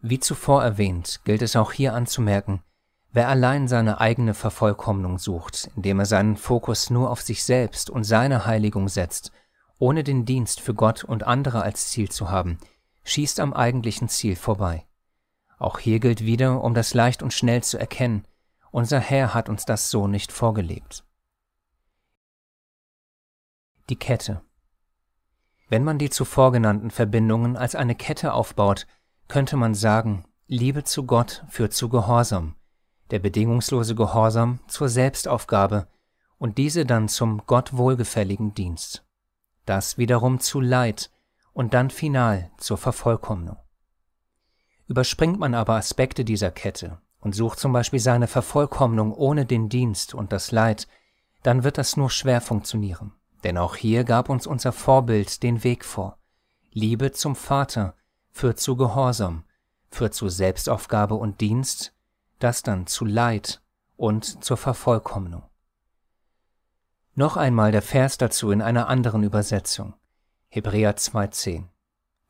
Wie 0.00 0.20
zuvor 0.20 0.62
erwähnt, 0.62 1.20
gilt 1.24 1.42
es 1.42 1.56
auch 1.56 1.72
hier 1.72 1.94
anzumerken, 1.94 2.62
Wer 3.14 3.28
allein 3.28 3.68
seine 3.68 4.00
eigene 4.00 4.34
Vervollkommnung 4.34 5.20
sucht, 5.20 5.70
indem 5.76 6.00
er 6.00 6.04
seinen 6.04 6.36
Fokus 6.36 6.90
nur 6.90 7.10
auf 7.10 7.20
sich 7.20 7.44
selbst 7.44 7.88
und 7.88 8.02
seine 8.02 8.44
Heiligung 8.44 8.88
setzt, 8.88 9.30
ohne 9.78 10.02
den 10.02 10.24
Dienst 10.24 10.60
für 10.60 10.74
Gott 10.74 11.04
und 11.04 11.22
andere 11.22 11.62
als 11.62 11.90
Ziel 11.90 12.10
zu 12.10 12.28
haben, 12.28 12.58
schießt 13.04 13.38
am 13.38 13.52
eigentlichen 13.52 14.08
Ziel 14.08 14.34
vorbei. 14.34 14.84
Auch 15.60 15.78
hier 15.78 16.00
gilt 16.00 16.24
wieder, 16.24 16.64
um 16.64 16.74
das 16.74 16.92
leicht 16.92 17.22
und 17.22 17.32
schnell 17.32 17.62
zu 17.62 17.78
erkennen, 17.78 18.26
unser 18.72 18.98
Herr 18.98 19.32
hat 19.32 19.48
uns 19.48 19.64
das 19.64 19.90
so 19.90 20.08
nicht 20.08 20.32
vorgelebt. 20.32 21.04
Die 23.90 23.96
Kette. 23.96 24.42
Wenn 25.68 25.84
man 25.84 25.98
die 25.98 26.10
zuvor 26.10 26.52
genannten 26.52 26.90
Verbindungen 26.90 27.56
als 27.56 27.74
eine 27.74 27.94
Kette 27.94 28.32
aufbaut, 28.32 28.86
könnte 29.28 29.56
man 29.56 29.74
sagen, 29.74 30.24
Liebe 30.46 30.84
zu 30.84 31.04
Gott 31.06 31.44
führt 31.48 31.72
zu 31.72 31.88
Gehorsam, 31.88 32.54
der 33.10 33.18
bedingungslose 33.18 33.94
Gehorsam 33.94 34.60
zur 34.68 34.88
Selbstaufgabe 34.88 35.88
und 36.36 36.58
diese 36.58 36.84
dann 36.84 37.08
zum 37.08 37.42
Gott 37.46 37.76
wohlgefälligen 37.76 38.54
Dienst. 38.54 39.04
Das 39.64 39.96
wiederum 39.96 40.40
zu 40.40 40.60
Leid 40.60 41.10
und 41.54 41.72
dann 41.72 41.88
final 41.88 42.50
zur 42.58 42.76
Vervollkommnung. 42.76 43.56
Überspringt 44.86 45.38
man 45.38 45.54
aber 45.54 45.76
Aspekte 45.76 46.26
dieser 46.26 46.50
Kette 46.50 47.00
und 47.20 47.34
sucht 47.34 47.58
zum 47.58 47.72
Beispiel 47.72 48.00
seine 48.00 48.26
Vervollkommnung 48.26 49.14
ohne 49.14 49.46
den 49.46 49.70
Dienst 49.70 50.12
und 50.12 50.32
das 50.32 50.52
Leid, 50.52 50.86
dann 51.42 51.64
wird 51.64 51.78
das 51.78 51.96
nur 51.96 52.10
schwer 52.10 52.42
funktionieren. 52.42 53.12
Denn 53.44 53.58
auch 53.58 53.76
hier 53.76 54.04
gab 54.04 54.28
uns 54.28 54.46
unser 54.46 54.72
Vorbild 54.72 55.42
den 55.42 55.62
Weg 55.62 55.84
vor. 55.84 56.18
Liebe 56.72 57.12
zum 57.12 57.36
Vater 57.36 57.94
führt 58.32 58.58
zu 58.58 58.76
Gehorsam, 58.76 59.44
führt 59.90 60.14
zu 60.14 60.28
Selbstaufgabe 60.28 61.14
und 61.14 61.40
Dienst 61.40 61.94
das 62.38 62.62
dann 62.62 62.86
zu 62.86 63.04
Leid 63.04 63.62
und 63.96 64.44
zur 64.44 64.56
Vervollkommnung. 64.56 65.44
Noch 67.14 67.36
einmal 67.36 67.72
der 67.72 67.82
Vers 67.82 68.18
dazu 68.18 68.50
in 68.50 68.60
einer 68.60 68.88
anderen 68.88 69.22
Übersetzung. 69.22 69.94
Hebräer 70.48 70.96
2.10 70.96 71.68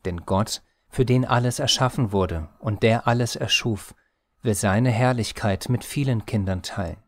Denn 0.04 0.24
Gott, 0.24 0.62
für 0.88 1.04
den 1.04 1.24
alles 1.24 1.58
erschaffen 1.58 2.12
wurde 2.12 2.48
und 2.58 2.82
der 2.82 3.08
alles 3.08 3.34
erschuf, 3.34 3.94
will 4.42 4.54
seine 4.54 4.90
Herrlichkeit 4.90 5.68
mit 5.68 5.84
vielen 5.84 6.26
Kindern 6.26 6.62
teilen. 6.62 7.02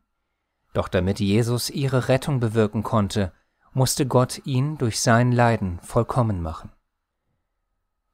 Doch 0.72 0.88
damit 0.88 1.20
Jesus 1.20 1.70
ihre 1.70 2.08
Rettung 2.08 2.40
bewirken 2.40 2.82
konnte, 2.82 3.32
musste 3.76 4.06
Gott 4.06 4.40
ihn 4.46 4.78
durch 4.78 5.00
sein 5.00 5.32
Leiden 5.32 5.78
vollkommen 5.82 6.40
machen. 6.40 6.70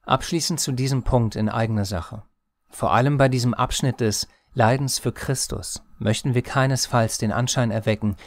Abschließend 0.05 0.59
zu 0.59 0.73
diesem 0.73 1.03
Punkt 1.03 1.37
in 1.37 1.47
eigener 1.47 1.85
Sache. 1.85 2.23
Vor 2.69 2.91
allem 2.91 3.17
bei 3.17 3.29
diesem 3.29 3.53
Abschnitt 3.53 4.01
des 4.01 4.27
Leidens 4.53 4.99
für 4.99 5.13
Christus 5.13 5.81
möchten 5.99 6.33
wir 6.33 6.41
keinesfalls 6.41 7.17
den 7.17 7.31
Anschein 7.31 7.71
erwecken, 7.71 8.17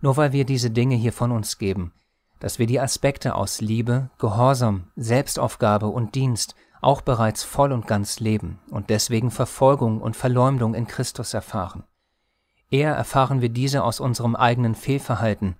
nur 0.00 0.16
weil 0.16 0.32
wir 0.32 0.46
diese 0.46 0.70
Dinge 0.70 0.94
hier 0.94 1.12
von 1.12 1.32
uns 1.32 1.58
geben, 1.58 1.92
dass 2.40 2.58
wir 2.58 2.66
die 2.66 2.80
Aspekte 2.80 3.34
aus 3.34 3.60
Liebe, 3.60 4.08
Gehorsam, 4.18 4.90
Selbstaufgabe 4.96 5.88
und 5.88 6.14
Dienst 6.14 6.54
auch 6.80 7.02
bereits 7.02 7.42
voll 7.42 7.72
und 7.72 7.86
ganz 7.86 8.20
leben 8.20 8.58
und 8.70 8.88
deswegen 8.88 9.30
Verfolgung 9.30 10.00
und 10.00 10.16
Verleumdung 10.16 10.74
in 10.74 10.86
Christus 10.86 11.34
erfahren. 11.34 11.84
Eher 12.70 12.94
erfahren 12.94 13.42
wir 13.42 13.50
diese 13.50 13.84
aus 13.84 14.00
unserem 14.00 14.34
eigenen 14.34 14.74
Fehlverhalten, 14.74 15.56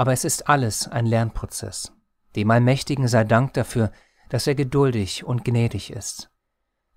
aber 0.00 0.14
es 0.14 0.24
ist 0.24 0.48
alles 0.48 0.88
ein 0.88 1.04
Lernprozess. 1.04 1.92
Dem 2.34 2.50
Allmächtigen 2.50 3.06
sei 3.06 3.22
Dank 3.22 3.52
dafür, 3.52 3.92
dass 4.30 4.46
er 4.46 4.54
geduldig 4.54 5.24
und 5.24 5.44
gnädig 5.44 5.90
ist. 5.92 6.30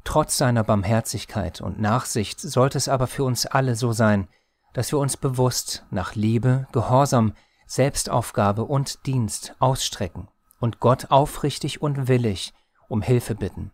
Trotz 0.06 0.38
seiner 0.38 0.64
Barmherzigkeit 0.64 1.60
und 1.60 1.82
Nachsicht 1.82 2.39
sollte 2.39 2.78
es 2.78 2.88
aber 2.88 3.08
für 3.08 3.26
uns 3.26 3.45
alle 3.45 3.76
so 3.76 3.91
sein, 3.91 4.30
dass 4.72 4.93
wir 4.93 4.99
uns 4.99 5.18
bewusst 5.18 5.86
nach 5.91 6.16
Liebe, 6.16 6.66
Gehorsam, 6.72 7.34
Selbstaufgabe 7.68 8.64
und 8.64 9.06
Dienst 9.06 9.54
ausstrecken 9.60 10.30
und 10.62 10.80
Gott 10.80 11.12
aufrichtig 11.12 11.82
und 11.82 12.08
willig 12.08 12.54
um 12.88 13.01
Hilfe 13.01 13.36
bitten. 13.36 13.72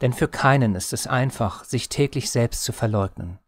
Denn 0.00 0.12
für 0.12 0.26
keinen 0.26 0.74
ist 0.74 0.92
es 0.92 1.06
einfach, 1.06 1.62
sich 1.62 1.88
täglich 1.88 2.32
selbst 2.32 2.64
zu 2.64 2.72
verleugnen. 2.72 3.38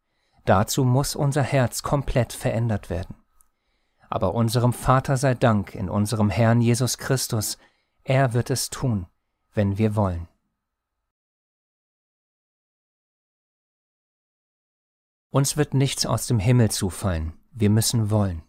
Dazu 0.45 0.85
muss 0.85 1.17
unser 1.17 1.43
Herz 1.43 1.83
komplett 1.83 2.33
verändert 2.33 2.89
werden. 2.89 3.17
Aber 4.13 4.35
unserem 4.35 4.75
Vater 4.75 5.17
sei 5.17 5.33
Dank 5.33 5.75
in 5.75 5.89
unserem 5.89 6.29
Herrn 6.29 6.61
Jesus 6.61 6.99
Christus, 6.99 7.57
er 8.05 8.35
wird 8.35 8.51
es 8.51 8.69
tun, 8.69 9.07
wenn 9.55 9.79
wir 9.79 9.97
wollen. 9.97 10.29
Uns 15.31 15.57
wird 15.57 15.73
nichts 15.73 16.05
aus 16.05 16.27
dem 16.27 16.39
Himmel 16.41 16.71
zufallen, 16.71 17.33
wir 17.53 17.71
müssen 17.71 18.11
wollen. 18.11 18.43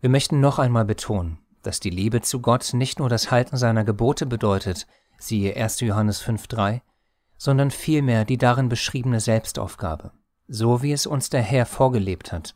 Wir 0.00 0.10
möchten 0.10 0.38
noch 0.38 0.58
einmal 0.58 0.84
betonen, 0.84 1.38
dass 1.62 1.80
die 1.80 1.88
Liebe 1.88 2.20
zu 2.20 2.42
Gott 2.42 2.74
nicht 2.74 2.98
nur 2.98 3.08
das 3.08 3.30
Halten 3.30 3.56
seiner 3.56 3.84
Gebote 3.84 4.26
bedeutet, 4.26 4.86
siehe 5.18 5.56
1. 5.56 5.80
Johannes 5.80 6.22
5.3, 6.22 6.82
sondern 7.38 7.70
vielmehr 7.70 8.26
die 8.26 8.36
darin 8.36 8.68
beschriebene 8.68 9.20
Selbstaufgabe, 9.20 10.12
so 10.46 10.82
wie 10.82 10.92
es 10.92 11.06
uns 11.06 11.30
der 11.30 11.40
Herr 11.40 11.64
vorgelebt 11.64 12.32
hat, 12.32 12.54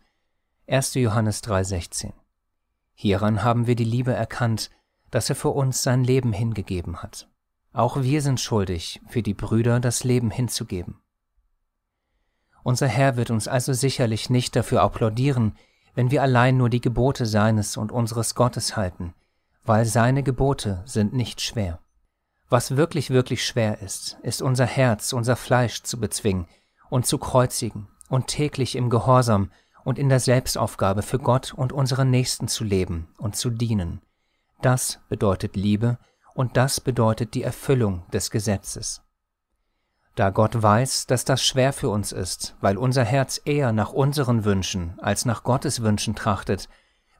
1. 0.70 0.94
Johannes 0.94 1.42
3.16. 1.42 2.12
Hieran 2.94 3.42
haben 3.42 3.66
wir 3.66 3.74
die 3.74 3.82
Liebe 3.82 4.12
erkannt, 4.12 4.70
dass 5.10 5.28
er 5.28 5.34
für 5.34 5.48
uns 5.48 5.82
sein 5.82 6.04
Leben 6.04 6.32
hingegeben 6.32 7.02
hat. 7.02 7.28
Auch 7.72 8.02
wir 8.02 8.22
sind 8.22 8.38
schuldig, 8.38 9.00
für 9.08 9.20
die 9.20 9.34
Brüder 9.34 9.80
das 9.80 10.04
Leben 10.04 10.30
hinzugeben. 10.30 11.00
Unser 12.62 12.86
Herr 12.86 13.16
wird 13.16 13.32
uns 13.32 13.48
also 13.48 13.72
sicherlich 13.72 14.30
nicht 14.30 14.54
dafür 14.54 14.82
applaudieren, 14.82 15.56
wenn 15.96 16.12
wir 16.12 16.22
allein 16.22 16.56
nur 16.56 16.70
die 16.70 16.80
Gebote 16.80 17.26
seines 17.26 17.76
und 17.76 17.90
unseres 17.90 18.36
Gottes 18.36 18.76
halten, 18.76 19.12
weil 19.64 19.86
seine 19.86 20.22
Gebote 20.22 20.84
sind 20.84 21.12
nicht 21.12 21.40
schwer. 21.40 21.80
Was 22.48 22.76
wirklich, 22.76 23.10
wirklich 23.10 23.44
schwer 23.44 23.80
ist, 23.80 24.18
ist 24.22 24.40
unser 24.40 24.66
Herz, 24.66 25.12
unser 25.12 25.34
Fleisch 25.34 25.82
zu 25.82 25.98
bezwingen 25.98 26.46
und 26.90 27.06
zu 27.06 27.18
kreuzigen 27.18 27.88
und 28.08 28.28
täglich 28.28 28.76
im 28.76 28.88
Gehorsam 28.88 29.50
und 29.84 29.98
in 29.98 30.08
der 30.08 30.20
Selbstaufgabe 30.20 31.02
für 31.02 31.18
Gott 31.18 31.54
und 31.54 31.72
unseren 31.72 32.10
Nächsten 32.10 32.48
zu 32.48 32.64
leben 32.64 33.08
und 33.18 33.36
zu 33.36 33.50
dienen. 33.50 34.00
Das 34.62 35.00
bedeutet 35.08 35.56
Liebe 35.56 35.98
und 36.34 36.56
das 36.56 36.80
bedeutet 36.80 37.34
die 37.34 37.42
Erfüllung 37.42 38.04
des 38.12 38.30
Gesetzes. 38.30 39.02
Da 40.16 40.30
Gott 40.30 40.60
weiß, 40.60 41.06
dass 41.06 41.24
das 41.24 41.42
schwer 41.42 41.72
für 41.72 41.88
uns 41.88 42.12
ist, 42.12 42.56
weil 42.60 42.76
unser 42.76 43.04
Herz 43.04 43.40
eher 43.44 43.72
nach 43.72 43.92
unseren 43.92 44.44
Wünschen 44.44 44.98
als 45.00 45.24
nach 45.24 45.44
Gottes 45.44 45.82
Wünschen 45.82 46.14
trachtet, 46.14 46.68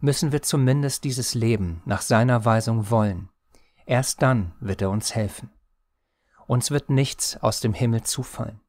müssen 0.00 0.32
wir 0.32 0.42
zumindest 0.42 1.04
dieses 1.04 1.34
Leben 1.34 1.82
nach 1.84 2.02
seiner 2.02 2.44
Weisung 2.44 2.90
wollen. 2.90 3.28
Erst 3.86 4.22
dann 4.22 4.52
wird 4.60 4.82
er 4.82 4.90
uns 4.90 5.14
helfen. 5.14 5.50
Uns 6.46 6.70
wird 6.70 6.90
nichts 6.90 7.36
aus 7.36 7.60
dem 7.60 7.74
Himmel 7.74 8.02
zufallen. 8.02 8.60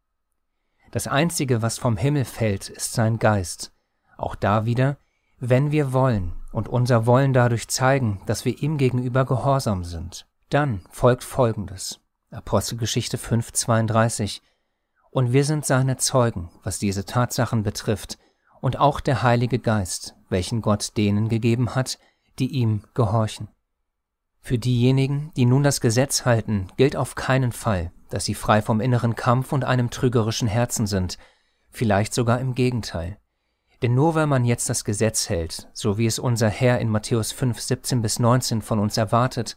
Das 0.92 1.08
Einzige, 1.08 1.62
was 1.62 1.78
vom 1.78 1.98
Himmel 1.98 2.26
fällt, 2.26 2.70
ist 2.70 2.94
sein 2.94 3.18
Geist, 3.18 3.72
auch 4.22 4.36
da 4.36 4.66
wieder, 4.66 4.98
wenn 5.40 5.72
wir 5.72 5.94
wollen 5.94 6.34
und 6.52 6.68
unser 6.68 7.06
Wollen 7.06 7.34
dadurch 7.34 7.68
zeigen, 7.68 8.22
dass 8.26 8.46
wir 8.46 8.62
ihm 8.62 8.78
gegenüber 8.78 9.26
gehorsam 9.26 9.84
sind, 9.84 10.28
dann 10.50 10.82
folgt 10.90 11.24
Folgendes. 11.24 12.00
Apostelgeschichte 12.30 13.18
5,32 13.18 14.42
Und 15.10 15.34
wir 15.34 15.44
sind 15.44 15.66
seine 15.66 15.98
Zeugen, 15.98 16.50
was 16.64 16.80
diese 16.80 17.06
Tatsachen 17.06 17.64
betrifft, 17.64 18.18
und 18.62 18.78
auch 18.80 19.00
der 19.00 19.24
Heilige 19.24 19.60
Geist, 19.60 20.16
welchen 20.30 20.62
Gott 20.62 20.96
denen 20.96 21.30
gegeben 21.30 21.74
hat, 21.74 21.98
die 22.38 22.48
ihm 22.48 22.84
gehorchen. 22.94 23.48
Für 24.40 24.58
diejenigen, 24.58 25.32
die 25.36 25.46
nun 25.46 25.64
das 25.64 25.82
Gesetz 25.82 26.26
halten, 26.26 26.68
gilt 26.78 26.96
auf 26.96 27.16
keinen 27.16 27.52
Fall, 27.52 27.92
dass 28.10 28.26
sie 28.26 28.36
frei 28.36 28.62
vom 28.62 28.82
inneren 28.82 29.16
Kampf 29.16 29.52
und 29.52 29.64
einem 29.64 29.90
trügerischen 29.90 30.48
Herzen 30.48 30.88
sind, 30.88 31.18
vielleicht 31.70 32.14
sogar 32.14 32.40
im 32.40 32.56
Gegenteil. 32.56 33.18
Denn 33.82 33.96
nur 33.96 34.14
weil 34.16 34.28
man 34.28 34.46
jetzt 34.46 34.70
das 34.70 34.86
Gesetz 34.86 35.30
hält, 35.30 35.70
so 35.74 35.98
wie 35.98 36.06
es 36.06 36.20
unser 36.20 36.50
Herr 36.50 36.80
in 36.80 36.90
Matthäus 36.90 37.32
5, 37.32 37.60
17 37.60 38.02
bis 38.02 38.20
19 38.20 38.62
von 38.62 38.80
uns 38.80 38.98
erwartet, 38.98 39.56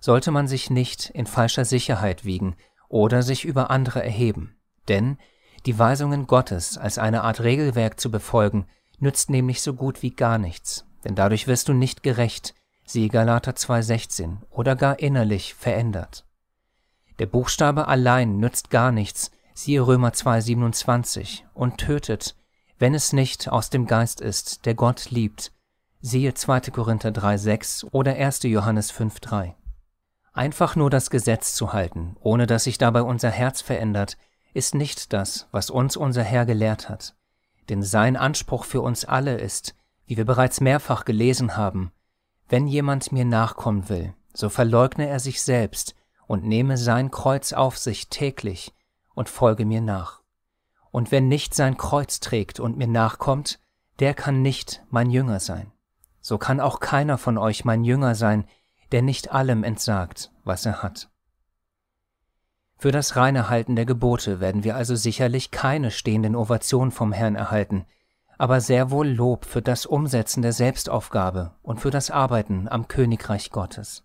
sollte 0.00 0.30
man 0.30 0.48
sich 0.48 0.70
nicht 0.70 1.10
in 1.10 1.26
falscher 1.26 1.64
Sicherheit 1.64 2.24
wiegen 2.24 2.56
oder 2.88 3.22
sich 3.22 3.44
über 3.44 3.70
andere 3.70 4.02
erheben. 4.02 4.56
Denn 4.88 5.18
die 5.66 5.78
Weisungen 5.78 6.26
Gottes 6.26 6.78
als 6.78 6.98
eine 6.98 7.22
Art 7.22 7.40
Regelwerk 7.40 8.00
zu 8.00 8.10
befolgen, 8.10 8.66
nützt 8.98 9.30
nämlich 9.30 9.62
so 9.62 9.74
gut 9.74 10.02
wie 10.02 10.10
gar 10.10 10.38
nichts, 10.38 10.86
denn 11.04 11.14
dadurch 11.14 11.46
wirst 11.46 11.68
du 11.68 11.72
nicht 11.72 12.02
gerecht, 12.02 12.54
siehe 12.84 13.08
Galater 13.08 13.52
2,16, 13.52 14.38
oder 14.50 14.74
gar 14.74 14.98
innerlich 14.98 15.54
verändert. 15.54 16.24
Der 17.18 17.26
Buchstabe 17.26 17.88
allein 17.88 18.38
nützt 18.38 18.70
gar 18.70 18.90
nichts, 18.90 19.30
siehe 19.54 19.86
Römer 19.86 20.10
2,27, 20.10 21.42
und 21.54 21.78
tötet, 21.78 22.36
wenn 22.80 22.94
es 22.94 23.12
nicht 23.12 23.50
aus 23.50 23.68
dem 23.68 23.86
Geist 23.86 24.22
ist, 24.22 24.64
der 24.64 24.74
Gott 24.74 25.10
liebt, 25.10 25.52
siehe 26.00 26.32
2. 26.32 26.60
Korinther 26.72 27.10
3,6 27.10 27.86
oder 27.92 28.14
1. 28.14 28.44
Johannes 28.44 28.90
5,3. 28.90 29.52
Einfach 30.32 30.76
nur 30.76 30.88
das 30.88 31.10
Gesetz 31.10 31.54
zu 31.54 31.74
halten, 31.74 32.16
ohne 32.20 32.46
dass 32.46 32.64
sich 32.64 32.78
dabei 32.78 33.02
unser 33.02 33.30
Herz 33.30 33.60
verändert, 33.60 34.16
ist 34.54 34.74
nicht 34.74 35.12
das, 35.12 35.46
was 35.52 35.68
uns 35.68 35.94
unser 35.98 36.22
Herr 36.22 36.46
gelehrt 36.46 36.88
hat. 36.88 37.14
Denn 37.68 37.82
sein 37.82 38.16
Anspruch 38.16 38.64
für 38.64 38.80
uns 38.80 39.04
alle 39.04 39.36
ist, 39.36 39.74
wie 40.06 40.16
wir 40.16 40.24
bereits 40.24 40.62
mehrfach 40.62 41.04
gelesen 41.04 41.58
haben, 41.58 41.92
wenn 42.48 42.66
jemand 42.66 43.12
mir 43.12 43.26
nachkommen 43.26 43.90
will, 43.90 44.14
so 44.32 44.48
verleugne 44.48 45.06
er 45.06 45.20
sich 45.20 45.42
selbst 45.42 45.94
und 46.26 46.44
nehme 46.44 46.78
sein 46.78 47.10
Kreuz 47.10 47.52
auf 47.52 47.76
sich 47.76 48.08
täglich 48.08 48.72
und 49.14 49.28
folge 49.28 49.66
mir 49.66 49.82
nach. 49.82 50.19
Und 50.90 51.10
wer 51.10 51.20
nicht 51.20 51.54
sein 51.54 51.76
Kreuz 51.76 52.20
trägt 52.20 52.60
und 52.60 52.76
mir 52.76 52.88
nachkommt, 52.88 53.60
der 54.00 54.14
kann 54.14 54.42
nicht 54.42 54.82
mein 54.90 55.10
Jünger 55.10 55.40
sein. 55.40 55.72
So 56.20 56.38
kann 56.38 56.60
auch 56.60 56.80
keiner 56.80 57.18
von 57.18 57.38
euch 57.38 57.64
mein 57.64 57.84
Jünger 57.84 58.14
sein, 58.14 58.44
der 58.92 59.02
nicht 59.02 59.32
allem 59.32 59.64
entsagt, 59.64 60.32
was 60.44 60.66
er 60.66 60.82
hat. 60.82 61.08
Für 62.76 62.92
das 62.92 63.14
reine 63.14 63.50
Halten 63.50 63.76
der 63.76 63.84
Gebote 63.84 64.40
werden 64.40 64.64
wir 64.64 64.74
also 64.74 64.96
sicherlich 64.96 65.50
keine 65.50 65.90
stehenden 65.90 66.34
Ovationen 66.34 66.90
vom 66.90 67.12
Herrn 67.12 67.36
erhalten, 67.36 67.84
aber 68.38 68.62
sehr 68.62 68.90
wohl 68.90 69.06
Lob 69.06 69.44
für 69.44 69.60
das 69.60 69.84
Umsetzen 69.84 70.40
der 70.40 70.54
Selbstaufgabe 70.54 71.52
und 71.60 71.78
für 71.78 71.90
das 71.90 72.10
Arbeiten 72.10 72.68
am 72.68 72.88
Königreich 72.88 73.50
Gottes. 73.50 74.04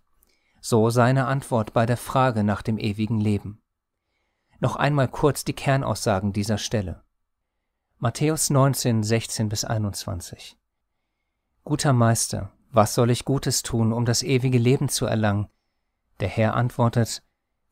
So 0.60 0.90
seine 0.90 1.26
Antwort 1.26 1.72
bei 1.72 1.86
der 1.86 1.96
Frage 1.96 2.44
nach 2.44 2.60
dem 2.60 2.76
ewigen 2.76 3.18
Leben. 3.18 3.62
Noch 4.58 4.76
einmal 4.76 5.08
kurz 5.08 5.44
die 5.44 5.52
Kernaussagen 5.52 6.32
dieser 6.32 6.56
Stelle. 6.56 7.02
Matthäus 7.98 8.48
19, 8.48 9.02
16 9.02 9.48
bis 9.48 9.64
21. 9.64 10.56
Guter 11.64 11.92
Meister, 11.92 12.52
was 12.70 12.94
soll 12.94 13.10
ich 13.10 13.24
Gutes 13.24 13.62
tun, 13.62 13.92
um 13.92 14.04
das 14.04 14.22
ewige 14.22 14.58
Leben 14.58 14.88
zu 14.88 15.04
erlangen? 15.04 15.48
Der 16.20 16.28
Herr 16.28 16.54
antwortet, 16.54 17.22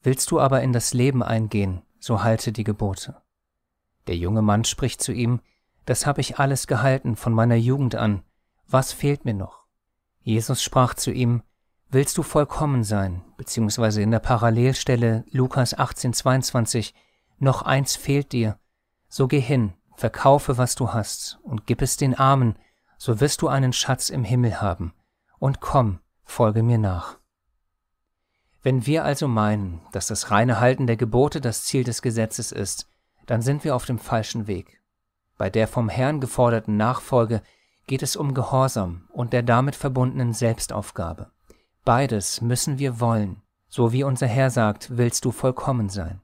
Willst 0.03 0.31
du 0.31 0.39
aber 0.39 0.63
in 0.63 0.75
das 0.75 0.93
Leben 0.93 1.23
eingehen, 1.23 1.81
so 1.99 2.23
halte 2.23 2.53
die 2.53 2.65
Gebote. 2.65 3.17
Der 4.07 4.17
junge 4.17 4.43
Mann 4.43 4.65
spricht 4.65 5.03
zu 5.03 5.13
ihm, 5.13 5.41
Das 5.87 6.05
habe 6.05 6.21
ich 6.21 6.39
alles 6.39 6.67
gehalten 6.67 7.17
von 7.17 7.33
meiner 7.33 7.57
Jugend 7.57 7.95
an, 7.95 8.23
was 8.67 8.93
fehlt 8.93 9.25
mir 9.25 9.35
noch? 9.35 9.67
Jesus 10.21 10.63
sprach 10.63 10.95
zu 10.95 11.11
ihm, 11.11 11.43
willst 11.95 12.19
du 12.19 12.23
vollkommen 12.23 12.85
sein, 12.85 13.23
beziehungsweise 13.37 14.03
in 14.03 14.11
der 14.11 14.19
Parallelstelle 14.19 15.25
Lukas 15.31 15.77
18,22, 15.77 16.93
noch 17.39 17.63
eins 17.63 17.97
fehlt 17.97 18.33
dir, 18.33 18.59
so 19.09 19.29
geh 19.29 19.41
hin, 19.41 19.73
verkaufe, 19.97 20.59
was 20.59 20.75
du 20.75 20.93
hast, 20.93 21.39
und 21.45 21.67
gib 21.67 21.81
es 21.81 21.97
den 21.97 22.15
Armen, 22.15 22.57
so 22.99 23.21
wirst 23.21 23.43
du 23.43 23.49
einen 23.49 23.73
Schatz 23.73 24.11
im 24.11 24.25
Himmel 24.25 24.61
haben, 24.61 24.93
und 25.39 25.61
komm, 25.61 26.01
folge 26.25 26.63
mir 26.63 26.79
nach. 26.79 27.19
Wenn 28.63 28.87
wir 28.87 29.05
also 29.05 29.29
meinen, 29.29 29.81
dass 29.93 30.09
das 30.09 30.31
reine 30.31 30.59
Halten 30.59 30.87
der 30.87 30.97
Gebote 30.97 31.41
das 31.41 31.65
Ziel 31.65 31.85
des 31.85 32.03
Gesetzes 32.03 32.51
ist, 32.51 32.89
dann 33.27 33.41
sind 33.41 33.63
wir 33.63 33.77
auf 33.77 33.85
dem 33.85 33.99
falschen 33.99 34.47
Weg. 34.47 34.81
Bei 35.39 35.49
der 35.49 35.69
vom 35.69 35.89
Herrn 35.89 36.21
geforderten 36.21 36.77
Nachfolge 36.77 37.43
geht 37.87 38.03
es 38.03 38.17
um 38.17 38.35
Gehorsam 38.35 39.09
und 39.13 39.33
der 39.33 39.43
damit 39.43 39.77
verbundenen 39.77 40.33
Selbstaufgabe. 40.33 41.31
Beides 41.85 42.41
müssen 42.41 42.79
wir 42.79 42.99
wollen, 42.99 43.43
so 43.69 43.93
wie 43.93 44.05
unser 44.05 44.27
Herr 44.27 44.51
sagt, 44.51 44.97
willst 44.97 45.25
du 45.27 45.33
vollkommen 45.33 45.91
sein. 45.91 46.23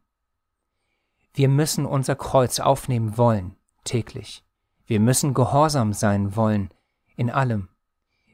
Wir 1.35 1.49
müssen 1.49 1.85
unser 1.85 2.17
Kreuz 2.17 2.61
aufnehmen 2.61 3.19
wollen, 3.19 3.57
täglich. 3.85 4.43
Wir 4.87 5.01
müssen 5.01 5.35
gehorsam 5.35 5.93
sein 5.93 6.35
wollen, 6.35 6.71
in 7.15 7.31
allem. 7.31 7.69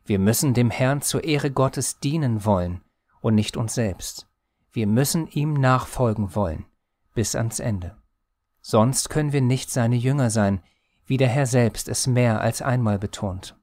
Wir 0.04 0.20
müssen 0.20 0.54
dem 0.54 0.70
Herrn 0.70 1.02
zur 1.02 1.24
Ehre 1.24 1.50
Gottes 1.50 1.98
dienen 1.98 2.44
wollen, 2.44 2.82
und 3.20 3.34
nicht 3.34 3.56
uns 3.56 3.74
selbst. 3.74 4.28
Wir 4.72 4.86
müssen 4.86 5.26
ihm 5.26 5.54
nachfolgen 5.54 6.34
wollen, 6.36 6.64
bis 7.14 7.34
ans 7.34 7.58
Ende. 7.58 7.96
Sonst 8.60 9.10
können 9.10 9.32
wir 9.32 9.42
nicht 9.42 9.70
seine 9.70 9.96
Jünger 9.96 10.30
sein, 10.30 10.62
wie 11.06 11.16
der 11.16 11.28
Herr 11.28 11.46
selbst 11.46 11.88
es 11.88 12.06
mehr 12.06 12.40
als 12.40 12.62
einmal 12.62 12.98
betont. 12.98 13.56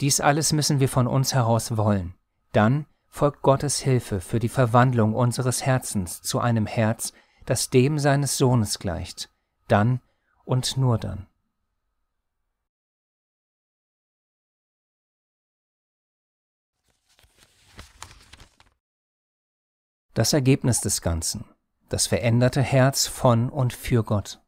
Dies 0.00 0.20
alles 0.20 0.52
müssen 0.52 0.80
wir 0.80 0.88
von 0.88 1.06
uns 1.06 1.34
heraus 1.34 1.76
wollen. 1.76 2.14
Dann 2.58 2.86
folgt 3.06 3.42
Gottes 3.42 3.78
Hilfe 3.78 4.20
für 4.20 4.40
die 4.40 4.48
Verwandlung 4.48 5.14
unseres 5.14 5.64
Herzens 5.64 6.22
zu 6.22 6.40
einem 6.40 6.66
Herz, 6.66 7.12
das 7.46 7.70
dem 7.70 8.00
seines 8.00 8.36
Sohnes 8.36 8.80
gleicht. 8.80 9.30
Dann 9.68 10.00
und 10.44 10.76
nur 10.76 10.98
dann. 10.98 11.28
Das 20.14 20.32
Ergebnis 20.32 20.80
des 20.80 21.00
Ganzen, 21.00 21.44
das 21.88 22.08
veränderte 22.08 22.60
Herz 22.60 23.06
von 23.06 23.50
und 23.50 23.72
für 23.72 24.02
Gott. 24.02 24.40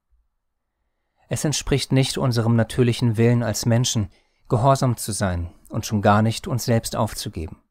Es 1.29 1.45
entspricht 1.45 1.93
nicht 1.93 2.19
unserem 2.19 2.57
natürlichen 2.57 3.17
Willen 3.17 3.45
als 3.45 3.67
Menschen, 3.67 4.11
gehorsam 4.49 4.97
zu 4.97 5.13
sein 5.13 5.55
und 5.69 5.87
schon 5.87 6.03
gar 6.03 6.23
nicht 6.23 6.49
uns 6.49 6.65
selbst 6.65 6.97
aufzugeben. 6.97 7.63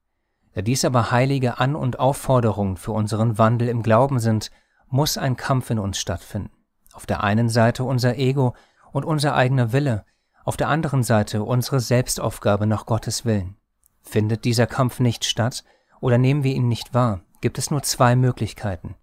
Da 0.60 0.64
dies 0.64 0.84
aber 0.84 1.10
heilige 1.12 1.57
An- 1.60 1.78
und 1.78 1.99
Aufforderungen 1.99 2.76
für 2.76 2.91
unseren 2.91 3.38
Wandel 3.38 3.70
im 3.70 3.82
Glauben 3.82 4.20
sind, 4.20 4.51
muss 4.89 5.18
ein 5.18 5.38
Kampf 5.38 5.70
in 5.70 5.80
uns 5.80 5.97
stattfinden. 5.97 6.51
Auf 6.91 7.05
der 7.05 7.24
einen 7.24 7.47
Seite 7.47 7.86
unser 7.86 8.18
Ego 8.18 8.55
und 8.91 9.05
unser 9.05 9.36
eigener 9.36 9.72
Wille, 9.72 10.03
auf 10.43 10.57
der 10.57 10.68
anderen 10.68 11.01
Seite 11.03 11.43
unsere 11.43 11.80
Selbstaufgabe 11.80 12.68
nach 12.68 12.86
Gottes 12.86 13.24
Willen. 13.24 13.55
Findet 14.01 14.43
dieser 14.43 14.68
Kampf 14.68 14.99
nicht 14.99 15.24
statt 15.24 15.64
oder 16.01 16.18
nehmen 16.18 16.43
wir 16.43 16.53
ihn 16.53 16.68
nicht 16.68 16.93
wahr, 16.93 17.22
gibt 17.39 17.57
es 17.57 17.72
nur 17.72 17.82
zwei 17.84 18.18
Möglichkeiten. 18.18 18.95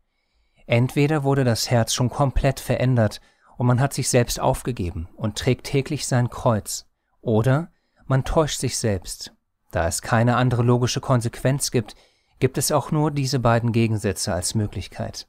Entweder 0.66 1.24
wurde 1.24 1.44
das 1.44 1.70
Herz 1.70 1.94
schon 1.94 2.11
komplett 2.11 2.61
verändert 2.61 3.22
und 3.57 3.66
man 3.66 3.80
hat 3.80 3.94
sich 3.94 4.11
selbst 4.11 4.40
aufgegeben 4.40 5.09
und 5.16 5.38
trägt 5.38 5.64
täglich 5.64 6.07
sein 6.07 6.28
Kreuz, 6.28 6.84
oder 7.22 7.72
man 8.04 8.24
täuscht 8.24 8.61
sich 8.61 8.76
selbst. 8.76 9.36
Da 9.76 9.86
es 9.86 10.00
keine 10.00 10.36
andere 10.36 10.62
logische 10.62 11.02
Konsequenz 11.02 11.70
gibt, 11.70 11.96
gibt 12.38 12.56
es 12.56 12.72
auch 12.72 12.92
nur 12.92 13.10
diese 13.10 13.38
beiden 13.40 13.72
Gegensätze 13.72 14.32
als 14.32 14.54
Möglichkeit. 14.54 15.28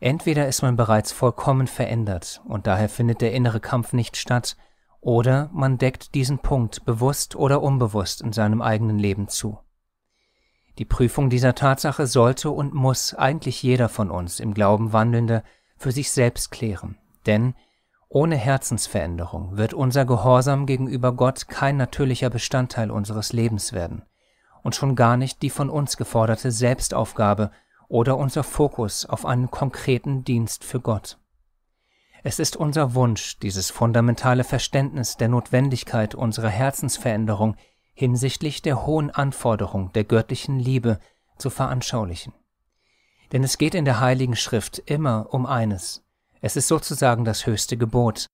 Entweder 0.00 0.48
ist 0.48 0.62
man 0.62 0.74
bereits 0.74 1.12
vollkommen 1.12 1.66
verändert 1.66 2.40
und 2.48 2.66
daher 2.66 2.88
findet 2.88 3.20
der 3.20 3.34
innere 3.34 3.60
Kampf 3.60 3.92
nicht 3.92 4.16
statt, 4.16 4.56
oder 5.02 5.50
man 5.52 5.76
deckt 5.76 6.14
diesen 6.14 6.38
Punkt 6.38 6.86
bewusst 6.86 7.36
oder 7.36 7.60
unbewusst 7.60 8.22
in 8.22 8.32
seinem 8.32 8.62
eigenen 8.62 8.98
Leben 8.98 9.28
zu. 9.28 9.58
Die 10.78 10.86
Prüfung 10.86 11.28
dieser 11.28 11.54
Tatsache 11.54 12.06
sollte 12.06 12.52
und 12.52 12.72
muss 12.72 13.12
eigentlich 13.12 13.62
jeder 13.62 13.90
von 13.90 14.10
uns 14.10 14.40
im 14.40 14.54
Glauben 14.54 14.94
Wandelnde 14.94 15.42
für 15.76 15.92
sich 15.92 16.10
selbst 16.10 16.50
klären, 16.50 16.96
denn 17.26 17.54
ohne 18.14 18.36
Herzensveränderung 18.36 19.56
wird 19.56 19.74
unser 19.74 20.04
Gehorsam 20.04 20.66
gegenüber 20.66 21.12
Gott 21.12 21.48
kein 21.48 21.76
natürlicher 21.76 22.30
Bestandteil 22.30 22.92
unseres 22.92 23.32
Lebens 23.32 23.72
werden 23.72 24.04
und 24.62 24.76
schon 24.76 24.94
gar 24.94 25.16
nicht 25.16 25.42
die 25.42 25.50
von 25.50 25.68
uns 25.68 25.96
geforderte 25.96 26.52
Selbstaufgabe 26.52 27.50
oder 27.88 28.16
unser 28.16 28.44
Fokus 28.44 29.04
auf 29.04 29.26
einen 29.26 29.50
konkreten 29.50 30.22
Dienst 30.22 30.62
für 30.62 30.78
Gott. 30.78 31.18
Es 32.22 32.38
ist 32.38 32.56
unser 32.56 32.94
Wunsch, 32.94 33.40
dieses 33.40 33.70
fundamentale 33.70 34.44
Verständnis 34.44 35.16
der 35.16 35.28
Notwendigkeit 35.28 36.14
unserer 36.14 36.50
Herzensveränderung 36.50 37.56
hinsichtlich 37.94 38.62
der 38.62 38.86
hohen 38.86 39.10
Anforderung 39.10 39.92
der 39.92 40.04
göttlichen 40.04 40.60
Liebe 40.60 41.00
zu 41.36 41.50
veranschaulichen. 41.50 42.32
Denn 43.32 43.42
es 43.42 43.58
geht 43.58 43.74
in 43.74 43.84
der 43.84 43.98
Heiligen 43.98 44.36
Schrift 44.36 44.78
immer 44.78 45.34
um 45.34 45.46
eines. 45.46 46.03
Es 46.44 46.56
ist 46.56 46.68
sozusagen 46.68 47.24
das 47.24 47.46
höchste 47.46 47.78
Gebot, 47.78 48.26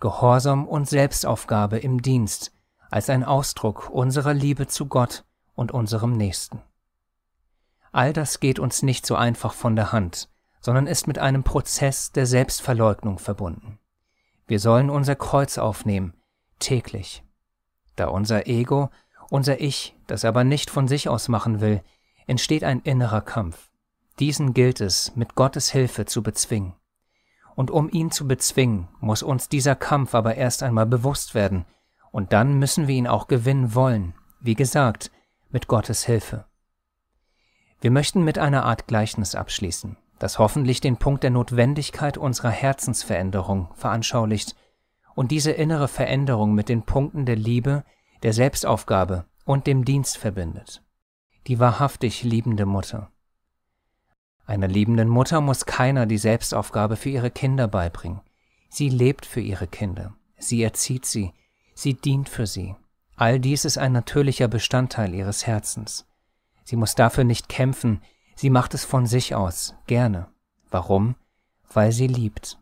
Gehorsam 0.00 0.66
und 0.66 0.88
Selbstaufgabe 0.88 1.78
im 1.78 2.02
Dienst, 2.02 2.50
als 2.90 3.08
ein 3.08 3.22
Ausdruck 3.22 3.88
unserer 3.88 4.34
Liebe 4.34 4.66
zu 4.66 4.86
Gott 4.86 5.24
und 5.54 5.70
unserem 5.70 6.16
Nächsten. 6.16 6.60
All 7.92 8.12
das 8.12 8.40
geht 8.40 8.58
uns 8.58 8.82
nicht 8.82 9.06
so 9.06 9.14
einfach 9.14 9.54
von 9.54 9.76
der 9.76 9.92
Hand, 9.92 10.28
sondern 10.60 10.88
ist 10.88 11.06
mit 11.06 11.20
einem 11.20 11.44
Prozess 11.44 12.10
der 12.10 12.26
Selbstverleugnung 12.26 13.20
verbunden. 13.20 13.78
Wir 14.48 14.58
sollen 14.58 14.90
unser 14.90 15.14
Kreuz 15.14 15.56
aufnehmen, 15.56 16.14
täglich. 16.58 17.22
Da 17.94 18.08
unser 18.08 18.48
Ego 18.48 18.90
unser 19.30 19.60
Ich, 19.60 19.94
das 20.08 20.24
aber 20.24 20.42
nicht 20.42 20.68
von 20.68 20.88
sich 20.88 21.08
aus 21.08 21.28
machen 21.28 21.60
will, 21.60 21.80
entsteht 22.26 22.64
ein 22.64 22.80
innerer 22.80 23.20
Kampf. 23.20 23.70
Diesen 24.18 24.52
gilt 24.52 24.80
es 24.80 25.14
mit 25.14 25.36
Gottes 25.36 25.70
Hilfe 25.70 26.06
zu 26.06 26.24
bezwingen. 26.24 26.74
Und 27.54 27.70
um 27.70 27.90
ihn 27.90 28.10
zu 28.10 28.26
bezwingen, 28.26 28.88
muss 29.00 29.22
uns 29.22 29.48
dieser 29.48 29.74
Kampf 29.74 30.14
aber 30.14 30.36
erst 30.36 30.62
einmal 30.62 30.86
bewusst 30.86 31.34
werden, 31.34 31.66
und 32.10 32.32
dann 32.32 32.58
müssen 32.58 32.88
wir 32.88 32.94
ihn 32.94 33.06
auch 33.06 33.26
gewinnen 33.26 33.74
wollen, 33.74 34.14
wie 34.40 34.54
gesagt, 34.54 35.10
mit 35.50 35.68
Gottes 35.68 36.04
Hilfe. 36.04 36.44
Wir 37.80 37.90
möchten 37.90 38.22
mit 38.22 38.38
einer 38.38 38.64
Art 38.64 38.86
Gleichnis 38.86 39.34
abschließen, 39.34 39.96
das 40.18 40.38
hoffentlich 40.38 40.80
den 40.80 40.98
Punkt 40.98 41.24
der 41.24 41.30
Notwendigkeit 41.30 42.16
unserer 42.16 42.50
Herzensveränderung 42.50 43.68
veranschaulicht 43.74 44.54
und 45.14 45.30
diese 45.30 45.50
innere 45.52 45.88
Veränderung 45.88 46.54
mit 46.54 46.68
den 46.68 46.82
Punkten 46.82 47.26
der 47.26 47.36
Liebe, 47.36 47.84
der 48.22 48.32
Selbstaufgabe 48.32 49.24
und 49.44 49.66
dem 49.66 49.84
Dienst 49.84 50.16
verbindet. 50.16 50.82
Die 51.46 51.58
wahrhaftig 51.58 52.22
liebende 52.22 52.66
Mutter. 52.66 53.11
Einer 54.52 54.68
liebenden 54.68 55.08
Mutter 55.08 55.40
muss 55.40 55.64
keiner 55.64 56.04
die 56.04 56.18
Selbstaufgabe 56.18 56.96
für 56.96 57.08
ihre 57.08 57.30
Kinder 57.30 57.68
beibringen. 57.68 58.20
Sie 58.68 58.90
lebt 58.90 59.24
für 59.24 59.40
ihre 59.40 59.66
Kinder, 59.66 60.12
sie 60.36 60.62
erzieht 60.62 61.06
sie, 61.06 61.32
sie 61.72 61.94
dient 61.94 62.28
für 62.28 62.46
sie. 62.46 62.76
All 63.16 63.40
dies 63.40 63.64
ist 63.64 63.78
ein 63.78 63.92
natürlicher 63.92 64.48
Bestandteil 64.48 65.14
ihres 65.14 65.46
Herzens. 65.46 66.06
Sie 66.64 66.76
muss 66.76 66.94
dafür 66.94 67.24
nicht 67.24 67.48
kämpfen, 67.48 68.02
sie 68.34 68.50
macht 68.50 68.74
es 68.74 68.84
von 68.84 69.06
sich 69.06 69.34
aus, 69.34 69.74
gerne. 69.86 70.28
Warum? 70.70 71.14
Weil 71.72 71.92
sie 71.92 72.06
liebt. 72.06 72.58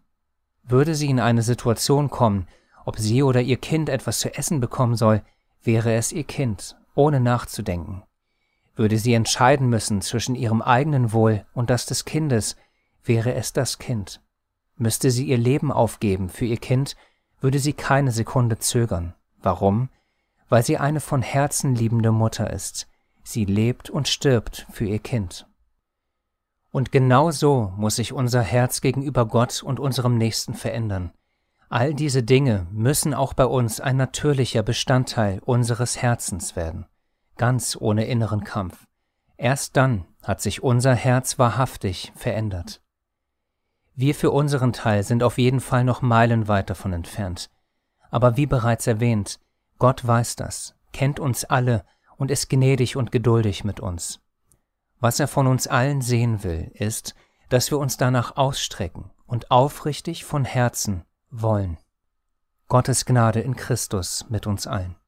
Würde 0.63 0.95
sie 0.95 1.11
in 1.11 1.19
eine 1.19 1.43
Situation 1.43 2.09
kommen, 2.09 2.47
ob 2.85 3.01
sie 3.01 3.25
oder 3.25 3.41
ihr 3.41 3.57
Kind 3.57 3.89
etwas 3.89 4.21
zu 4.21 4.33
essen 4.33 4.61
bekommen 4.61 4.95
soll, 4.95 5.23
wäre 5.65 5.95
es 5.95 6.13
ihr 6.13 6.23
Kind, 6.23 6.77
ohne 6.95 7.19
nachzudenken. 7.19 8.05
Würde 8.81 8.97
sie 8.97 9.13
entscheiden 9.13 9.69
müssen 9.69 10.01
zwischen 10.01 10.35
ihrem 10.35 10.63
eigenen 10.63 11.13
Wohl 11.13 11.45
und 11.53 11.69
das 11.69 11.85
des 11.85 12.07
Kindes, 12.07 12.57
wäre 13.05 13.35
es 13.35 13.53
das 13.53 13.79
Kind. 13.79 14.23
Müsste 14.79 15.11
sie 15.11 15.27
ihr 15.27 15.37
Leben 15.37 15.71
aufgeben 15.71 16.31
für 16.31 16.47
ihr 16.47 16.57
Kind, 16.57 16.97
würde 17.43 17.59
sie 17.59 17.75
keine 17.75 18.11
Sekunde 18.11 18.59
zögern. 18.59 19.13
Warum? 19.43 19.91
Weil 20.49 20.65
sie 20.65 20.79
eine 20.79 21.01
von 21.01 21.21
Herzen 21.21 21.75
liebende 21.75 22.11
Mutter 22.11 22.49
ist. 22.49 22.89
Sie 23.23 23.45
lebt 23.45 23.91
und 23.91 24.09
stirbt 24.09 24.67
für 24.73 24.87
ihr 24.87 24.99
Kind. 24.99 25.47
Und 26.73 26.91
genau 26.91 27.33
so 27.33 27.75
muss 27.77 27.97
sich 27.97 28.15
unser 28.15 28.41
Herz 28.41 28.81
gegenüber 28.81 29.27
Gott 29.27 29.63
und 29.63 29.79
unserem 29.79 30.17
Nächsten 30.17 30.55
verändern. 30.55 31.13
All 31.69 31.93
diese 31.93 32.23
Dinge 32.23 32.67
müssen 32.73 33.13
auch 33.13 33.35
bei 33.35 33.45
uns 33.45 33.79
ein 33.79 33.99
natürlicher 33.99 34.63
Bestandteil 34.63 35.43
unseres 35.45 36.01
Herzens 36.01 36.57
werden, 36.57 36.87
ganz 37.41 37.75
ohne 37.81 38.05
inneren 38.05 38.45
Kampf. 38.45 38.87
Erst 39.39 39.79
dann 39.79 40.05
hat 40.23 40.43
sich 40.43 40.63
unser 40.63 40.95
Herz 40.95 41.39
wahrhaftig 41.39 42.13
verändert. 42.15 42.83
Wir 43.95 44.15
für 44.15 44.31
unseren 44.31 44.75
Teil 44.75 45.05
sind 45.05 45.23
auf 45.23 45.39
jeden 45.39 45.61
Fall 45.61 45.83
noch 45.83 46.03
meilenweit 46.03 46.69
davon 46.69 46.93
entfernt. 46.93 47.49
Aber 48.11 48.37
wie 48.37 48.45
bereits 48.45 48.87
erwähnt, 48.87 49.41
Gott 49.79 50.07
weiß 50.07 50.37
das, 50.37 50.75
kennt 50.93 51.19
uns 51.19 51.47
alle 51.47 51.87
und 52.19 52.31
ist 52.31 52.51
gnädig 52.51 52.97
und 52.97 53.11
geduldig 53.11 53.65
mit 53.65 53.81
uns. 53.81 54.21
Was 54.99 55.19
er 55.19 55.27
von 55.27 55.47
uns 55.47 55.67
allen 55.67 56.03
sehen 56.03 56.45
will, 56.45 56.71
ist, 56.75 57.15
dass 57.49 57.71
wir 57.71 57.79
uns 57.79 57.97
danach 57.97 58.37
ausstrecken 58.37 59.13
und 59.27 59.51
aufrichtig 59.51 60.27
von 60.27 60.45
Herzen 60.45 61.05
wollen. 61.31 61.79
Gottes 62.69 63.07
Gnade 63.07 63.41
in 63.41 63.57
Christus 63.57 64.27
mit 64.29 64.47
uns 64.47 64.67
allen. 64.67 65.00